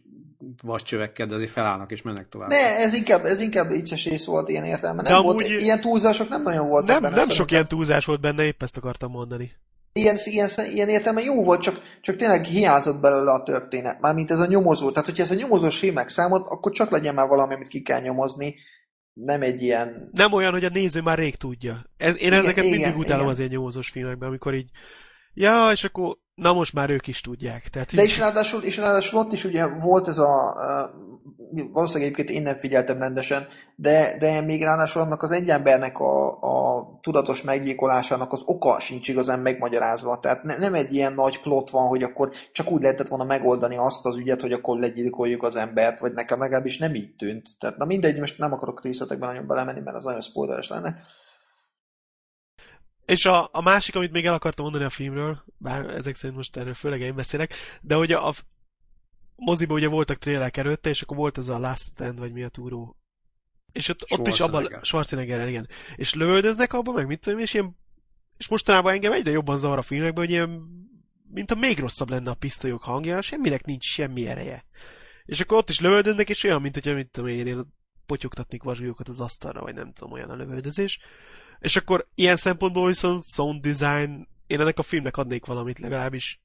vascsövekkel, 0.62 1.27
de 1.27 1.35
azért 1.35 1.51
felállnak 1.51 1.90
és 1.92 2.03
mennek 2.03 2.29
tovább. 2.29 2.49
Ne, 2.49 2.77
ez 2.77 2.94
inkább, 2.94 3.25
ez 3.25 3.40
inkább 3.40 3.68
vicces 3.70 4.05
rész 4.05 4.25
volt 4.25 4.49
ilyen 4.49 4.64
értelemben. 4.64 5.05
De 5.05 5.11
Nem 5.11 5.23
volt, 5.23 5.37
amúgy- 5.40 5.61
ilyen 5.61 5.81
túlzások 5.81 6.29
nem 6.29 6.42
nagyon 6.42 6.68
voltak 6.68 6.88
Nem, 6.88 7.03
benne. 7.03 7.14
nem 7.16 7.25
sok 7.25 7.31
szerintem. 7.31 7.57
ilyen 7.57 7.68
túlzás 7.68 8.05
volt 8.05 8.20
benne, 8.20 8.44
épp 8.44 8.62
ezt 8.62 8.77
akartam 8.77 9.11
mondani. 9.11 9.53
ilyen, 9.92 10.16
ilyen, 10.25 10.49
ilyen 10.73 10.88
értelme 10.88 11.20
jó 11.20 11.44
volt, 11.44 11.62
csak, 11.62 11.81
csak 12.01 12.16
tényleg 12.16 12.44
hiányzott 12.44 13.01
belőle 13.01 13.33
a 13.33 13.42
történet. 13.42 14.01
Mármint 14.01 14.31
ez 14.31 14.40
a 14.40 14.46
nyomozó. 14.46 14.90
Tehát, 14.90 15.09
hogyha 15.09 15.23
ez 15.23 15.31
a 15.31 15.35
nyomozós 15.35 15.79
filmek 15.79 16.09
számot, 16.09 16.46
akkor 16.49 16.73
csak 16.73 16.90
legyen 16.90 17.14
már 17.14 17.29
valami, 17.29 17.55
amit 17.55 17.68
ki 17.68 17.83
kell 17.83 18.01
nyomozni. 18.01 18.55
Nem 19.12 19.42
egy 19.42 19.62
ilyen... 19.62 20.09
Nem 20.12 20.33
olyan, 20.33 20.53
hogy 20.53 20.64
a 20.64 20.68
néző 20.68 21.01
már 21.01 21.18
rég 21.18 21.37
tudja. 21.37 21.85
Ez, 21.96 22.14
én 22.20 22.27
Igen, 22.27 22.38
ezeket 22.38 22.64
igen, 22.64 22.79
mindig 22.79 22.99
utálom 22.99 23.20
igen. 23.20 23.33
az 23.33 23.38
ilyen 23.38 23.51
nyomozós 23.51 23.88
filmekben, 23.90 24.29
amikor 24.29 24.55
így 24.55 24.70
ja, 25.35 25.71
és 25.73 25.85
akkor 25.85 26.16
na 26.35 26.53
most 26.53 26.73
már 26.73 26.90
ők 26.90 27.07
is 27.07 27.21
tudják. 27.21 27.69
Tehát 27.69 27.95
De 27.95 28.03
és 28.03 28.19
ráadásul, 28.19 28.62
és 28.62 28.77
ráadásul 28.77 29.19
ott 29.19 29.33
is 29.33 29.45
ugye 29.45 29.66
volt 29.66 30.09
ez 30.09 30.19
a... 30.19 30.55
Uh, 30.57 31.09
valószínűleg 31.73 32.12
egyébként 32.12 32.38
én 32.38 32.43
nem 32.43 32.59
figyeltem 32.59 32.99
rendesen, 32.99 33.47
de, 33.77 34.16
de 34.19 34.40
még 34.40 34.62
ráadásul 34.62 35.03
annak 35.03 35.23
az 35.23 35.31
egy 35.31 35.49
embernek 35.49 35.99
a, 35.99 36.38
a 36.40 36.87
tudatos 37.01 37.43
meggyilkolásának 37.43 38.33
az 38.33 38.43
oka 38.45 38.81
sincs 38.81 39.09
igazán 39.09 39.40
megmagyarázva. 39.40 40.21
Tehát 40.21 40.43
ne, 40.43 40.57
nem 40.57 40.75
egy 40.75 40.95
ilyen 40.95 41.12
nagy 41.12 41.40
plot 41.40 41.71
van, 41.71 41.88
hogy 41.88 42.03
akkor 42.03 42.31
csak 42.53 42.71
úgy 42.71 42.83
lehetett 42.83 43.09
volna 43.09 43.25
megoldani 43.25 43.77
azt 43.77 44.05
az 44.05 44.16
ügyet, 44.16 44.40
hogy 44.40 44.53
akkor 44.53 44.79
legyilkoljuk 44.79 45.43
az 45.43 45.57
embert, 45.57 45.99
vagy 45.99 46.12
nekem 46.12 46.40
legalábbis 46.40 46.79
nem 46.79 46.95
így 46.95 47.14
tűnt. 47.16 47.49
Tehát 47.59 47.77
na 47.77 47.85
mindegy, 47.85 48.19
most 48.19 48.38
nem 48.38 48.53
akarok 48.53 48.83
részletekben 48.83 49.29
nagyon 49.29 49.47
belemenni, 49.47 49.81
mert 49.81 49.97
az 49.97 50.05
nagyon 50.05 50.21
spoileres 50.21 50.69
lenne. 50.69 50.97
És 53.11 53.25
a, 53.25 53.49
a 53.53 53.61
másik, 53.61 53.94
amit 53.94 54.12
még 54.12 54.27
el 54.27 54.35
akartam 54.35 54.64
mondani 54.64 54.85
a 54.85 54.90
filmről, 54.90 55.44
bár 55.59 55.87
ezek 55.87 56.14
szerint 56.14 56.37
most 56.37 56.57
erről 56.57 56.75
főleg 56.75 57.01
én 57.01 57.14
beszélek, 57.14 57.55
de 57.81 57.94
hogy 57.94 58.12
a, 58.12 58.29
a 58.29 58.35
moziban 59.37 59.77
ugye 59.77 59.88
voltak 59.88 60.18
trélek 60.18 60.57
előtte, 60.57 60.90
és 60.90 61.03
akkor 61.03 61.16
volt 61.16 61.38
ez 61.38 61.49
a 61.49 61.59
Last 61.59 61.83
Stand, 61.83 62.18
vagy 62.18 62.33
mi 62.33 62.42
a 62.42 62.49
túró. 62.49 62.96
És 63.73 63.88
ott, 63.88 64.05
ott 64.09 64.27
is 64.27 64.40
abban, 64.40 64.62
Schwarzenegger. 64.62 64.85
Schwarzeneggerrel, 64.85 65.49
igen. 65.49 65.68
És 65.96 66.14
lövöldöznek 66.14 66.73
abban, 66.73 66.94
meg 66.94 67.07
mit 67.07 67.20
tudom, 67.20 67.38
és 67.38 67.55
ilyen, 67.55 67.77
és 68.37 68.49
mostanában 68.49 68.92
engem 68.92 69.12
egyre 69.12 69.31
jobban 69.31 69.59
zavar 69.59 69.79
a 69.79 69.83
filmekben, 69.83 70.25
hogy 70.25 70.33
ilyen, 70.33 70.62
mint 71.31 71.51
a 71.51 71.55
még 71.55 71.79
rosszabb 71.79 72.11
lenne 72.11 72.31
a 72.31 72.35
pisztolyok 72.35 72.83
hangja, 72.83 73.23
semminek 73.23 73.64
nincs 73.64 73.85
semmi 73.85 74.27
ereje. 74.27 74.64
És 75.25 75.40
akkor 75.40 75.57
ott 75.59 75.70
is 75.70 75.81
lövöldöznek, 75.81 76.29
és 76.29 76.44
olyan, 76.44 76.61
mint 76.61 76.75
hogyha, 76.75 76.94
mit 76.94 77.11
tudom 77.11 77.29
én, 77.29 77.46
én 77.46 77.66
potyogtatnék 78.07 78.62
vasgolyokat 78.62 79.09
az 79.09 79.20
asztalra, 79.20 79.61
vagy 79.61 79.75
nem 79.75 79.92
tudom, 79.92 80.12
olyan 80.12 80.31
a 80.31 80.37
lövöldözés. 80.37 80.99
És 81.61 81.77
akkor 81.77 82.07
ilyen 82.14 82.37
szempontból 82.37 82.87
viszont 82.87 83.25
sound 83.25 83.66
design, 83.66 84.29
én 84.46 84.61
ennek 84.61 84.79
a 84.79 84.83
filmnek 84.83 85.16
adnék 85.16 85.46
valamit 85.46 85.79
legalábbis. 85.79 86.40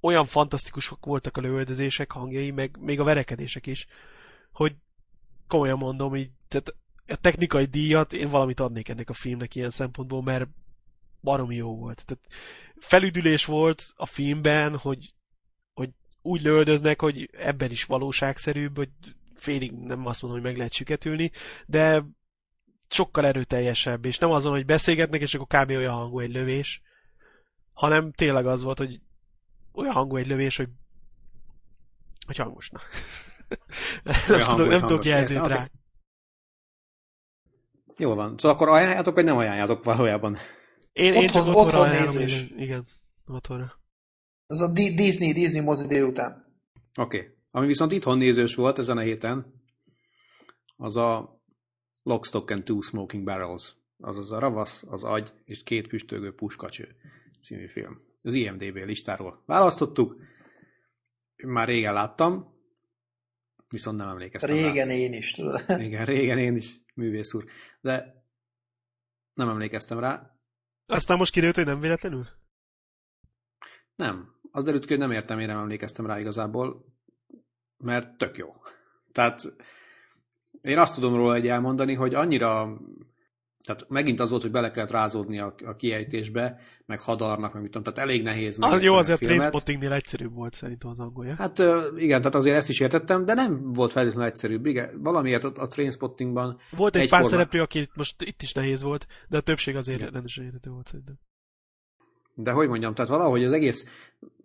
Olyan 0.00 0.26
fantasztikusok 0.26 1.04
voltak 1.04 1.36
a 1.36 1.40
lövöldözések, 1.40 2.12
hangjai, 2.12 2.50
meg 2.50 2.76
még 2.80 3.00
a 3.00 3.04
verekedések 3.04 3.66
is, 3.66 3.86
hogy 4.52 4.74
komolyan 5.46 5.78
mondom, 5.78 6.16
így, 6.16 6.30
tehát 6.48 6.74
a 7.06 7.16
technikai 7.16 7.64
díjat 7.64 8.12
én 8.12 8.28
valamit 8.28 8.60
adnék 8.60 8.88
ennek 8.88 9.10
a 9.10 9.12
filmnek 9.12 9.54
ilyen 9.54 9.70
szempontból, 9.70 10.22
mert 10.22 10.48
baromi 11.20 11.56
jó 11.56 11.76
volt. 11.76 12.04
Tehát 12.06 12.24
felüdülés 12.76 13.44
volt 13.44 13.92
a 13.96 14.06
filmben, 14.06 14.76
hogy, 14.76 15.14
hogy 15.74 15.90
úgy 16.22 16.42
lövöldöznek, 16.42 17.00
hogy 17.00 17.30
ebben 17.32 17.70
is 17.70 17.84
valóságszerűbb, 17.84 18.76
hogy 18.76 18.90
félig 19.34 19.72
nem 19.72 20.06
azt 20.06 20.22
mondom, 20.22 20.40
hogy 20.40 20.48
meg 20.48 20.58
lehet 20.58 20.72
süketülni, 20.72 21.30
de 21.66 22.04
sokkal 22.88 23.26
erőteljesebb, 23.26 24.04
és 24.04 24.18
nem 24.18 24.30
azon, 24.30 24.52
hogy 24.52 24.64
beszélgetnek, 24.64 25.20
és 25.20 25.34
akkor 25.34 25.46
kb. 25.46 25.70
olyan 25.70 25.94
hangú 25.94 26.18
egy 26.18 26.32
lövés, 26.32 26.82
hanem 27.72 28.12
tényleg 28.12 28.46
az 28.46 28.62
volt, 28.62 28.78
hogy 28.78 29.00
olyan 29.72 29.92
hangú 29.92 30.16
egy 30.16 30.26
lövés, 30.26 30.56
hogy 30.56 30.68
hogy 32.26 32.36
hangos, 32.36 32.70
na. 32.70 32.80
nem 34.04 34.14
Olyan 34.14 34.24
tudok, 34.26 34.46
hangú, 34.46 34.62
nem 34.62 34.70
hogy 34.70 34.88
tudok 34.88 34.88
hangos, 34.88 35.06
jelzőt 35.06 35.36
értem, 35.36 35.50
rá. 35.50 35.70
Jól 37.98 38.14
van. 38.14 38.38
Szóval 38.38 38.56
akkor 38.56 38.68
ajánljátok, 38.68 39.14
vagy 39.14 39.24
nem 39.24 39.36
ajánljátok 39.36 39.84
valójában? 39.84 40.36
Én, 40.92 41.14
én 41.14 41.28
csak 41.28 41.46
Otthon- 41.46 41.54
otthonra 41.54 41.78
otthon 41.78 41.90
ajánlom, 41.90 42.16
nézés. 42.16 42.42
igen. 42.42 42.58
igen. 42.58 42.86
otthonra. 43.26 43.80
Ez 44.46 44.60
a 44.60 44.72
Di- 44.72 44.94
Disney, 44.94 45.32
Disney 45.32 45.60
mozi 45.60 45.86
délután. 45.86 46.60
Oké. 46.98 47.18
Okay. 47.18 47.34
Ami 47.50 47.66
viszont 47.66 47.92
itthon 47.92 48.18
nézős 48.18 48.54
volt 48.54 48.78
ezen 48.78 48.96
a 48.96 49.00
héten, 49.00 49.54
az 50.76 50.96
a 50.96 51.35
Lock, 52.06 52.24
Stock 52.24 52.50
and 52.50 52.64
Two 52.64 52.80
Smoking 52.80 53.24
Barrels. 53.24 53.76
Azaz 54.00 54.32
a 54.32 54.38
Ravasz, 54.38 54.82
az 54.86 55.04
Agy 55.04 55.32
és 55.44 55.62
két 55.62 55.88
füstölgő 55.88 56.34
puskacső 56.34 56.96
című 57.40 57.66
film. 57.66 58.00
Az 58.22 58.34
IMDB 58.34 58.76
listáról 58.76 59.42
választottuk. 59.46 60.16
Már 61.36 61.68
régen 61.68 61.92
láttam, 61.92 62.54
viszont 63.68 63.96
nem 63.96 64.08
emlékeztem 64.08 64.50
Régen 64.50 64.90
én 64.90 65.12
is, 65.12 65.30
tudod. 65.30 65.64
rá. 65.66 65.78
Igen, 65.86 66.04
régen 66.04 66.38
én 66.38 66.56
is, 66.56 66.80
művész 66.94 67.34
úr. 67.34 67.44
De 67.80 68.24
nem 69.34 69.48
emlékeztem 69.48 69.98
rá. 69.98 70.38
Aztán 70.86 71.18
most 71.18 71.32
kiderült, 71.32 71.56
hogy 71.56 71.66
nem 71.66 71.80
véletlenül? 71.80 72.26
Nem. 73.94 74.34
Az 74.50 74.64
derült 74.64 74.84
ki, 74.84 74.90
hogy 74.90 74.98
nem 74.98 75.12
értem, 75.12 75.38
én 75.38 75.46
nem 75.46 75.58
emlékeztem 75.58 76.06
rá 76.06 76.18
igazából, 76.18 76.84
mert 77.76 78.18
tök 78.18 78.36
jó. 78.36 78.54
Tehát 79.12 79.56
én 80.66 80.78
azt 80.78 80.94
tudom 80.94 81.14
róla 81.14 81.34
egy 81.34 81.48
elmondani, 81.48 81.94
hogy 81.94 82.14
annyira 82.14 82.78
tehát 83.66 83.88
megint 83.88 84.20
az 84.20 84.30
volt, 84.30 84.42
hogy 84.42 84.50
bele 84.50 84.70
kellett 84.70 84.90
rázódni 84.90 85.38
a, 85.38 85.54
a 85.64 85.76
kiejtésbe, 85.76 86.60
meg 86.86 87.00
hadarnak, 87.00 87.52
meg 87.52 87.62
mit 87.62 87.70
tudom, 87.70 87.92
tehát 87.92 88.08
elég 88.08 88.22
nehéz. 88.22 88.56
Megérteni 88.56 88.86
jó, 88.86 88.94
a 88.94 88.98
azért. 88.98 89.20
Trainspottingnél 89.20 89.92
egyszerűbb 89.92 90.34
volt 90.34 90.54
szerintem 90.54 90.90
az 90.90 90.98
angolja. 90.98 91.34
Hát 91.34 91.58
igen, 91.96 92.18
tehát 92.18 92.34
azért 92.34 92.56
ezt 92.56 92.68
is 92.68 92.80
értettem, 92.80 93.24
de 93.24 93.34
nem 93.34 93.72
volt 93.72 93.92
feltétlenül 93.92 94.28
egyszerűbb. 94.28 94.66
Igen, 94.66 95.00
valamiért 95.02 95.44
ott 95.44 95.58
a 95.58 95.66
Trainspottingban 95.66 96.58
Volt 96.70 96.94
egy 96.96 97.02
egyforma- 97.02 97.24
pár 97.24 97.32
szereplő, 97.32 97.60
aki 97.60 97.88
most 97.94 98.22
itt 98.22 98.42
is 98.42 98.52
nehéz 98.52 98.82
volt, 98.82 99.06
de 99.28 99.36
a 99.36 99.40
többség 99.40 99.76
azért 99.76 100.00
rendesen 100.00 100.44
értető 100.44 100.70
volt 100.70 100.86
szerintem. 100.86 101.18
De 102.34 102.50
hogy 102.50 102.68
mondjam, 102.68 102.94
tehát 102.94 103.10
valahogy 103.10 103.44
az 103.44 103.52
egész 103.52 103.84
a- 104.20 104.35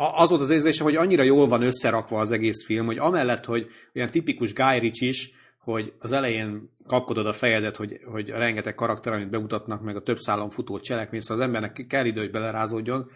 az 0.00 0.28
volt 0.30 0.42
az 0.42 0.50
érzésem, 0.50 0.86
hogy 0.86 0.96
annyira 0.96 1.22
jól 1.22 1.48
van 1.48 1.62
összerakva 1.62 2.18
az 2.18 2.32
egész 2.32 2.64
film, 2.64 2.86
hogy 2.86 2.98
amellett, 2.98 3.44
hogy 3.44 3.66
olyan 3.94 4.08
tipikus 4.08 4.54
Guy 4.54 4.78
Ritchie 4.78 5.08
is, 5.08 5.32
hogy 5.58 5.92
az 5.98 6.12
elején 6.12 6.72
kapkodod 6.86 7.26
a 7.26 7.32
fejedet, 7.32 7.76
hogy, 7.76 8.00
hogy 8.04 8.28
rengeteg 8.28 8.74
karakter, 8.74 9.12
amit 9.12 9.30
bemutatnak, 9.30 9.82
meg 9.82 9.96
a 9.96 10.02
több 10.02 10.18
szálon 10.18 10.50
futó 10.50 10.78
cselekmény, 10.78 11.20
szóval 11.20 11.36
az 11.36 11.48
embernek 11.48 11.86
kell 11.88 12.04
idő, 12.04 12.20
hogy 12.20 12.30
belerázódjon, 12.30 13.10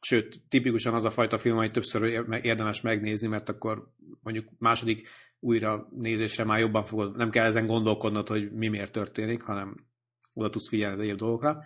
sőt, 0.00 0.40
tipikusan 0.48 0.94
az 0.94 1.04
a 1.04 1.10
fajta 1.10 1.38
film, 1.38 1.56
amit 1.56 1.72
többször 1.72 2.02
ér- 2.02 2.44
érdemes 2.44 2.80
megnézni, 2.80 3.28
mert 3.28 3.48
akkor 3.48 3.88
mondjuk 4.22 4.48
második 4.58 5.08
újra 5.40 5.88
nézésre 5.96 6.44
már 6.44 6.58
jobban 6.58 6.84
fogod, 6.84 7.16
nem 7.16 7.30
kell 7.30 7.46
ezen 7.46 7.66
gondolkodnod, 7.66 8.28
hogy 8.28 8.52
mi 8.52 8.68
miért 8.68 8.92
történik, 8.92 9.42
hanem 9.42 9.76
oda 10.34 10.50
tudsz 10.50 10.68
figyelni 10.68 10.94
az 10.94 11.02
egyéb 11.02 11.16
dolgokra 11.16 11.62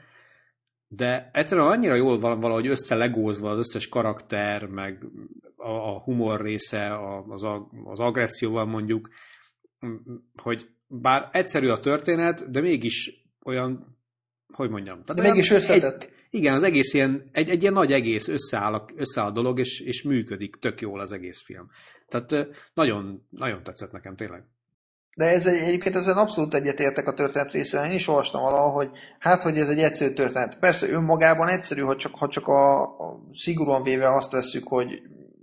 de 0.88 1.30
egyszerűen 1.32 1.66
annyira 1.66 1.94
jól 1.94 2.18
van 2.18 2.40
valahogy 2.40 2.66
összelegózva 2.66 3.50
az 3.50 3.58
összes 3.58 3.88
karakter, 3.88 4.66
meg 4.66 5.06
a, 5.56 5.70
a 5.70 6.00
humor 6.00 6.40
része, 6.40 6.94
a, 6.94 7.24
az, 7.28 7.42
a, 7.42 7.68
az 7.84 7.98
agresszióval 7.98 8.64
mondjuk, 8.64 9.08
hogy 10.42 10.68
bár 10.86 11.28
egyszerű 11.32 11.68
a 11.68 11.78
történet, 11.78 12.50
de 12.50 12.60
mégis 12.60 13.26
olyan, 13.44 13.98
hogy 14.52 14.70
mondjam. 14.70 15.02
De 15.04 15.14
olyan 15.20 15.32
mégis 15.32 15.50
összetett. 15.50 16.02
Egy, 16.02 16.10
igen, 16.30 16.54
az 16.54 16.62
egész 16.62 16.94
ilyen, 16.94 17.28
egy, 17.32 17.50
egy 17.50 17.60
ilyen 17.62 17.72
nagy 17.72 17.92
egész 17.92 18.28
összeáll 18.28 18.74
a, 18.74 18.84
összeáll 18.96 19.28
a 19.28 19.32
dolog, 19.32 19.58
és, 19.58 19.80
és 19.80 20.02
működik 20.02 20.56
tök 20.56 20.80
jól 20.80 21.00
az 21.00 21.12
egész 21.12 21.42
film. 21.42 21.70
Tehát 22.08 22.48
nagyon, 22.74 23.26
nagyon 23.30 23.62
tetszett 23.62 23.92
nekem 23.92 24.16
tényleg. 24.16 24.44
De 25.16 25.24
ez 25.24 25.46
egy, 25.46 25.62
egyébként 25.62 25.96
ezen 25.96 26.16
abszolút 26.16 26.54
egyetértek 26.54 27.06
a 27.06 27.12
történet 27.14 27.52
részével. 27.52 27.86
Én 27.86 27.94
is 27.94 28.08
olvastam 28.08 28.42
valahol, 28.42 28.72
hogy 28.72 28.90
hát, 29.18 29.42
hogy 29.42 29.58
ez 29.58 29.68
egy 29.68 29.78
egyszerű 29.78 30.14
történet. 30.14 30.58
Persze 30.58 30.88
önmagában 30.88 31.48
egyszerű, 31.48 31.80
ha 31.80 31.96
csak, 31.96 32.14
ha 32.14 32.28
csak 32.28 32.46
a, 32.46 32.82
a 32.82 33.20
szigorúan 33.32 33.82
véve 33.82 34.14
azt 34.14 34.30
veszük, 34.32 34.68
hogy 34.68 35.00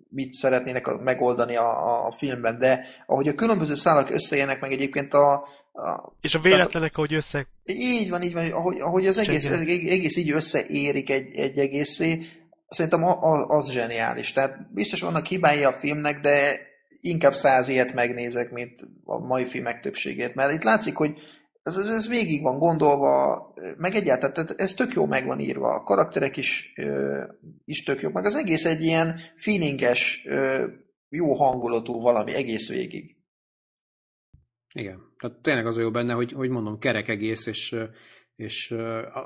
mit 0.10 0.34
szeretnének 0.34 0.98
megoldani 1.04 1.56
a, 1.56 2.06
a 2.06 2.16
filmben, 2.18 2.60
de 2.60 2.86
ahogy 3.06 3.28
a 3.28 3.34
különböző 3.36 3.76
szálak 3.76 4.10
összejönnek, 4.10 4.60
meg 4.60 4.72
egyébként 4.72 5.14
a, 5.14 5.34
a 5.74 6.14
És 6.22 6.36
a 6.36 6.40
véletlenek, 6.40 6.98
ahogy 6.98 7.14
össze... 7.14 7.48
így 7.64 8.10
van, 8.10 8.22
így 8.22 8.34
van, 8.34 8.52
ahogy, 8.52 8.80
ahogy 8.80 9.08
az 9.08 9.18
egész, 9.18 9.46
egész, 9.46 10.18
így 10.18 10.32
összeérik 10.32 11.10
egy, 11.10 11.36
egy 11.36 11.58
egészé, 11.58 12.26
szerintem 12.68 13.04
a- 13.04 13.22
a- 13.22 13.48
az 13.48 13.72
zseniális. 13.72 14.32
Tehát 14.32 14.74
biztos 14.74 15.02
vannak 15.02 15.26
hibái 15.26 15.64
a 15.64 15.74
filmnek, 15.74 16.22
de 16.22 16.60
inkább 17.04 17.34
száz 17.34 17.68
ilyet 17.68 17.94
megnézek, 17.94 18.52
mint 18.52 18.82
a 19.04 19.20
mai 19.20 19.46
filmek 19.46 19.80
többségét. 19.80 20.36
Mert 20.36 20.54
itt 20.54 20.64
látszik, 20.64 20.96
hogy 20.96 21.18
ez, 21.64 21.76
ez, 21.76 21.88
ez 21.88 22.08
végig 22.08 22.42
van 22.42 22.58
gondolva, 22.58 23.54
meg 23.78 23.96
egyáltalán 23.96 24.34
tehát 24.34 24.52
ez 24.52 24.74
tök 24.74 24.94
jó 24.94 25.06
meg 25.06 25.26
van 25.26 25.40
írva. 25.40 25.74
A 25.74 25.84
karakterek 25.84 26.38
is, 26.38 26.74
ö, 26.76 27.24
is 27.66 27.84
tök 27.84 28.02
jók, 28.02 28.14
meg 28.14 28.26
az 28.26 28.36
egész 28.36 28.66
egy 28.66 28.82
ilyen 28.82 29.20
feelinges, 29.38 30.24
ö, 30.28 30.68
jó 31.10 31.34
hangulatú 31.34 32.02
valami 32.02 32.34
egész 32.34 32.70
végig. 32.70 33.16
Igen. 34.74 35.00
Tehát 35.18 35.38
tényleg 35.42 35.66
az 35.66 35.78
a 35.78 35.82
jó 35.82 35.92
benne, 35.92 36.14
hogy, 36.14 36.32
hogy 36.32 36.50
mondom, 36.50 36.80
kerek 36.80 37.08
egész, 37.08 37.46
és, 37.46 37.76
és 38.36 38.76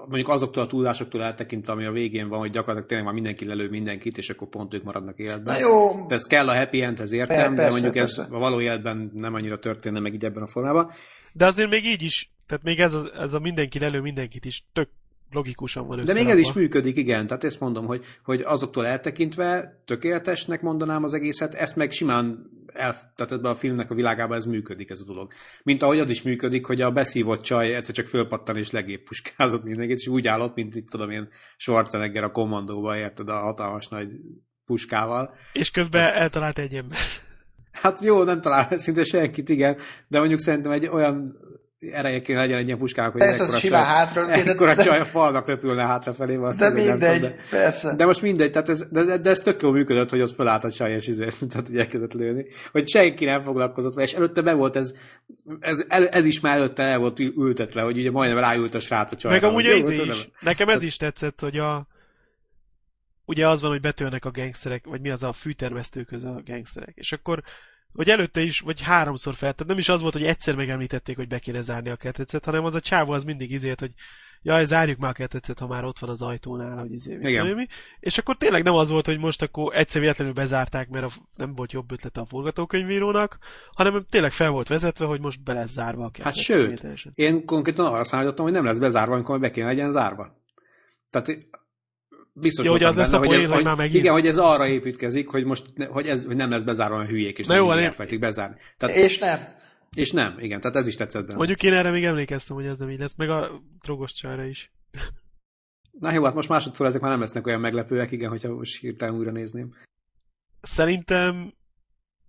mondjuk 0.07 0.29
azoktól 0.29 0.63
a 0.63 0.67
túlásoktól 0.67 1.23
eltekintve, 1.23 1.73
ami 1.73 1.85
a 1.85 1.91
végén 1.91 2.27
van, 2.27 2.39
hogy 2.39 2.49
gyakorlatilag 2.49 2.87
tényleg 2.87 3.05
már 3.05 3.15
mindenki 3.15 3.45
lelő 3.45 3.69
mindenkit, 3.69 4.17
és 4.17 4.29
akkor 4.29 4.47
pont 4.47 4.73
ők 4.73 4.83
maradnak 4.83 5.19
életben. 5.19 5.53
Na 5.53 5.59
jó, 5.67 6.05
De 6.07 6.15
ez 6.15 6.25
kell 6.25 6.49
a 6.49 6.55
happy 6.57 6.81
endhez 6.81 7.11
értem, 7.11 7.37
Per- 7.37 7.49
de 7.49 7.55
persze, 7.55 7.71
mondjuk 7.71 7.95
ez 7.95 8.15
persze. 8.15 8.35
a 8.35 8.39
való 8.39 8.61
életben 8.61 9.11
nem 9.13 9.33
annyira 9.33 9.59
történne 9.59 9.99
meg 9.99 10.13
így 10.13 10.25
ebben 10.25 10.43
a 10.43 10.47
formában. 10.47 10.91
De 11.33 11.45
azért 11.45 11.69
még 11.69 11.85
így 11.85 12.01
is, 12.01 12.31
tehát 12.47 12.63
még 12.63 12.79
ez 12.79 12.93
a, 12.93 13.09
ez 13.21 13.33
a 13.33 13.39
mindenki 13.39 13.79
lelő 13.79 14.01
mindenkit 14.01 14.45
is 14.45 14.63
tök 14.73 14.89
logikusan 15.31 15.87
van 15.87 16.05
De 16.05 16.13
még 16.13 16.27
ez 16.27 16.37
is 16.37 16.53
működik, 16.53 16.97
igen. 16.97 17.27
Tehát 17.27 17.43
ezt 17.43 17.59
mondom, 17.59 17.85
hogy, 17.85 18.03
hogy 18.23 18.41
azoktól 18.41 18.87
eltekintve 18.87 19.81
tökéletesnek 19.85 20.61
mondanám 20.61 21.03
az 21.03 21.13
egészet, 21.13 21.53
ezt 21.53 21.75
meg 21.75 21.91
simán 21.91 22.49
el, 22.73 22.91
tehát 23.15 23.31
ebben 23.31 23.51
a 23.51 23.55
filmnek 23.55 23.91
a 23.91 23.95
világában 23.95 24.37
ez 24.37 24.45
működik, 24.45 24.89
ez 24.89 25.01
a 25.01 25.05
dolog. 25.05 25.31
Mint 25.63 25.83
ahogy 25.83 25.99
az 25.99 26.09
is 26.09 26.21
működik, 26.21 26.65
hogy 26.65 26.81
a 26.81 26.91
beszívott 26.91 27.41
csaj 27.41 27.75
egyszer 27.75 27.95
csak 27.95 28.05
fölpattan 28.05 28.57
és 28.57 28.71
legép 28.71 29.07
puskázott 29.07 29.63
mindenkit, 29.63 29.97
és 29.97 30.07
úgy 30.07 30.27
állott, 30.27 30.55
mint 30.55 30.75
itt 30.75 30.89
tudom 30.89 31.09
én 31.09 31.27
Schwarzenegger 31.57 32.23
a 32.23 32.31
kommandóba, 32.31 32.97
érted, 32.97 33.29
a 33.29 33.39
hatalmas 33.39 33.87
nagy 33.87 34.09
puskával. 34.65 35.33
És 35.53 35.71
közben 35.71 36.13
eltalált 36.13 36.59
egy 36.59 36.73
ember. 36.73 36.97
Hát 37.71 38.01
jó, 38.01 38.23
nem 38.23 38.41
talál 38.41 38.77
szinte 38.77 39.03
senkit, 39.03 39.49
igen, 39.49 39.77
de 40.07 40.19
mondjuk 40.19 40.39
szerintem 40.39 40.71
egy 40.71 40.87
olyan 40.87 41.37
ereje 41.91 42.21
kéne 42.21 42.39
legyen 42.39 42.57
egy 42.57 42.65
ilyen 42.65 42.77
puskának, 42.77 43.11
hogy 43.11 43.21
Persze, 43.21 43.43
ekkora 43.43 43.59
csaj, 43.59 43.83
hátra 43.83 44.31
ekkora 44.33 44.75
de- 44.75 44.83
csaj 44.83 44.99
a 44.99 45.05
falnak 45.05 45.47
repülne 45.47 45.85
hátrafelé. 45.85 46.35
de 46.35 46.53
nem 46.57 46.73
mindegy, 46.73 47.19
tudom, 47.19 47.35
de- 47.35 47.35
persze. 47.49 47.95
de 47.95 48.05
most 48.05 48.21
mindegy, 48.21 48.51
tehát 48.51 48.69
ez, 48.69 48.87
de, 48.91 49.03
de, 49.03 49.17
de 49.17 49.29
ez 49.29 49.39
tök 49.39 49.61
jól 49.61 49.71
működött, 49.71 50.09
hogy 50.09 50.21
ott 50.21 50.35
felállt 50.35 50.63
a 50.63 50.71
csaj, 50.71 50.91
és 50.91 51.07
izért, 51.07 51.37
tehát 51.49 51.67
hogy 51.67 51.77
elkezdett 51.77 52.13
lőni. 52.13 52.45
Hogy 52.71 52.87
senki 52.87 53.25
nem 53.25 53.43
foglalkozott 53.43 53.93
vele, 53.93 54.07
és 54.07 54.13
előtte 54.13 54.41
be 54.41 54.53
volt 54.53 54.75
ez, 54.75 54.93
ez, 55.59 55.85
el, 55.87 56.07
ez 56.07 56.25
is 56.25 56.39
már 56.39 56.57
előtte 56.57 56.83
el 56.83 56.97
volt 56.99 57.19
ültetve, 57.19 57.81
hogy 57.81 57.97
ugye 57.97 58.11
majdnem 58.11 58.39
ráült 58.39 58.75
a 58.75 58.79
srác 58.79 59.11
a 59.11 59.15
csajra. 59.15 59.39
Meg 59.39 59.49
amúgy 59.49 59.95
tudom. 59.95 60.09
is. 60.09 60.29
Nekem 60.39 60.67
ez 60.67 60.81
is 60.81 60.97
tetszett, 60.97 61.39
hogy 61.39 61.57
a 61.57 61.87
ugye 63.27 63.47
az 63.47 63.61
van, 63.61 63.71
hogy 63.71 63.81
betörnek 63.81 64.25
a 64.25 64.31
gangsterek, 64.31 64.85
vagy 64.85 65.01
mi 65.01 65.09
az 65.09 65.23
a 65.23 65.33
fűtermesztőköz 65.33 66.23
a 66.23 66.41
gangsterek. 66.45 66.93
És 66.95 67.11
akkor, 67.11 67.43
hogy 67.97 68.09
előtte 68.09 68.41
is, 68.41 68.59
vagy 68.59 68.81
háromszor 68.81 69.33
fel, 69.33 69.53
tehát 69.53 69.67
nem 69.67 69.77
is 69.77 69.89
az 69.89 70.01
volt, 70.01 70.13
hogy 70.13 70.23
egyszer 70.23 70.55
megemlítették, 70.55 71.15
hogy 71.15 71.27
be 71.27 71.39
kéne 71.39 71.61
zárni 71.61 71.89
a 71.89 71.95
ketrecet, 71.95 72.45
hanem 72.45 72.65
az 72.65 72.75
a 72.75 72.79
csávó 72.79 73.11
az 73.11 73.23
mindig 73.23 73.51
izért, 73.51 73.79
hogy 73.79 73.91
jaj, 74.41 74.65
zárjuk 74.65 74.97
már 74.97 75.09
a 75.09 75.13
ketrecet, 75.13 75.59
ha 75.59 75.67
már 75.67 75.83
ott 75.83 75.99
van 75.99 76.09
az 76.09 76.21
ajtónál, 76.21 76.77
hogy 76.77 76.91
izé, 76.91 77.17
Igen. 77.21 77.47
mi. 77.47 77.65
És 77.99 78.17
akkor 78.17 78.35
tényleg 78.35 78.63
nem 78.63 78.73
az 78.73 78.89
volt, 78.89 79.05
hogy 79.05 79.19
most 79.19 79.41
akkor 79.41 79.75
egyszer 79.75 80.01
véletlenül 80.01 80.33
bezárták, 80.33 80.89
mert 80.89 81.05
a, 81.05 81.09
nem 81.35 81.55
volt 81.55 81.71
jobb 81.71 81.91
ötlete 81.91 82.21
a 82.21 82.25
forgatókönyvírónak, 82.25 83.37
hanem 83.73 84.05
tényleg 84.09 84.31
fel 84.31 84.49
volt 84.49 84.67
vezetve, 84.67 85.05
hogy 85.05 85.19
most 85.19 85.43
be 85.43 85.53
lesz 85.53 85.71
zárva 85.71 86.05
a 86.05 86.09
ketrec. 86.09 86.35
Hát 86.35 86.43
sőt. 86.43 86.83
Én 87.13 87.45
konkrétan 87.45 87.85
arra 87.85 88.03
számítottam, 88.03 88.45
hogy 88.45 88.53
nem 88.53 88.65
lesz 88.65 88.77
bezárva, 88.77 89.13
amikor 89.13 89.39
be 89.39 89.51
kéne 89.51 89.67
legyen 89.67 89.91
zárva. 89.91 90.41
Tehát 91.09 91.27
biztos 92.39 92.65
Ja, 92.65 92.71
hogy 92.71 92.83
az 92.83 92.95
lesz 92.95 93.11
benne, 93.11 93.23
a 93.23 93.27
hogy, 93.27 93.43
ez, 93.43 93.49
hogy 93.49 93.63
már 93.63 93.75
megint? 93.75 93.99
igen, 93.99 94.13
hogy 94.13 94.27
ez 94.27 94.37
arra 94.37 94.67
építkezik, 94.67 95.27
hogy 95.29 95.43
most 95.45 95.65
ne- 95.75 95.85
hogy 95.85 96.07
ez 96.07 96.25
hogy 96.25 96.35
nem 96.35 96.49
lesz 96.49 96.61
bezárva 96.61 96.97
a 96.97 97.05
hülyék, 97.05 97.37
és 97.39 97.45
Na 97.47 97.53
nem 97.53 97.63
jó, 97.63 97.71
én- 97.71 97.77
elfelejtik 97.83 98.19
bezárni. 98.19 98.55
Tehát, 98.77 98.95
És 98.95 99.17
nem. 99.19 99.39
és 99.95 100.11
nem, 100.11 100.39
igen, 100.39 100.61
tehát 100.61 100.77
ez 100.77 100.87
is 100.87 100.95
tetszett 100.95 101.25
benne. 101.25 101.37
Mondjuk 101.37 101.63
én 101.63 101.73
erre 101.73 101.91
még 101.91 102.03
emlékeztem, 102.03 102.55
hogy 102.55 102.65
ez 102.65 102.77
nem 102.77 102.89
így 102.89 102.99
lesz, 102.99 103.15
meg 103.17 103.29
a 103.29 103.61
drogos 103.81 104.13
csajra 104.13 104.45
is. 104.45 104.71
Na 105.99 106.11
jó, 106.11 106.23
hát 106.23 106.33
most 106.33 106.49
másodszor 106.49 106.85
ezek 106.85 107.01
már 107.01 107.11
nem 107.11 107.19
lesznek 107.19 107.47
olyan 107.47 107.59
meglepőek, 107.59 108.11
igen, 108.11 108.29
hogyha 108.29 108.53
most 108.53 108.79
hirtelen 108.79 109.15
újra 109.15 109.31
nézném. 109.31 109.73
Szerintem 110.61 111.53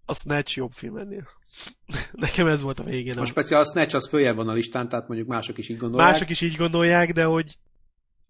a 0.05 0.15
Snatch 0.15 0.57
jobb 0.57 0.73
film 0.73 0.97
ennél. 0.97 1.29
Nekem 2.13 2.47
ez 2.47 2.63
volt 2.63 2.81
a 2.81 2.85
végén. 2.85 3.19
A 3.19 3.21
A... 3.21 3.25
speciál 3.27 3.65
Snatch 3.65 3.95
az 3.95 4.09
följebb 4.09 4.37
van 4.37 4.49
a 4.49 4.53
listán, 4.53 4.89
tehát 4.89 5.09
mondjuk 5.09 5.29
mások 5.29 5.59
is 5.59 5.69
így 5.69 5.77
gondolják. 5.77 6.11
Mások 6.11 6.29
is 6.31 6.41
így 6.41 6.57
gondolják, 6.57 7.13
de 7.13 7.25
hogy, 7.25 7.59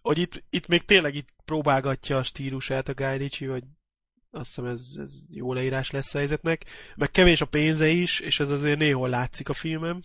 hogy 0.08 0.18
itt, 0.18 0.42
itt 0.50 0.66
még 0.66 0.84
tényleg 0.84 1.14
itt 1.14 1.28
próbálgatja 1.44 2.16
a 2.16 2.22
stílusát 2.22 2.88
a 2.88 2.94
Guy 2.94 3.16
Ritchie, 3.16 3.50
hogy 3.50 3.62
azt 4.30 4.46
hiszem 4.46 4.64
ez, 4.64 4.82
ez 4.96 5.10
jó 5.30 5.52
leírás 5.52 5.90
lesz 5.90 6.14
a 6.14 6.18
helyzetnek, 6.18 6.64
meg 6.96 7.10
kevés 7.10 7.40
a 7.40 7.46
pénze 7.46 7.88
is, 7.88 8.20
és 8.20 8.40
ez 8.40 8.50
azért 8.50 8.78
néhol 8.78 9.08
látszik 9.08 9.48
a 9.48 9.52
filmem. 9.52 10.02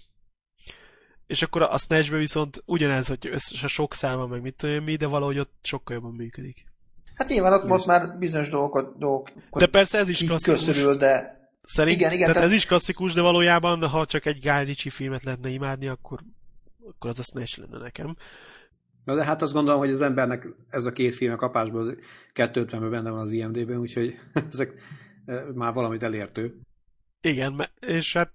És 1.28 1.42
akkor 1.42 1.62
a 1.62 1.78
Snatchben 1.78 2.20
viszont 2.20 2.62
ugyanez, 2.66 3.08
hogy 3.08 3.28
össze 3.28 3.68
sok 3.68 3.94
szál 3.94 4.16
van, 4.16 4.30
meg 4.30 4.42
mit 4.42 4.56
tudom 4.56 4.76
én 4.76 4.82
mi, 4.82 4.96
de 4.96 5.08
valahogy 5.08 5.40
ott 5.40 5.54
sokkal 5.62 5.96
jobban 5.96 6.14
működik. 6.14 6.66
Hát 7.16 7.28
nyilván 7.28 7.54
ott, 7.54 7.70
ott 7.70 7.86
már 7.86 8.18
bizonyos 8.18 8.50
dolgokat, 8.50 8.98
dolgokat 8.98 9.60
De 9.60 9.68
persze 9.68 9.98
ez 9.98 10.10
is 10.10 10.24
klasszikus. 10.24 10.66
köszörül, 10.66 10.98
de 10.98 11.42
Szerint, 11.64 11.98
Igen, 11.98 12.12
igen, 12.12 12.20
tehát 12.20 12.36
tehát- 12.36 12.50
ez 12.50 12.56
is 12.56 12.66
klasszikus, 12.66 13.14
de 13.14 13.22
valójában, 13.22 13.88
ha 13.88 14.06
csak 14.06 14.26
egy 14.26 14.40
Guy 14.42 14.64
Ritchie 14.64 14.92
filmet 14.92 15.24
lehetne 15.24 15.50
imádni, 15.50 15.88
akkor, 15.88 16.20
akkor 16.90 17.10
az 17.10 17.20
a 17.20 17.24
Snatch 17.24 17.60
lenne 17.60 17.78
nekem. 17.78 18.16
Na 19.04 19.16
de 19.16 19.24
hát 19.24 19.42
azt 19.42 19.54
gondolom, 19.54 19.80
hogy 19.80 19.92
az 19.92 20.02
embernek 20.02 20.48
ez 20.70 20.86
a 20.86 20.92
két 20.92 21.16
film 21.16 21.34
a 21.34 21.36
kapásból 21.36 21.82
az 21.82 21.96
250-ben 22.34 22.90
benne 22.90 23.10
van 23.10 23.20
az 23.20 23.32
IMD-ben, 23.32 23.80
úgyhogy 23.80 24.20
ezek 24.52 24.74
eh, 25.26 25.46
már 25.54 25.74
valamit 25.74 26.04
elértő. 26.04 26.60
Igen, 27.22 27.70
és 27.80 28.14
hát 28.14 28.34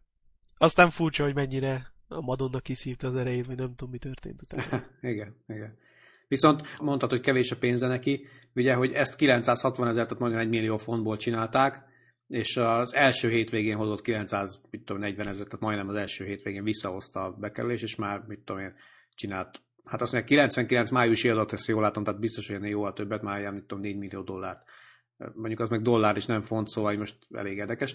aztán 0.57 0.91
furcsa, 0.91 1.25
hogy 1.25 1.35
mennyire 1.35 1.93
a 2.09 2.21
Madonna 2.21 2.61
kiszívta 2.61 3.09
az 3.09 3.17
erejét, 3.17 3.47
vagy 3.47 3.57
nem 3.57 3.75
tudom, 3.75 3.91
mi 3.91 3.99
történt 3.99 4.43
utána. 4.43 4.85
igen, 5.13 5.37
igen. 5.47 5.77
Viszont 6.29 6.79
mondtad, 6.81 7.11
hogy 7.11 7.21
kevés 7.21 7.51
a 7.51 7.57
pénze 7.57 7.87
neki, 7.87 8.27
ugye, 8.55 8.75
hogy 8.75 8.93
ezt 8.93 9.17
960 9.17 9.89
ezer, 9.89 10.05
tehát 10.05 10.19
majdnem 10.19 10.43
egy 10.43 10.49
millió 10.49 10.77
fontból 10.77 11.17
csinálták, 11.17 11.83
és 12.29 12.57
az 12.57 12.95
első 12.95 13.29
hétvégén 13.29 13.77
hozott 13.77 14.03
940 14.03 15.29
ezer, 15.29 15.47
tehát 15.47 15.61
majdnem 15.61 15.89
az 15.89 15.95
első 15.95 16.25
hétvégén 16.25 16.65
visszahozta 16.65 17.21
a 17.21 17.31
bekerülés, 17.31 17.83
és 17.83 17.97
már, 17.97 18.25
mit 18.27 18.41
tudom 18.45 18.63
én, 18.63 18.75
csinált, 19.15 19.63
hát 19.89 20.01
azt 20.03 20.13
mondja, 20.13 20.31
99 20.31 20.91
májusi 20.91 21.29
adat, 21.29 21.53
ezt 21.53 21.67
jól 21.67 21.83
látom, 21.83 22.05
tehát 22.05 22.21
biztos, 22.21 22.47
hogy 22.47 22.57
ennél 22.57 22.71
jóval 22.71 22.93
többet, 22.93 23.23
már 23.23 23.39
ilyen, 23.41 23.53
mit 23.53 23.65
tudom, 23.65 23.83
4 23.83 23.97
millió 23.97 24.23
dollárt. 24.23 24.63
Mondjuk 25.35 25.61
az 25.61 25.69
meg 25.69 25.83
dollár 25.83 26.17
és 26.17 26.27
nem 26.27 26.41
font, 26.41 26.69
szóval 26.69 26.97
most 26.97 27.17
elég 27.31 27.57
érdekes. 27.57 27.95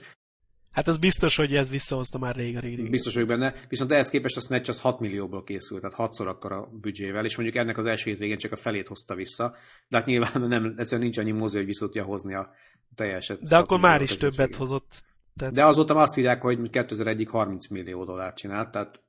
Hát 0.72 0.88
az 0.88 0.98
biztos, 0.98 1.36
hogy 1.36 1.56
ez 1.56 1.70
visszahozta 1.70 2.18
már 2.18 2.36
rég 2.36 2.58
a 2.58 2.60
rég. 2.60 2.90
Biztos 2.90 3.14
vagyok 3.14 3.30
benne, 3.30 3.54
viszont 3.70 3.92
ehhez 3.92 4.10
képest 4.10 4.38
a 4.38 4.40
Snatch 4.40 4.70
az 4.70 4.82
6 4.82 5.00
millióból 5.00 5.44
készült, 5.44 5.82
tehát 5.82 5.96
hatszor 5.96 6.28
akkor 6.28 6.52
a 6.52 6.70
büdzsével, 6.82 7.26
és 7.26 7.36
mondjuk 7.36 7.58
ennek 7.58 7.78
az 7.78 7.86
első 7.86 8.10
hétvégén 8.10 8.38
csak 8.38 8.52
a 8.52 8.56
felét 8.56 8.88
hozta 8.88 9.16
vissza, 9.16 9.56
de 9.88 9.98
hát 9.98 10.06
nyilván 10.06 10.42
nem, 10.48 10.74
egyszerűen 10.78 11.02
nincs 11.02 11.18
annyi 11.18 11.32
mozi, 11.32 11.58
hogy 11.58 11.66
vissza 11.66 11.86
tudja 11.86 12.04
hozni 12.04 12.36
a 12.36 12.52
teljeset. 12.96 13.42
De 13.42 13.56
6 13.56 13.64
akkor 13.64 13.80
már 13.80 14.02
is 14.02 14.18
többet 14.18 14.38
hétvégén. 14.38 14.58
hozott. 14.58 15.04
Tehát, 15.36 15.54
De 15.54 15.66
azóta 15.66 15.96
azt 15.96 16.18
írják, 16.18 16.42
hogy 16.42 16.60
2001-ig 16.72 17.28
30 17.30 17.68
millió 17.68 18.06
dollárt 18.06 18.38
csinált, 18.38 18.72
tehát... 18.72 19.02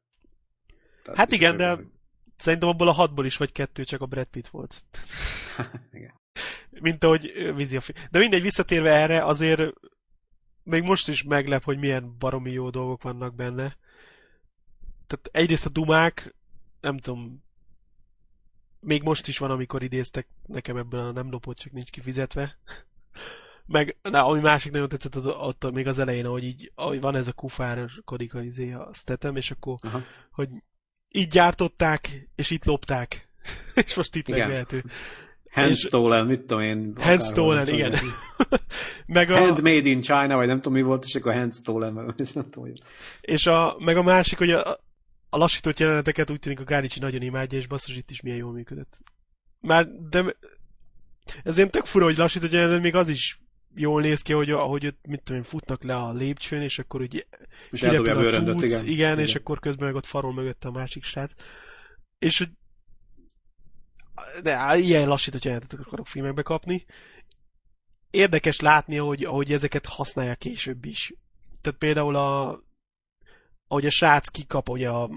tehát 1.02 1.18
Hát 1.18 1.32
igen, 1.32 1.56
de- 1.56 1.92
Szerintem 2.36 2.68
abból 2.68 2.88
a 2.88 2.92
hatból 2.92 3.26
is 3.26 3.36
vagy 3.36 3.52
kettő 3.52 3.84
csak 3.84 4.00
a 4.00 4.06
Brad 4.06 4.26
Pitt 4.26 4.48
volt. 4.48 4.84
igen. 5.92 6.14
Mint 6.70 7.04
ahogy 7.04 7.52
vízi 7.54 7.76
a 7.76 7.80
film. 7.80 8.06
De 8.10 8.18
mindegy, 8.18 8.42
visszatérve 8.42 8.90
erre, 8.90 9.24
azért 9.24 9.72
még 10.62 10.82
most 10.82 11.08
is 11.08 11.22
meglep, 11.22 11.64
hogy 11.64 11.78
milyen 11.78 12.16
baromi 12.18 12.50
jó 12.50 12.70
dolgok 12.70 13.02
vannak 13.02 13.34
benne. 13.34 13.76
Tehát 15.06 15.28
egyrészt 15.32 15.66
a 15.66 15.70
dumák, 15.70 16.34
nem 16.80 16.98
tudom, 16.98 17.42
még 18.80 19.02
most 19.02 19.28
is 19.28 19.38
van, 19.38 19.50
amikor 19.50 19.82
idéztek 19.82 20.26
nekem 20.46 20.76
ebből 20.76 21.00
a 21.00 21.12
nem 21.12 21.30
lopott, 21.30 21.56
csak 21.56 21.72
nincs 21.72 21.90
kifizetve. 21.90 22.58
Meg, 23.66 23.96
na, 24.02 24.26
ami 24.26 24.40
másik 24.40 24.72
nagyon 24.72 24.88
tetszett, 24.88 25.14
az, 25.14 25.26
ott 25.26 25.70
még 25.70 25.86
az 25.86 25.98
elején, 25.98 26.26
ahogy 26.26 26.44
így, 26.44 26.72
ahogy 26.74 27.00
van 27.00 27.14
ez 27.16 27.26
a 27.26 27.32
kufárkodik 27.32 28.34
a, 28.34 28.42
izé, 28.42 28.72
a 28.72 28.90
stetem, 28.92 29.36
és 29.36 29.50
akkor, 29.50 29.78
Aha. 29.82 30.02
hogy 30.30 30.48
így 31.16 31.28
gyártották, 31.28 32.28
és 32.34 32.50
itt 32.50 32.64
lopták. 32.64 33.28
és 33.86 33.94
most 33.94 34.14
itt 34.14 34.28
Igen. 34.28 34.40
megvehető. 34.40 34.84
Hand 35.50 35.70
És- 35.70 35.78
stolen, 35.78 36.26
mit 36.26 36.40
tudom 36.40 36.62
én. 36.62 36.76
Hand 36.76 36.96
akárhol, 36.96 37.26
stolen, 37.26 37.56
nem 37.56 37.64
tudom, 37.64 37.78
igen. 37.78 38.00
meg 39.06 39.30
a, 39.30 39.38
Handmade 39.38 39.88
in 39.88 40.00
China, 40.00 40.36
vagy 40.36 40.46
nem 40.46 40.56
tudom 40.56 40.72
mi 40.72 40.82
volt, 40.82 41.04
és 41.04 41.14
akkor 41.14 41.32
hand 41.34 41.54
stolen, 41.54 41.94
vagy 41.94 42.30
nem 42.34 42.50
tudom, 42.50 42.68
hogy... 42.68 42.80
és 43.20 43.46
a, 43.46 43.76
meg 43.78 43.96
a 43.96 44.02
másik, 44.02 44.38
hogy 44.38 44.50
a, 44.50 44.70
a 45.28 45.36
lassított 45.36 45.78
jeleneteket 45.78 46.30
úgy 46.30 46.40
tűnik 46.40 46.60
a 46.60 46.64
Gánicsi 46.64 46.98
nagyon 46.98 47.22
imádja, 47.22 47.58
és 47.58 47.66
basszus 47.66 47.96
itt 47.96 48.10
is 48.10 48.20
milyen 48.20 48.38
jól 48.38 48.52
működött. 48.52 48.98
Már, 49.60 49.86
de 50.10 50.36
ez 51.42 51.56
ilyen 51.56 51.70
tök 51.70 51.86
fura, 51.86 52.04
hogy 52.04 52.16
lassított 52.16 52.50
jelenet, 52.50 52.82
még 52.82 52.94
az 52.94 53.08
is 53.08 53.38
jól 53.74 54.00
néz 54.00 54.22
ki, 54.22 54.32
hogy 54.32 54.50
ahogy 54.50 54.94
mit 55.08 55.22
tudom 55.22 55.40
én, 55.40 55.46
futnak 55.46 55.82
le 55.82 55.96
a 55.96 56.12
lépcsőn, 56.12 56.62
és 56.62 56.78
akkor 56.78 57.00
úgy 57.00 57.26
És 57.70 57.80
kirepül 57.80 58.16
a 58.16 58.20
bőröndöt, 58.20 58.58
cucc, 58.58 58.70
igen. 58.70 58.86
igen, 58.86 59.18
és 59.18 59.34
akkor 59.34 59.58
közben 59.58 59.86
meg 59.86 59.94
ott 59.94 60.06
farol 60.06 60.32
mögötte 60.32 60.68
a 60.68 60.72
másik 60.72 61.04
srác. 61.04 61.32
És 62.18 62.38
hogy 62.38 62.48
de 64.42 64.78
ilyen 64.78 65.08
lassított 65.08 65.44
jelenetet 65.44 65.80
akarok 65.80 66.06
filmekbe 66.06 66.42
kapni. 66.42 66.84
Érdekes 68.10 68.60
látni, 68.60 68.96
hogy, 68.96 69.24
ahogy 69.24 69.52
ezeket 69.52 69.86
használják 69.86 70.38
később 70.38 70.84
is. 70.84 71.14
Tehát 71.60 71.78
például 71.78 72.16
a 72.16 72.60
ahogy 73.66 73.86
a 73.86 73.90
srác 73.90 74.28
kikap 74.28 74.68
ugye 74.68 74.88
a, 74.88 75.10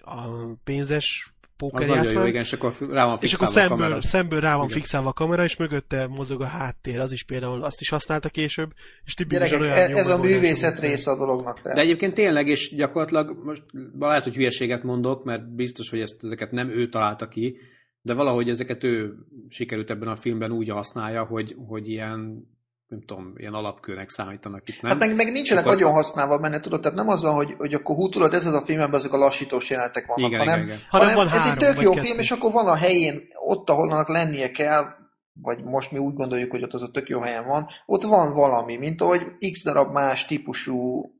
a 0.00 0.28
pénzes 0.64 1.34
Az 1.58 1.86
nagyon 1.86 2.12
jó, 2.12 2.24
igen, 2.24 2.42
és 2.42 2.52
akkor 2.52 2.74
rá 2.90 3.06
van 3.06 3.18
és 3.20 3.32
akkor 3.32 3.46
fixálva 3.46 3.46
a 3.46 3.52
szemből, 3.52 3.78
kamera. 3.78 4.02
szemből 4.02 4.40
rá 4.40 4.56
van 4.56 4.64
Igen. 4.64 4.78
fixálva 4.78 5.08
a 5.08 5.12
kamera, 5.12 5.44
és 5.44 5.56
mögötte 5.56 6.06
mozog 6.06 6.40
a 6.40 6.46
háttér, 6.46 6.98
az 6.98 7.12
is 7.12 7.24
például, 7.24 7.62
azt 7.62 7.80
is 7.80 7.88
használta 7.88 8.28
később, 8.28 8.70
és 9.04 9.14
tipikusan 9.14 9.60
Gyerekek, 9.60 9.76
olyan 9.76 9.90
ez, 9.90 9.90
jó 9.90 9.96
ez 9.96 10.18
a 10.18 10.22
művészet 10.22 10.80
része 10.80 11.10
a 11.10 11.16
dolognak. 11.16 11.60
Tehát. 11.60 11.78
De 11.78 11.84
egyébként 11.84 12.14
tényleg, 12.14 12.48
és 12.48 12.74
gyakorlatilag 12.74 13.44
most 13.44 13.62
lehet, 13.98 14.24
hogy 14.24 14.34
hülyeséget 14.34 14.82
mondok, 14.82 15.24
mert 15.24 15.54
biztos, 15.54 15.90
hogy 15.90 16.00
ezt, 16.00 16.16
ezeket 16.22 16.50
nem 16.50 16.68
ő 16.68 16.88
találta 16.88 17.28
ki, 17.28 17.58
de 18.02 18.14
valahogy 18.14 18.48
ezeket 18.48 18.84
ő 18.84 19.14
sikerült 19.48 19.90
ebben 19.90 20.08
a 20.08 20.16
filmben 20.16 20.52
úgy 20.52 20.68
használja, 20.68 21.24
hogy, 21.24 21.56
hogy 21.66 21.88
ilyen, 21.88 22.48
nem 22.88 23.02
tudom, 23.06 23.32
ilyen 23.36 23.54
alapkőnek 23.54 24.08
számítanak 24.08 24.68
itt, 24.68 24.80
nem? 24.80 24.90
Hát 24.90 25.00
meg, 25.00 25.14
meg 25.14 25.32
nincsenek 25.32 25.64
Akkor- 25.64 25.76
nagyon 25.76 25.92
használva 25.92 26.38
benne, 26.38 26.60
tudod, 26.60 26.80
tehát 26.80 26.96
nem 26.96 27.08
az 27.08 27.22
van, 27.22 27.34
hogy, 27.34 27.54
hogy 27.58 27.74
akkor 27.74 27.96
hú, 27.96 28.08
tudod, 28.08 28.34
ez 28.34 28.46
az 28.46 28.54
a 28.54 28.64
filmben 28.64 28.94
azok 28.94 29.12
a 29.12 29.16
lassítós 29.16 29.70
jelenetek 29.70 30.06
vannak, 30.06 30.30
igen, 30.30 30.38
hanem, 30.40 30.54
igen, 30.54 30.68
igen. 30.68 30.86
Hanem 30.88 31.14
van 31.14 31.28
ez 31.28 31.46
egy 31.46 31.56
tök 31.56 31.80
jó 31.80 31.92
kettő. 31.92 32.06
film, 32.06 32.18
és 32.18 32.30
akkor 32.30 32.52
van 32.52 32.66
a 32.68 32.76
helyén, 32.76 33.20
ott, 33.46 33.70
ahol 33.70 33.90
annak 33.90 34.08
lennie 34.08 34.50
kell, 34.50 34.84
vagy 35.32 35.64
most 35.64 35.92
mi 35.92 35.98
úgy 35.98 36.14
gondoljuk, 36.14 36.50
hogy 36.50 36.62
ott 36.62 36.72
az 36.72 36.82
a 36.82 36.90
tök 36.90 37.08
jó 37.08 37.20
helyen 37.20 37.46
van, 37.46 37.66
ott 37.86 38.02
van 38.02 38.34
valami, 38.34 38.76
mint 38.76 39.00
ahogy 39.00 39.22
x 39.52 39.64
darab 39.64 39.92
más 39.92 40.26
típusú, 40.26 41.10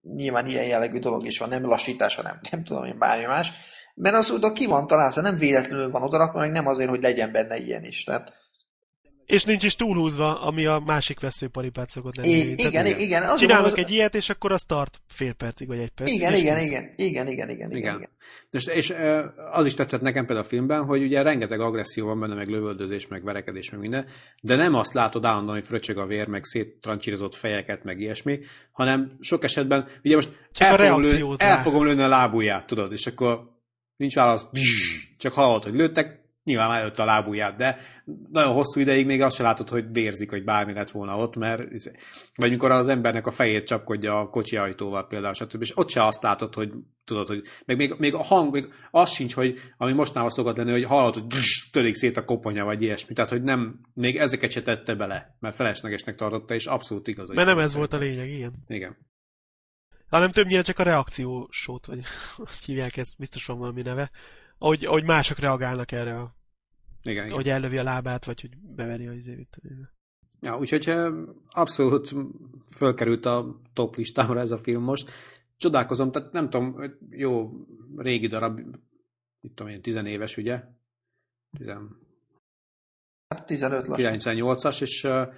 nyilván 0.00 0.46
ilyen 0.46 0.66
jellegű 0.66 0.98
dolog 0.98 1.26
is 1.26 1.38
van, 1.38 1.48
nem 1.48 1.64
lassítás, 1.64 2.14
hanem 2.14 2.40
nem 2.50 2.64
tudom 2.64 2.84
én, 2.84 2.98
bármi 2.98 3.24
más, 3.24 3.52
mert 3.94 4.16
az 4.16 4.30
oda 4.30 4.52
ki 4.52 4.66
van 4.66 4.86
találva, 4.86 5.20
nem 5.20 5.38
véletlenül 5.38 5.90
van 5.90 6.02
odarakva, 6.02 6.38
meg 6.38 6.50
nem 6.50 6.66
azért, 6.66 6.88
hogy 6.88 7.02
legyen 7.02 7.32
benne 7.32 7.56
ilyen 7.56 7.84
is. 7.84 8.04
Tehát, 8.04 8.32
És 9.26 9.44
nincs 9.44 9.64
is 9.64 9.76
túlhúzva, 9.76 10.40
ami 10.40 10.66
a 10.66 10.82
másik 10.86 11.20
veszőparipát 11.20 11.88
szokott 11.88 12.16
lenni. 12.16 12.28
I- 12.28 12.54
Tehát 12.54 12.72
igen, 12.72 13.00
igen, 13.00 13.22
azért 13.22 13.38
Csinálnak 13.38 13.66
mondom, 13.66 13.84
egy 13.84 13.90
ilyet, 13.92 14.14
és 14.14 14.28
akkor 14.28 14.52
az 14.52 14.62
tart 14.62 15.00
fél 15.08 15.32
percig, 15.32 15.66
vagy 15.68 15.78
egy 15.78 15.90
percig. 15.90 16.16
igen, 16.16 16.34
igen, 16.34 16.58
igen, 16.58 16.92
igen, 16.96 17.26
igen, 17.26 17.26
igen, 17.28 17.50
igen, 17.50 17.70
Igen. 17.70 17.96
igen. 17.96 18.10
És, 18.50 18.64
és 18.66 18.94
az 19.52 19.66
is 19.66 19.74
tetszett 19.74 20.00
nekem 20.00 20.26
például 20.26 20.46
a 20.46 20.48
filmben, 20.48 20.84
hogy 20.84 21.02
ugye 21.02 21.22
rengeteg 21.22 21.60
agresszió 21.60 22.06
van 22.06 22.20
benne, 22.20 22.34
meg 22.34 22.48
lövöldözés, 22.48 23.06
meg 23.06 23.24
verekedés, 23.24 23.70
meg 23.70 23.80
minden, 23.80 24.06
de 24.40 24.56
nem 24.56 24.74
azt 24.74 24.92
látod 24.94 25.24
állandóan, 25.24 25.56
hogy 25.56 25.66
fröcsög 25.66 25.98
a 25.98 26.06
vér, 26.06 26.26
meg 26.26 26.44
széttrancsírozott 26.44 27.34
fejeket, 27.34 27.84
meg 27.84 28.00
ilyesmi, 28.00 28.38
hanem 28.72 29.16
sok 29.20 29.44
esetben, 29.44 29.88
ugye 30.04 30.14
most 30.14 30.30
Csak 30.52 30.68
el, 30.68 30.76
fogom 30.76 31.00
lőni, 31.02 31.34
el 31.38 31.62
fogom 31.62 31.84
lőni 31.84 32.02
a 32.02 32.08
lábujját, 32.08 32.66
tudod, 32.66 32.92
és 32.92 33.06
akkor 33.06 33.50
nincs 33.96 34.14
válasz, 34.14 34.46
csak 35.18 35.32
hallod, 35.32 35.62
hogy 35.62 35.74
lőttek, 35.74 36.24
nyilván 36.46 36.68
már 36.68 36.80
előtt 36.80 36.98
a 36.98 37.04
lábujját, 37.04 37.56
de 37.56 37.78
nagyon 38.32 38.52
hosszú 38.52 38.80
ideig 38.80 39.06
még 39.06 39.22
azt 39.22 39.36
se 39.36 39.42
látod, 39.42 39.68
hogy 39.68 39.92
vérzik, 39.92 40.30
hogy 40.30 40.44
bármi 40.44 40.72
lett 40.72 40.90
volna 40.90 41.16
ott, 41.16 41.36
mert 41.36 41.62
vagy 42.34 42.50
mikor 42.50 42.70
az 42.70 42.88
embernek 42.88 43.26
a 43.26 43.30
fejét 43.30 43.66
csapkodja 43.66 44.18
a 44.18 44.28
kocsi 44.28 44.56
ajtóval 44.56 45.06
például, 45.06 45.34
stb. 45.34 45.62
És 45.62 45.78
ott 45.78 45.88
se 45.88 46.04
azt 46.04 46.22
látod, 46.22 46.54
hogy 46.54 46.72
tudod, 47.04 47.26
hogy 47.26 47.42
meg 47.64 47.76
még, 47.76 47.94
még 47.98 48.14
a 48.14 48.22
hang, 48.22 48.52
még 48.52 48.72
az 48.90 49.10
sincs, 49.10 49.34
hogy 49.34 49.58
ami 49.76 49.92
mostanában 49.92 50.30
szokott 50.30 50.56
lenni, 50.56 50.70
hogy 50.70 50.84
hallod, 50.84 51.14
hogy 51.14 51.28
törik 51.72 51.94
szét 51.94 52.16
a 52.16 52.24
koponya, 52.24 52.64
vagy 52.64 52.82
ilyesmi. 52.82 53.14
Tehát, 53.14 53.30
hogy 53.30 53.42
nem, 53.42 53.80
még 53.94 54.16
ezeket 54.16 54.50
se 54.50 54.62
tette 54.62 54.94
bele, 54.94 55.36
mert 55.40 55.54
feleslegesnek 55.54 56.14
tartotta, 56.14 56.54
és 56.54 56.66
abszolút 56.66 57.08
igaz. 57.08 57.28
Mert 57.28 57.48
nem 57.48 57.58
ez 57.58 57.74
volt 57.74 57.92
a 57.92 57.98
lényeg, 57.98 58.30
igen. 58.30 58.52
Igen. 58.66 58.96
Hanem 60.08 60.30
többnyire 60.30 60.62
csak 60.62 60.78
a 60.78 60.82
reakciósót, 60.82 61.86
vagy 61.86 62.00
hívják 62.66 62.96
ezt, 62.96 63.18
biztos 63.18 63.46
van 63.46 63.58
valami 63.58 63.82
neve. 63.82 64.10
Ahogy, 64.58 64.84
ahogy 64.84 65.04
mások 65.04 65.38
reagálnak 65.38 65.92
erre, 65.92 66.18
a, 66.20 66.36
Igen, 67.02 67.24
igen. 67.24 67.36
hogy 67.36 67.48
ellövi 67.48 67.78
a 67.78 67.82
lábát, 67.82 68.24
vagy 68.24 68.40
hogy 68.40 68.56
beveri 68.58 69.06
a 69.06 69.12
izévét. 69.12 69.60
Ja, 70.40 70.58
úgyhogy 70.58 70.88
eh, 70.88 71.12
abszolút 71.48 72.14
fölkerült 72.76 73.26
a 73.26 73.60
top 73.72 73.96
listámra 73.96 74.40
ez 74.40 74.50
a 74.50 74.58
film 74.58 74.82
most. 74.82 75.10
Csodálkozom, 75.56 76.12
tehát 76.12 76.32
nem 76.32 76.50
tudom, 76.50 76.96
jó 77.10 77.50
régi 77.96 78.26
darab, 78.26 78.60
mit 79.40 79.54
tudom 79.54 79.72
én, 79.72 79.82
tizenéves, 79.82 80.36
ugye? 80.36 80.62
Tizen, 81.58 82.04
Hát 83.28 83.46
15 83.46 83.86
lassan. 83.86 84.14
98-as, 84.18 84.80
és 84.80 85.04
eh, 85.04 85.28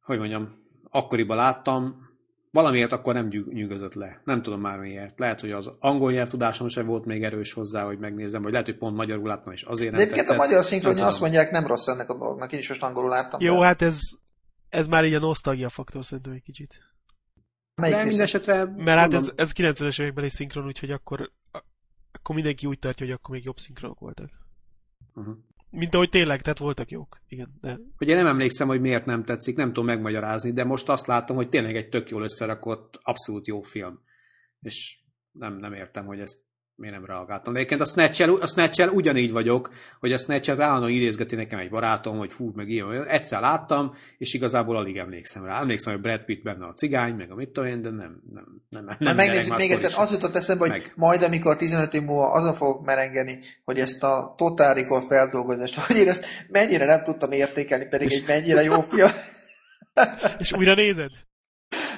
hogy 0.00 0.18
mondjam, 0.18 0.58
akkoriban 0.90 1.36
láttam, 1.36 2.09
valamiért 2.50 2.92
akkor 2.92 3.14
nem 3.14 3.26
nyűgözött 3.28 3.94
le. 3.94 4.20
Nem 4.24 4.42
tudom 4.42 4.60
már 4.60 4.78
miért. 4.78 5.18
Lehet, 5.18 5.40
hogy 5.40 5.50
az 5.50 5.70
angol 5.80 6.12
nyelvtudásom 6.12 6.68
sem 6.68 6.86
volt 6.86 7.04
még 7.04 7.22
erős 7.22 7.52
hozzá, 7.52 7.84
hogy 7.84 7.98
megnézzem, 7.98 8.42
vagy 8.42 8.52
lehet, 8.52 8.66
hogy 8.66 8.78
pont 8.78 8.96
magyarul 8.96 9.26
láttam, 9.26 9.52
és 9.52 9.62
azért 9.62 9.90
De 9.90 9.96
nem 9.96 10.06
egyébként 10.06 10.28
a 10.28 10.36
magyar 10.36 10.64
szinkronja 10.64 11.06
azt 11.06 11.20
mondják, 11.20 11.50
nem 11.50 11.66
rossz 11.66 11.86
ennek 11.86 12.08
a 12.10 12.18
dolognak. 12.18 12.52
Én 12.52 12.58
is 12.58 12.68
most 12.68 12.82
angolul 12.82 13.10
láttam. 13.10 13.40
Jó, 13.40 13.58
de 13.58 13.64
hát 13.66 13.82
ez, 13.82 13.98
ez 14.68 14.86
már 14.86 15.04
így 15.04 15.14
a 15.14 15.18
nosztalgia 15.18 15.68
faktor 15.68 16.04
szerintem 16.04 16.32
egy 16.32 16.42
kicsit. 16.42 16.78
melyik 17.74 17.96
De 17.96 18.02
viszont- 18.02 18.08
minden 18.08 18.26
esetre... 18.26 18.82
Mert 18.84 18.98
hát 18.98 19.12
ez, 19.14 19.32
ez 19.36 19.52
90-es 19.54 20.00
évekbeli 20.00 20.30
szinkron, 20.30 20.66
úgyhogy 20.66 20.90
akkor, 20.90 21.30
akkor 22.12 22.34
mindenki 22.34 22.66
úgy 22.66 22.78
tartja, 22.78 23.06
hogy 23.06 23.14
akkor 23.14 23.34
még 23.34 23.44
jobb 23.44 23.58
szinkronok 23.58 23.98
voltak. 23.98 24.30
Uh-huh. 25.14 25.36
Mint 25.70 25.94
ahogy 25.94 26.08
tényleg, 26.08 26.42
tehát 26.42 26.58
voltak 26.58 26.90
jók. 26.90 27.20
Igen, 27.28 27.58
de... 27.60 27.78
Hogy 27.96 28.08
én 28.08 28.16
nem 28.16 28.26
emlékszem, 28.26 28.68
hogy 28.68 28.80
miért 28.80 29.04
nem 29.04 29.24
tetszik, 29.24 29.56
nem 29.56 29.66
tudom 29.66 29.84
megmagyarázni, 29.84 30.52
de 30.52 30.64
most 30.64 30.88
azt 30.88 31.06
látom, 31.06 31.36
hogy 31.36 31.48
tényleg 31.48 31.76
egy 31.76 31.88
tök 31.88 32.10
jól 32.10 32.22
összerakott, 32.22 33.00
abszolút 33.02 33.46
jó 33.46 33.60
film. 33.62 34.00
És 34.60 34.98
nem, 35.30 35.56
nem 35.56 35.72
értem, 35.72 36.06
hogy 36.06 36.20
ezt 36.20 36.38
miért 36.80 36.94
nem 36.94 37.04
reagáltam. 37.04 37.52
De 37.52 37.58
egyébként 37.58 37.80
a 37.80 37.84
snatch 37.84 38.42
a 38.42 38.46
snatch 38.46 38.94
ugyanígy 38.94 39.32
vagyok, 39.32 39.70
hogy 40.00 40.12
a 40.12 40.18
snatch 40.18 40.50
állandóan 40.50 40.92
idézgeti 40.92 41.36
nekem 41.36 41.58
egy 41.58 41.70
barátom, 41.70 42.18
hogy 42.18 42.32
fú, 42.32 42.52
meg 42.54 42.68
ilyen. 42.68 43.06
Egyszer 43.06 43.40
láttam, 43.40 43.94
és 44.18 44.34
igazából 44.34 44.76
alig 44.76 44.96
emlékszem 44.96 45.44
rá. 45.44 45.60
Emlékszem, 45.60 45.92
hogy 45.92 46.02
Brad 46.02 46.24
Pitt 46.24 46.42
benne 46.42 46.64
a 46.64 46.72
cigány, 46.72 47.14
meg 47.14 47.30
a 47.30 47.34
mit 47.34 47.50
tudom 47.50 47.68
én, 47.68 47.82
de 47.82 47.88
nem, 47.90 48.22
nem, 48.34 48.44
nem, 48.68 48.84
nem, 48.84 48.96
nem 48.98 49.16
megnézzük 49.16 49.56
még 49.56 49.70
egyszer, 49.70 49.92
az 49.96 50.10
jutott 50.10 50.34
eszembe, 50.34 50.68
hogy 50.68 50.78
meg. 50.78 50.92
majd, 50.96 51.22
amikor 51.22 51.56
15 51.56 51.94
év 51.94 52.02
múlva 52.02 52.30
azon 52.30 52.54
fogok 52.54 52.84
merengeni, 52.84 53.38
hogy 53.64 53.78
ezt 53.78 54.02
a 54.02 54.34
Total 54.36 54.74
Recall 54.74 55.06
feldolgozást, 55.08 55.74
hogy 55.74 55.96
én 55.96 56.08
ezt 56.08 56.24
mennyire 56.48 56.84
nem 56.84 57.02
tudtam 57.04 57.32
értékelni, 57.32 57.88
pedig 57.88 58.12
egy 58.12 58.24
mennyire 58.26 58.62
jó 58.62 58.80
film. 58.80 59.10
és 60.38 60.52
újra 60.52 60.74
nézed? 60.74 61.10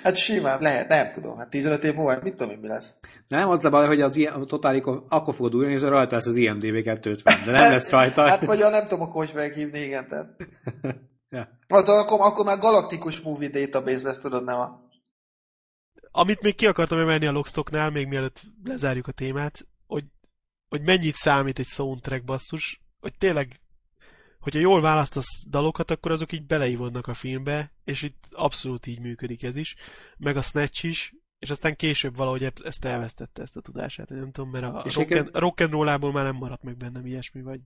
Hát 0.02 0.16
simán, 0.16 0.60
lehet, 0.60 0.88
nem 0.88 1.10
tudom. 1.12 1.36
Hát 1.36 1.50
15 1.50 1.84
év 1.84 1.94
múlva, 1.94 2.22
mit 2.22 2.36
tudom 2.36 2.52
én, 2.52 2.58
mi 2.58 2.68
lesz. 2.68 2.94
Nem, 3.28 3.48
az 3.48 3.64
a 3.64 3.70
baj, 3.70 3.86
hogy 3.86 4.00
az 4.00 4.16
ilyen, 4.16 4.32
a 4.32 4.44
totáliko 4.44 5.04
akkor 5.08 5.34
fogod 5.34 5.54
újra 5.54 5.68
nézni, 5.68 5.88
rajta 5.88 6.14
lesz 6.14 6.26
az 6.26 6.36
IMDB 6.36 6.82
250, 6.82 7.44
de 7.44 7.50
nem 7.50 7.70
lesz 7.70 7.90
rajta. 7.90 8.28
hát 8.28 8.44
vagy 8.44 8.62
a 8.62 8.68
nem 8.68 8.82
tudom, 8.82 9.00
akkor 9.00 9.24
hogy 9.24 9.34
meghívni, 9.34 9.78
igen, 9.78 10.08
tehát. 10.08 10.36
ja. 11.36 11.48
Hát, 11.68 11.88
akkor, 11.88 12.20
akkor 12.20 12.44
már 12.44 12.58
galaktikus 12.58 13.20
movie 13.20 13.48
database 13.48 14.02
lesz, 14.02 14.18
tudod, 14.18 14.44
nem 14.44 14.58
a... 14.58 14.80
Amit 16.10 16.42
még 16.42 16.54
ki 16.54 16.66
akartam 16.66 16.98
emelni 16.98 17.26
a 17.26 17.32
Lockstocknál, 17.32 17.90
még 17.90 18.06
mielőtt 18.06 18.40
lezárjuk 18.64 19.06
a 19.06 19.12
témát, 19.12 19.66
hogy, 19.86 20.04
hogy 20.68 20.82
mennyit 20.82 21.14
számít 21.14 21.58
egy 21.58 21.66
soundtrack 21.66 22.24
basszus, 22.24 22.82
hogy 23.00 23.12
tényleg 23.18 23.61
hogyha 24.42 24.60
jól 24.60 24.80
választasz 24.80 25.46
dalokat, 25.48 25.90
akkor 25.90 26.10
azok 26.10 26.32
így 26.32 26.46
beleívódnak 26.46 27.06
a 27.06 27.14
filmbe, 27.14 27.72
és 27.84 28.02
itt 28.02 28.24
abszolút 28.30 28.86
így 28.86 29.00
működik 29.00 29.42
ez 29.42 29.56
is, 29.56 29.74
meg 30.18 30.36
a 30.36 30.42
Snatch 30.42 30.84
is, 30.84 31.14
és 31.38 31.50
aztán 31.50 31.76
később 31.76 32.16
valahogy 32.16 32.52
ezt 32.64 32.84
elvesztette 32.84 33.42
ezt 33.42 33.56
a 33.56 33.60
tudását, 33.60 34.08
nem 34.08 34.32
tudom, 34.32 34.50
mert 34.50 34.64
a 34.64 34.84
rock, 34.94 35.10
and, 35.10 35.28
rock 35.32 35.60
and 35.60 35.70
roll 35.70 35.98
már 36.12 36.24
nem 36.24 36.36
maradt 36.36 36.62
meg 36.62 36.76
bennem 36.76 37.06
ilyesmi, 37.06 37.42
vagy, 37.42 37.60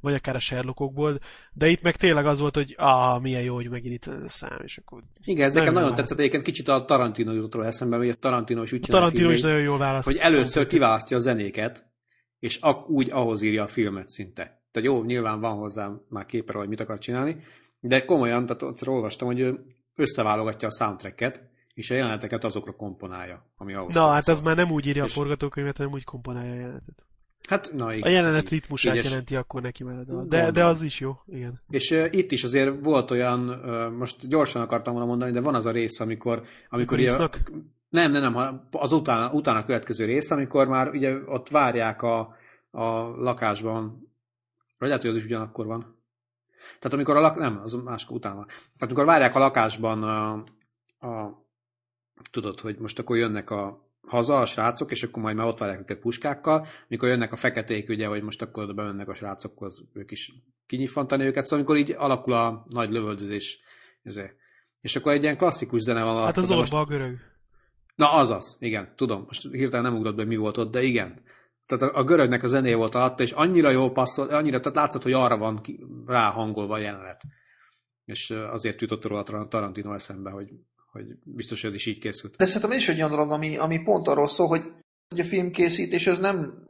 vagy 0.00 0.14
akár 0.14 0.34
a 0.34 0.38
Sherlockokból, 0.38 1.20
de 1.52 1.68
itt 1.68 1.82
meg 1.82 1.96
tényleg 1.96 2.26
az 2.26 2.38
volt, 2.38 2.54
hogy 2.54 2.74
ah, 2.78 3.20
milyen 3.20 3.42
jó, 3.42 3.54
hogy 3.54 3.68
megint 3.68 3.94
itt 3.94 4.06
a 4.06 4.28
szám, 4.28 4.60
és 4.64 4.78
akkor... 4.78 5.02
Igen, 5.24 5.46
ez 5.46 5.54
nekem 5.54 5.72
nagyon 5.72 5.94
tetszett, 5.94 6.18
egyébként 6.18 6.44
kicsit 6.44 6.68
a 6.68 6.84
Tarantino 6.84 7.32
jutotról 7.32 7.66
eszembe, 7.66 7.96
hogy 7.96 8.08
a 8.08 8.14
Tarantino 8.14 8.62
is 8.62 8.72
úgy 8.72 8.84
a 8.88 8.92
Tarantino 8.92 9.30
is 9.30 9.40
nagyon 9.40 9.60
jól 9.60 9.78
választ. 9.78 10.06
Hogy 10.06 10.16
először 10.16 10.66
kiválasztja 10.66 11.16
a 11.16 11.20
zenéket, 11.20 11.86
és 12.38 12.56
ak- 12.56 12.88
úgy 12.88 13.10
ahhoz 13.10 13.42
írja 13.42 13.62
a 13.62 13.66
filmet 13.68 14.08
szinte. 14.08 14.63
Tehát 14.74 14.88
jó, 14.88 15.04
nyilván 15.04 15.40
van 15.40 15.56
hozzá 15.56 15.90
már 16.08 16.26
képe, 16.26 16.58
hogy 16.58 16.68
mit 16.68 16.80
akar 16.80 16.98
csinálni, 16.98 17.36
de 17.80 18.04
komolyan, 18.04 18.46
tehát 18.46 18.62
ott 18.62 18.86
olvastam, 18.86 19.26
hogy 19.26 19.40
ő 19.40 19.64
összeválogatja 19.94 20.68
a 20.68 20.70
soundtracket, 20.70 21.42
és 21.74 21.90
a 21.90 21.94
jeleneteket 21.94 22.44
azokra 22.44 22.72
komponálja, 22.72 23.46
ami 23.56 23.74
ahhoz 23.74 23.94
Na, 23.94 24.06
hát 24.06 24.28
ez 24.28 24.40
már 24.40 24.56
nem 24.56 24.70
úgy 24.70 24.86
írja 24.86 25.04
és... 25.04 25.10
a 25.10 25.12
forgatókönyvet, 25.12 25.76
hanem 25.76 25.92
úgy 25.92 26.04
komponálja 26.04 26.52
a 26.52 26.54
jelenetet. 26.54 27.06
Hát, 27.48 27.72
na 27.72 27.92
igen. 27.92 28.08
A 28.08 28.12
jelenet 28.12 28.48
ritmusát 28.48 28.96
így, 28.96 29.04
jelenti 29.04 29.36
akkor 29.36 29.62
neki 29.62 29.84
már. 29.84 30.04
De, 30.04 30.50
de 30.50 30.64
az 30.64 30.82
is 30.82 31.00
jó, 31.00 31.12
igen. 31.26 31.60
És 31.68 31.90
uh, 31.90 32.06
itt 32.10 32.32
is 32.32 32.44
azért 32.44 32.84
volt 32.84 33.10
olyan, 33.10 33.48
uh, 33.48 33.90
most 33.90 34.28
gyorsan 34.28 34.62
akartam 34.62 34.92
volna 34.92 35.08
mondani, 35.08 35.32
de 35.32 35.40
van 35.40 35.54
az 35.54 35.66
a 35.66 35.70
rész, 35.70 36.00
amikor... 36.00 36.42
amikor 36.68 36.98
ugye, 36.98 37.16
nem, 37.88 38.10
nem, 38.10 38.32
nem, 38.32 38.60
az 38.70 38.92
utána, 38.92 39.32
utána 39.32 39.64
következő 39.64 40.04
rész, 40.04 40.30
amikor 40.30 40.68
már 40.68 40.88
ugye 40.88 41.14
ott 41.26 41.48
várják 41.48 42.02
a, 42.02 42.34
a 42.70 42.86
lakásban 43.16 44.12
vagy 44.78 44.88
lehet, 44.88 45.02
hogy 45.02 45.10
az 45.10 45.16
is 45.16 45.24
ugyanakkor 45.24 45.66
van. 45.66 46.02
Tehát 46.64 46.92
amikor 46.92 47.16
a 47.16 47.20
lak... 47.20 47.36
Nem, 47.36 47.60
az 47.62 47.72
máskor 47.72 48.16
utána 48.16 48.34
van. 48.34 48.46
Tehát 48.46 48.80
amikor 48.80 49.04
várják 49.04 49.34
a 49.34 49.38
lakásban 49.38 50.02
a, 50.02 50.32
a 51.06 51.42
tudod, 52.30 52.60
hogy 52.60 52.78
most 52.78 52.98
akkor 52.98 53.16
jönnek 53.16 53.50
a 53.50 53.84
haza 54.06 54.40
a 54.40 54.46
srácok, 54.46 54.90
és 54.90 55.02
akkor 55.02 55.22
majd 55.22 55.36
már 55.36 55.46
ott 55.46 55.58
várják 55.58 55.80
őket 55.80 55.98
puskákkal, 55.98 56.66
mikor 56.88 57.08
jönnek 57.08 57.32
a 57.32 57.36
feketék, 57.36 57.88
ugye, 57.88 58.06
hogy 58.06 58.22
most 58.22 58.42
akkor 58.42 58.74
bemennek 58.74 59.08
a 59.08 59.14
srácokhoz, 59.14 59.84
ők 59.92 60.10
is 60.10 60.32
kinyifantani 60.66 61.24
őket, 61.24 61.42
szóval 61.42 61.58
amikor 61.58 61.76
így 61.76 61.94
alakul 61.98 62.32
a 62.32 62.64
nagy 62.68 62.90
lövöldözés, 62.90 63.58
ezért. 64.02 64.36
és 64.80 64.96
akkor 64.96 65.12
egy 65.12 65.22
ilyen 65.22 65.36
klasszikus 65.36 65.80
zene 65.80 66.02
van. 66.02 66.24
Hát 66.24 66.36
az 66.36 66.50
orba 66.50 66.80
a 66.80 66.84
görög. 66.84 67.18
Na, 67.94 68.12
azaz, 68.12 68.56
igen, 68.60 68.92
tudom, 68.96 69.22
most 69.26 69.48
hirtelen 69.50 69.84
nem 69.84 69.96
ugrott 69.98 70.14
be, 70.14 70.24
mi 70.24 70.36
volt 70.36 70.56
ott, 70.56 70.72
de 70.72 70.82
igen. 70.82 71.22
Tehát 71.66 71.94
a, 71.94 72.04
görögnek 72.04 72.42
a 72.42 72.46
zené 72.46 72.74
volt 72.74 72.94
alatta, 72.94 73.22
és 73.22 73.32
annyira 73.32 73.70
jó 73.70 73.90
passzol, 73.90 74.26
annyira, 74.26 74.60
tehát 74.60 74.78
látszott, 74.78 75.02
hogy 75.02 75.12
arra 75.12 75.36
van 75.36 75.60
ki, 75.60 75.86
ráhangolva 76.06 76.74
a 76.74 76.78
jelenet. 76.78 77.22
És 78.04 78.30
azért 78.30 78.80
jutott 78.80 79.04
róla 79.04 79.22
a 79.22 79.48
Tarantino 79.48 79.94
eszembe, 79.94 80.30
hogy, 80.30 80.48
hogy 80.92 81.04
biztos, 81.24 81.60
hogy 81.62 81.70
ez 81.70 81.76
is 81.76 81.86
így 81.86 81.98
készült. 81.98 82.36
De 82.36 82.46
szerintem 82.46 82.78
is 82.78 82.88
egy 82.88 82.96
olyan 82.96 83.10
dolog, 83.10 83.30
ami, 83.30 83.56
ami 83.56 83.82
pont 83.82 84.08
arról 84.08 84.28
szól, 84.28 84.46
hogy, 84.46 84.62
hogy 85.08 85.20
a 85.20 85.24
filmkészítés 85.24 86.06
az 86.06 86.18
nem 86.18 86.63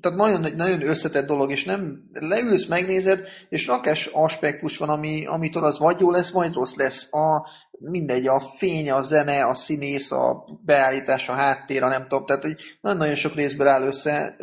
tehát 0.00 0.18
nagyon, 0.18 0.56
nagyon 0.56 0.82
összetett 0.82 1.26
dolog, 1.26 1.50
és 1.50 1.64
nem 1.64 2.10
leülsz, 2.12 2.66
megnézed, 2.66 3.20
és 3.48 3.66
rakás 3.66 4.06
aspektus 4.06 4.76
van, 4.76 4.88
ami, 4.88 5.26
amitől 5.26 5.64
az 5.64 5.78
vagy 5.78 6.00
jó 6.00 6.10
lesz, 6.10 6.30
vagy 6.30 6.52
rossz 6.52 6.74
lesz. 6.74 7.12
A, 7.12 7.48
mindegy, 7.78 8.26
a 8.26 8.52
fény, 8.58 8.90
a 8.90 9.02
zene, 9.02 9.46
a 9.46 9.54
színész, 9.54 10.10
a 10.10 10.44
beállítás, 10.64 11.28
a 11.28 11.32
háttér, 11.32 11.82
a 11.82 11.88
nem 11.88 12.02
tudom, 12.08 12.26
tehát 12.26 12.42
hogy 12.42 12.56
nagyon-nagyon 12.80 13.14
sok 13.14 13.34
részből 13.34 13.66
áll 13.66 13.82
össze, 13.82 14.36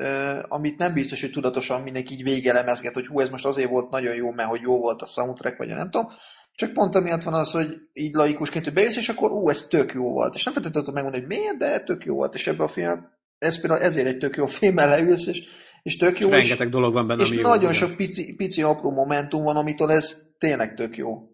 amit 0.48 0.78
nem 0.78 0.94
biztos, 0.94 1.22
hogy 1.22 1.32
tudatosan 1.32 1.82
mindenki 1.82 2.14
így 2.14 2.24
végelemezget, 2.24 2.94
hogy 2.94 3.08
hú, 3.08 3.20
ez 3.20 3.30
most 3.30 3.46
azért 3.46 3.70
volt 3.70 3.90
nagyon 3.90 4.16
jó, 4.16 4.32
mert 4.32 4.50
hogy 4.50 4.62
jó 4.62 4.80
volt 4.80 5.02
a 5.02 5.06
soundtrack, 5.06 5.58
vagy 5.58 5.72
a 5.72 5.76
nem 5.76 5.90
tudom, 5.90 6.08
csak 6.56 6.74
pont 6.74 6.96
amiatt 6.96 7.24
van 7.24 7.34
az, 7.34 7.52
hogy 7.52 7.78
így 7.94 8.14
laikusként, 8.14 8.64
hogy 8.64 8.74
bejössz, 8.74 8.96
és 8.96 9.10
akkor 9.10 9.32
ú, 9.32 9.50
ez 9.50 9.66
tök 9.70 9.94
jó 9.94 10.10
volt. 10.12 10.36
És 10.36 10.44
nem 10.44 10.54
feltétlenül 10.54 10.94
megmondani, 10.94 11.24
hogy 11.24 11.38
miért, 11.38 11.58
de 11.58 11.84
tök 11.84 12.06
jó 12.06 12.16
volt. 12.16 12.34
És 12.34 12.48
ebben 12.48 12.68
a 12.68 12.70
film 12.70 13.12
ez 13.44 13.60
például 13.60 13.82
ezért 13.82 14.08
egy 14.08 14.18
tök 14.18 14.36
jó 14.36 14.46
filmmel 14.46 14.88
leülsz, 14.88 15.28
és, 15.28 15.44
és 15.84 15.98
tök 15.98 16.20
jó. 16.20 16.28
És 16.28 16.34
rengeteg 16.34 16.68
és, 16.68 16.74
dolog 16.74 16.94
van 16.94 17.08
benne, 17.08 17.22
És 17.22 17.30
ami 17.30 17.42
nagyon 17.42 17.72
jó, 17.72 17.78
sok 17.78 17.96
pici, 17.96 18.34
pici 18.36 18.62
apró 18.62 18.92
momentum 18.92 19.44
van, 19.44 19.56
amitől 19.56 19.92
ez 19.92 20.18
tényleg 20.38 20.76
tök 20.76 20.98
jó. 20.98 21.28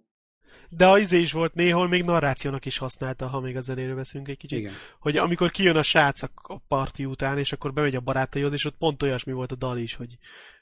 De 0.69 0.87
az 0.87 0.99
izé 0.99 1.19
is 1.19 1.31
volt 1.31 1.53
néhol, 1.53 1.87
még 1.87 2.03
narrációnak 2.03 2.65
is 2.65 2.77
használta, 2.77 3.27
ha 3.27 3.39
még 3.39 3.55
a 3.55 3.61
zenéről 3.61 3.95
veszünk 3.95 4.27
egy 4.27 4.37
kicsit. 4.37 4.59
Igen. 4.59 4.73
Hogy 4.99 5.17
amikor 5.17 5.51
kijön 5.51 5.75
a 5.75 5.83
srác 5.83 6.23
a 6.23 6.61
parti 6.67 7.05
után, 7.05 7.37
és 7.37 7.51
akkor 7.51 7.73
bemegy 7.73 7.95
a 7.95 7.99
barátaihoz, 7.99 8.53
és 8.53 8.65
ott 8.65 8.77
pont 8.77 9.03
olyasmi 9.03 9.33
volt 9.33 9.51
a 9.51 9.55
dal 9.55 9.77
is, 9.77 9.95
hogy, 9.95 10.17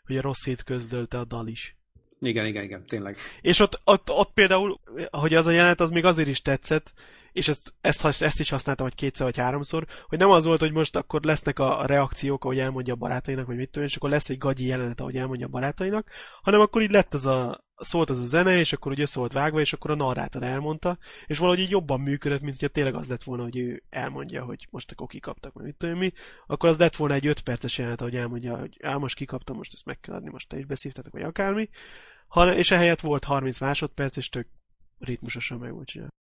hogy 0.06 0.18
a 0.18 0.22
rossz 0.22 0.44
hét 0.44 0.64
közdölte 0.64 1.18
a 1.20 1.26
dal 1.26 1.48
is. 1.48 1.76
Igen, 2.20 2.46
igen, 2.46 2.64
igen, 2.64 2.86
tényleg. 2.86 3.18
És 3.42 3.60
ott, 3.60 3.80
ott, 3.84 4.10
ott 4.10 4.32
például, 4.34 4.80
hogy 5.12 5.34
az 5.34 5.48
a 5.48 5.52
jelenet, 5.52 5.80
az 5.80 5.90
még 5.90 6.06
azért 6.06 6.28
is 6.28 6.42
tetszett, 6.42 6.94
és 7.38 7.48
ezt, 7.48 7.74
ezt, 7.82 8.22
ezt 8.22 8.40
is 8.40 8.50
használtam, 8.50 8.86
vagy 8.86 8.96
kétszer, 8.96 9.26
vagy 9.26 9.38
háromszor, 9.38 9.86
hogy 10.08 10.18
nem 10.18 10.30
az 10.30 10.46
volt, 10.46 10.60
hogy 10.60 10.72
most 10.72 10.96
akkor 10.96 11.24
lesznek 11.24 11.60
a, 11.60 11.86
reakciók, 11.86 12.44
ahogy 12.44 12.60
elmondja 12.60 12.94
a 12.94 12.98
barátainak, 12.98 13.46
vagy 13.46 13.56
mit 13.56 13.70
tudom, 13.70 13.88
és 13.88 13.96
akkor 13.96 14.10
lesz 14.10 14.30
egy 14.30 14.38
gagyi 14.38 14.66
jelenet, 14.66 15.00
ahogy 15.00 15.16
elmondja 15.16 15.46
a 15.46 15.50
barátainak, 15.50 16.10
hanem 16.42 16.60
akkor 16.60 16.82
így 16.82 16.92
lett 16.92 17.14
az 17.14 17.26
a, 17.26 17.64
szólt 17.76 18.10
az 18.10 18.20
a 18.20 18.26
zene, 18.26 18.60
és 18.60 18.74
akkor 18.74 18.92
ugye 18.92 19.06
volt 19.14 19.34
vágva, 19.34 19.60
és 19.60 19.74
akkor 19.74 19.92
a 19.92 19.96
narrátor 19.96 20.44
elmondta, 20.44 20.98
és 21.26 21.38
valahogy 21.38 21.60
így 21.60 21.70
jobban 21.70 22.00
működött, 22.00 22.42
mint 22.42 22.54
hogyha 22.54 22.74
tényleg 22.74 22.96
az 22.96 23.08
lett 23.08 23.24
volna, 23.24 23.44
hogy 23.44 23.58
ő 23.58 23.84
elmondja, 23.90 24.44
hogy 24.44 24.68
most 24.70 24.92
akkor 24.92 25.08
kikaptak, 25.08 25.54
vagy 25.54 25.64
mit 25.64 25.76
tudom 25.76 25.98
mi, 25.98 26.12
akkor 26.48 26.70
az 26.70 26.78
lett 26.78 26.96
volna 26.96 27.14
egy 27.14 27.28
5 27.28 27.40
perces 27.40 27.78
jelenet, 27.78 28.02
ahogy 28.02 28.16
elmondja, 28.16 28.58
hogy 28.58 28.78
á, 28.82 28.96
most 28.96 29.16
kikaptam, 29.16 29.56
most 29.56 29.74
ezt 29.74 29.86
meg 29.86 30.00
kell 30.00 30.16
adni, 30.16 30.30
most 30.30 30.48
te 30.48 30.58
is 30.58 30.66
beszívtatok, 30.66 31.12
vagy 31.14 31.24
akármi, 31.24 31.70
hanem, 32.28 32.58
és 32.58 32.72
ehelyett 32.72 33.02
volt 33.02 33.24
30 33.24 33.60
másodperc, 33.60 34.18
és 34.18 34.30
tök 34.30 34.48
ritmusosan 35.00 35.60
meg 35.60 35.74
volt 35.74 35.88
csinálva. 35.88 36.16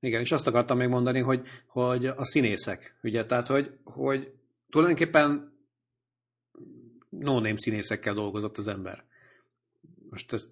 Igen, 0.00 0.20
és 0.20 0.32
azt 0.32 0.46
akartam 0.46 0.76
még 0.76 0.88
mondani, 0.88 1.20
hogy, 1.20 1.46
hogy 1.66 2.06
a 2.06 2.24
színészek, 2.24 2.96
ugye, 3.02 3.26
tehát, 3.26 3.46
hogy, 3.46 3.78
hogy 3.84 4.32
tulajdonképpen 4.70 5.52
no-name 7.08 7.58
színészekkel 7.58 8.14
dolgozott 8.14 8.58
az 8.58 8.68
ember. 8.68 9.04
Most 10.10 10.32
ezt 10.32 10.48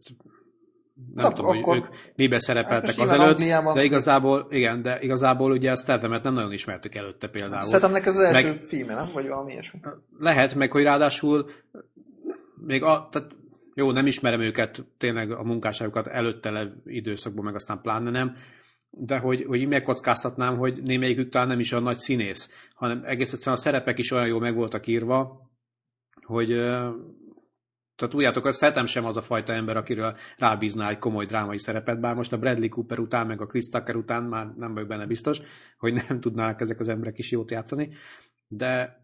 nem 1.14 1.24
Ak- 1.24 1.34
tudom, 1.34 1.58
akkor... 1.58 1.78
hogy 1.78 1.88
ők 1.88 2.14
miben 2.16 2.38
szerepeltek 2.38 2.94
hát 2.94 3.04
azelőtt, 3.04 3.34
Angliában... 3.34 3.74
de 3.74 3.84
igazából, 3.84 4.46
igen, 4.50 4.82
de 4.82 5.00
igazából 5.00 5.52
ugye 5.52 5.70
a 5.70 5.76
Stathamet 5.76 6.22
nem 6.22 6.34
nagyon 6.34 6.52
ismertük 6.52 6.94
előtte 6.94 7.28
például. 7.28 7.66
Stathamnek 7.66 8.06
az 8.06 8.16
első 8.16 8.48
meg, 8.48 8.62
filme, 8.62 8.94
nem? 8.94 9.06
Vagy 9.14 9.28
valami 9.28 9.52
ilyesmi. 9.52 9.80
Lehet, 10.18 10.54
meg 10.54 10.72
hogy 10.72 10.82
ráadásul 10.82 11.50
még 12.54 12.82
a, 12.82 13.08
tehát 13.12 13.36
jó, 13.74 13.90
nem 13.90 14.06
ismerem 14.06 14.40
őket, 14.40 14.84
tényleg 14.98 15.30
a 15.30 15.42
munkásságokat 15.42 16.06
előtte 16.06 16.72
időszakban, 16.84 17.44
meg 17.44 17.54
aztán 17.54 17.80
pláne 17.80 18.10
nem, 18.10 18.36
de 19.00 19.18
hogy, 19.18 19.44
hogy 19.44 19.68
megkockáztatnám, 19.68 20.56
hogy 20.56 20.82
némelyikük 20.82 21.28
talán 21.28 21.48
nem 21.48 21.60
is 21.60 21.72
a 21.72 21.80
nagy 21.80 21.96
színész, 21.96 22.50
hanem 22.74 23.02
egész 23.04 23.32
egyszerűen 23.32 23.56
a 23.56 23.60
szerepek 23.60 23.98
is 23.98 24.10
olyan 24.10 24.26
jól 24.26 24.40
meg 24.40 24.54
voltak 24.54 24.86
írva, 24.86 25.50
hogy 26.22 26.48
tehát 27.98 28.12
tudjátok, 28.12 28.44
az 28.44 28.58
Fetem 28.58 28.86
sem 28.86 29.04
az 29.04 29.16
a 29.16 29.22
fajta 29.22 29.52
ember, 29.52 29.76
akiről 29.76 30.16
rábízná 30.36 30.88
egy 30.90 30.98
komoly 30.98 31.26
drámai 31.26 31.58
szerepet, 31.58 32.00
bár 32.00 32.14
most 32.14 32.32
a 32.32 32.38
Bradley 32.38 32.68
Cooper 32.68 32.98
után, 32.98 33.26
meg 33.26 33.40
a 33.40 33.46
Chris 33.46 33.68
Tucker 33.68 33.96
után 33.96 34.22
már 34.22 34.46
nem 34.56 34.74
vagyok 34.74 34.88
benne 34.88 35.06
biztos, 35.06 35.40
hogy 35.78 35.92
nem 35.92 36.20
tudnának 36.24 36.60
ezek 36.60 36.80
az 36.80 36.88
emberek 36.88 37.18
is 37.18 37.30
jót 37.30 37.50
játszani, 37.50 37.90
de, 38.48 39.00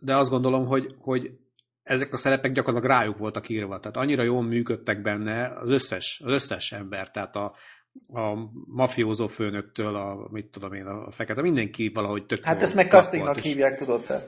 de 0.00 0.16
azt 0.16 0.30
gondolom, 0.30 0.66
hogy, 0.66 0.94
hogy 0.98 1.30
ezek 1.82 2.12
a 2.12 2.16
szerepek 2.16 2.52
gyakorlatilag 2.52 2.96
rájuk 2.96 3.18
voltak 3.18 3.48
írva, 3.48 3.80
tehát 3.80 3.96
annyira 3.96 4.22
jól 4.22 4.42
működtek 4.42 5.02
benne 5.02 5.46
az 5.46 5.70
összes, 5.70 6.20
az 6.24 6.32
összes 6.32 6.72
ember, 6.72 7.10
tehát 7.10 7.36
a, 7.36 7.54
a 8.12 8.34
mafiózó 8.66 9.26
főnöktől, 9.26 9.94
a, 9.94 10.28
mit 10.30 10.46
tudom 10.46 10.72
én, 10.72 10.86
a 10.86 11.10
fekete, 11.10 11.42
mindenki 11.42 11.90
valahogy 11.94 12.26
tök 12.26 12.44
Hát 12.44 12.62
ezt 12.62 12.74
meg 12.74 12.90
castingnak 12.90 13.38
hívják, 13.38 13.78
tudod 13.78 14.04
te. 14.06 14.18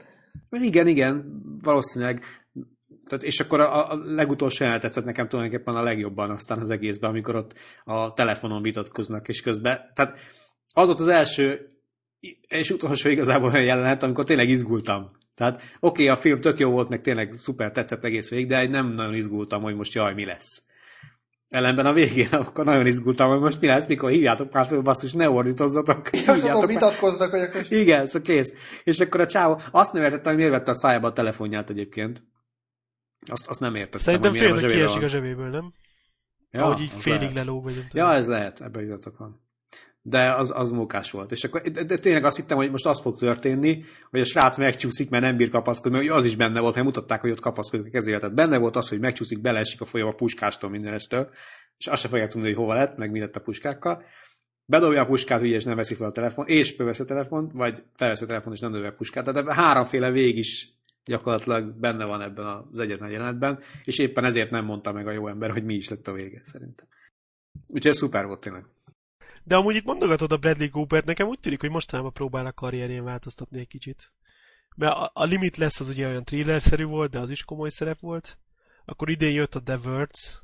Igen, 0.49 0.87
igen, 0.87 1.41
valószínűleg. 1.61 2.23
Tehát, 3.07 3.23
és 3.23 3.39
akkor 3.39 3.59
a, 3.59 3.91
a 3.91 3.99
legutolsó 4.05 4.63
jelenet 4.63 4.83
tetszett 4.83 5.05
nekem 5.05 5.27
tulajdonképpen 5.27 5.75
a 5.75 5.83
legjobban 5.83 6.29
aztán 6.29 6.59
az 6.59 6.69
egészben, 6.69 7.09
amikor 7.09 7.35
ott 7.35 7.53
a 7.83 8.13
telefonon 8.13 8.61
vitatkoznak, 8.61 9.27
és 9.27 9.41
közben, 9.41 9.91
tehát 9.93 10.19
az 10.73 10.87
volt 10.87 10.99
az 10.99 11.07
első 11.07 11.67
és 12.47 12.69
utolsó 12.69 13.09
igazából 13.09 13.51
olyan 13.51 13.65
jelenet, 13.65 14.03
amikor 14.03 14.23
tényleg 14.23 14.49
izgultam. 14.49 15.11
Tehát 15.35 15.55
oké, 15.55 16.03
okay, 16.03 16.07
a 16.07 16.15
film 16.15 16.41
tök 16.41 16.59
jó 16.59 16.71
volt, 16.71 16.89
meg 16.89 17.01
tényleg 17.01 17.33
szuper 17.37 17.71
tetszett 17.71 18.03
egész 18.03 18.29
végig, 18.29 18.47
de 18.47 18.67
nem 18.67 18.93
nagyon 18.93 19.13
izgultam, 19.13 19.61
hogy 19.61 19.75
most 19.75 19.93
jaj, 19.93 20.13
mi 20.13 20.25
lesz. 20.25 20.63
Ellenben 21.49 21.85
a 21.85 21.93
végén 21.93 22.27
akkor 22.31 22.65
nagyon 22.65 22.85
izgultam, 22.85 23.29
hogy 23.29 23.39
most 23.39 23.61
mi 23.61 23.67
lesz, 23.67 23.87
mikor 23.87 24.09
hívjátok 24.09 24.51
már 24.51 24.65
föl, 24.65 24.81
basszus, 24.81 25.13
ne 25.13 25.29
ordítozzatok. 25.29 26.09
És 26.15 26.27
azon 26.27 26.65
vitatkoznak, 26.67 27.29
hogy 27.29 27.39
akkor... 27.39 27.65
Igen, 27.69 28.05
szóval 28.05 28.21
kész. 28.21 28.53
És 28.83 28.99
akkor 28.99 29.19
a 29.19 29.25
csávó, 29.25 29.61
azt 29.71 29.93
nem 29.93 30.03
értettem, 30.03 30.25
hogy 30.25 30.35
miért 30.35 30.51
vette 30.51 30.71
a 30.71 30.75
szájába 30.75 31.07
a 31.07 31.13
telefonját 31.13 31.69
egyébként. 31.69 32.23
Azt, 33.31 33.47
azt 33.47 33.59
nem 33.59 33.75
értettem, 33.75 33.99
Szerintem 33.99 34.31
hogy 34.31 34.39
a 34.39 34.57
zsebébe 34.57 34.73
kiesik 34.73 35.01
a 35.01 35.07
zsebéből, 35.07 35.49
nem? 35.49 35.73
Ja, 36.51 36.63
Ahogy 36.63 36.81
így 36.81 36.91
félig 36.97 37.19
lehet. 37.19 37.33
lelóg, 37.33 37.63
vagy 37.63 37.75
nem 37.75 37.87
tudom. 37.87 38.07
Ja, 38.07 38.13
ez 38.13 38.27
lehet, 38.27 38.61
ebben 38.61 38.83
igazatok 38.83 39.17
van. 39.17 39.48
De 40.09 40.31
az, 40.31 40.51
az 40.55 40.71
mókás 40.71 41.11
volt. 41.11 41.31
És 41.31 41.43
akkor 41.43 41.61
de, 41.61 41.83
de 41.83 41.97
tényleg 41.97 42.23
azt 42.23 42.35
hittem, 42.35 42.57
hogy 42.57 42.71
most 42.71 42.85
az 42.85 43.01
fog 43.01 43.17
történni, 43.17 43.83
hogy 44.09 44.19
a 44.19 44.25
srác 44.25 44.57
megcsúszik, 44.57 45.09
mert 45.09 45.23
nem 45.23 45.37
bír 45.37 45.49
kapaszkodni, 45.49 45.97
mert 45.97 46.09
az 46.09 46.25
is 46.25 46.35
benne 46.35 46.59
volt, 46.59 46.73
mert 46.73 46.85
mutatták, 46.85 47.21
hogy 47.21 47.31
ott 47.31 47.39
kapaszkodik 47.39 47.85
a 47.85 47.89
kezével. 47.89 48.19
Tehát 48.19 48.35
benne 48.35 48.57
volt 48.57 48.75
az, 48.75 48.89
hogy 48.89 48.99
megcsúszik, 48.99 49.41
beleesik 49.41 49.81
a 49.81 49.85
folyam 49.85 50.07
a 50.07 50.13
puskástól 50.13 50.69
mindenestől, 50.69 51.29
és 51.77 51.87
azt 51.87 52.01
se 52.01 52.07
fogják 52.07 52.29
tudni, 52.31 52.47
hogy 52.47 52.57
hova 52.57 52.73
lett, 52.73 52.97
meg 52.97 53.11
mi 53.11 53.19
lett 53.19 53.35
a 53.35 53.39
puskákkal. 53.39 54.03
Bedobja 54.65 55.01
a 55.01 55.05
puskát, 55.05 55.41
ugye, 55.41 55.55
és 55.55 55.63
nem 55.63 55.75
veszi 55.75 55.93
fel 55.93 56.07
a 56.07 56.11
telefon, 56.11 56.45
és 56.47 56.71
fölveszi 56.71 57.01
a 57.01 57.05
telefont, 57.05 57.51
vagy 57.53 57.83
felveszi 57.95 58.23
a 58.23 58.27
telefon, 58.27 58.53
és 58.53 58.59
nem 58.59 58.71
dobja 58.71 58.89
a 58.89 58.93
puskát. 58.93 59.25
Tehát 59.25 59.53
háromféle 59.53 60.11
vég 60.11 60.37
is 60.37 60.73
gyakorlatilag 61.05 61.79
benne 61.79 62.05
van 62.05 62.21
ebben 62.21 62.45
az 62.45 62.79
egyetlen 62.79 63.09
jelenetben, 63.09 63.59
és 63.83 63.97
éppen 63.97 64.23
ezért 64.23 64.49
nem 64.49 64.65
mondta 64.65 64.91
meg 64.91 65.07
a 65.07 65.11
jó 65.11 65.27
ember, 65.27 65.51
hogy 65.51 65.63
mi 65.63 65.73
is 65.73 65.89
lett 65.89 66.07
a 66.07 66.13
vége, 66.13 66.41
szerintem. 66.45 66.87
Úgyhogy 67.67 67.93
szuper 67.93 68.25
volt 68.25 68.39
tényleg. 68.39 68.65
De 69.49 69.55
amúgy 69.55 69.75
itt 69.75 69.85
mondogatod 69.85 70.31
a 70.31 70.37
Bradley 70.37 70.69
Coopert, 70.69 71.05
nekem 71.05 71.27
úgy 71.27 71.39
tűnik, 71.39 71.59
hogy 71.59 71.69
mostanában 71.69 72.13
próbál 72.13 72.45
a 72.45 72.51
karrierjén 72.51 73.03
változtatni 73.03 73.59
egy 73.59 73.67
kicsit. 73.67 74.11
Mert 74.75 74.95
a, 74.95 75.11
a 75.13 75.23
Limit 75.23 75.57
lesz 75.57 75.79
az 75.79 75.89
ugye 75.89 76.07
olyan 76.07 76.23
thriller-szerű 76.23 76.83
volt, 76.83 77.11
de 77.11 77.19
az 77.19 77.29
is 77.29 77.43
komoly 77.43 77.69
szerep 77.69 77.99
volt. 77.99 78.37
Akkor 78.85 79.09
idén 79.09 79.31
jött 79.31 79.55
a 79.55 79.61
The 79.61 79.77
Words, 79.77 80.41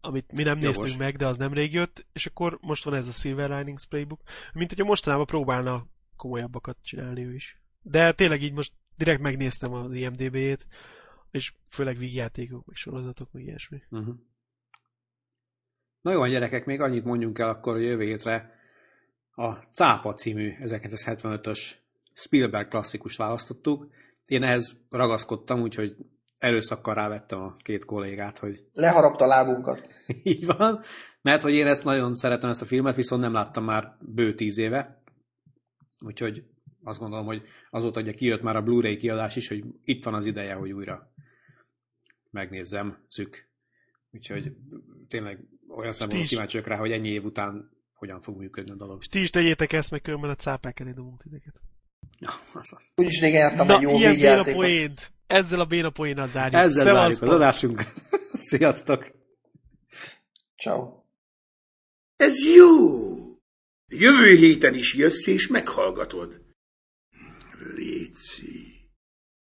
amit 0.00 0.32
mi 0.32 0.42
nem 0.42 0.58
Jogos. 0.58 0.76
néztünk 0.76 1.00
meg, 1.00 1.16
de 1.16 1.26
az 1.26 1.36
nemrég 1.36 1.72
jött, 1.72 2.06
és 2.12 2.26
akkor 2.26 2.58
most 2.60 2.84
van 2.84 2.94
ez 2.94 3.06
a 3.06 3.12
Silver 3.12 3.50
Linings 3.50 3.86
Playbook, 3.86 4.20
mint 4.52 4.68
hogyha 4.68 4.84
mostanában 4.84 5.26
próbálna 5.26 5.86
komolyabbakat 6.16 6.76
csinálni 6.82 7.24
ő 7.24 7.34
is. 7.34 7.60
De 7.82 8.12
tényleg 8.12 8.42
így 8.42 8.52
most 8.52 8.72
direkt 8.96 9.20
megnéztem 9.20 9.72
az 9.72 9.96
IMDB-jét, 9.96 10.66
és 11.30 11.54
főleg 11.68 11.96
vígjátékok, 11.96 12.66
meg 12.66 12.76
sorozatok, 12.76 13.32
meg 13.32 13.42
ilyesmi. 13.42 13.82
Uh-huh. 13.90 14.16
Na 16.02 16.12
jó, 16.12 16.26
gyerekek, 16.26 16.64
még 16.64 16.80
annyit 16.80 17.04
mondjunk 17.04 17.38
el 17.38 17.48
akkor, 17.48 17.72
hogy 17.72 17.84
jövő 17.84 18.04
hétre 18.04 18.54
a 19.34 19.52
Cápa 19.52 20.12
című 20.12 20.52
1975-ös 20.60 21.58
Spielberg 22.14 22.68
klasszikust 22.68 23.18
választottuk. 23.18 23.90
Én 24.26 24.42
ehhez 24.42 24.76
ragaszkodtam, 24.90 25.60
úgyhogy 25.60 25.96
erőszakkal 26.38 26.94
rávettem 26.94 27.40
a 27.40 27.56
két 27.56 27.84
kollégát, 27.84 28.38
hogy 28.38 28.64
Leharapta 28.72 29.24
a 29.24 29.26
lábunkat. 29.26 29.88
így 30.22 30.46
van, 30.46 30.82
mert 31.20 31.42
hogy 31.42 31.54
én 31.54 31.66
ezt 31.66 31.84
nagyon 31.84 32.14
szeretem 32.14 32.50
ezt 32.50 32.62
a 32.62 32.66
filmet, 32.66 32.94
viszont 32.94 33.22
nem 33.22 33.32
láttam 33.32 33.64
már 33.64 33.96
bő 34.00 34.34
tíz 34.34 34.58
éve, 34.58 35.02
úgyhogy 36.04 36.44
azt 36.82 36.98
gondolom, 36.98 37.26
hogy 37.26 37.42
azóta 37.70 38.00
ugye 38.00 38.12
kijött 38.12 38.42
már 38.42 38.56
a 38.56 38.62
Blu-ray 38.62 38.96
kiadás 38.96 39.36
is, 39.36 39.48
hogy 39.48 39.64
itt 39.84 40.04
van 40.04 40.14
az 40.14 40.26
ideje, 40.26 40.54
hogy 40.54 40.72
újra 40.72 41.12
megnézzem 42.30 43.04
szük. 43.08 43.50
Úgyhogy 44.10 44.56
tényleg 45.08 45.44
olyan 45.76 45.92
szempontból 45.92 46.22
is. 46.22 46.28
kíváncsi 46.28 46.56
vagyok 46.56 46.72
rá, 46.72 46.78
hogy 46.78 46.92
ennyi 46.92 47.08
év 47.08 47.24
után 47.24 47.70
hogyan 47.94 48.20
fog 48.20 48.36
működni 48.36 48.70
a 48.70 48.74
dolog. 48.74 48.98
És 49.00 49.06
ti 49.06 49.20
is 49.20 49.30
tegyétek 49.30 49.72
ezt, 49.72 49.90
meg 49.90 50.02
különben 50.02 50.30
a 50.30 50.34
cápák 50.34 50.80
elé 50.80 50.90
dobunk 50.90 51.22
titeket. 51.22 51.60
Ja, 52.18 52.30
az 52.54 52.72
az. 52.76 52.90
Úgyis 52.94 53.20
régen 53.20 53.40
jártam 53.40 53.66
Na, 53.66 53.76
egy 53.76 53.82
jó 53.82 53.96
ilyen 53.96 54.16
béna 54.16 54.54
poént. 54.54 55.12
Ezzel 55.26 55.60
a 55.60 55.64
béna 55.64 55.90
poénnal 55.90 56.28
zárjuk. 56.28 56.60
Ezzel 56.60 56.84
zárjuk 56.84 56.96
az 56.96 57.16
Szevasztok! 57.16 57.30
adásunkat. 57.30 57.92
Sziasztok! 58.48 59.12
Ciao. 60.56 61.02
Ez 62.16 62.44
jó! 62.54 62.66
Jövő 63.86 64.34
héten 64.34 64.74
is 64.74 64.94
jössz 64.94 65.26
és 65.26 65.46
meghallgatod. 65.46 66.40
Léci. 67.74 68.71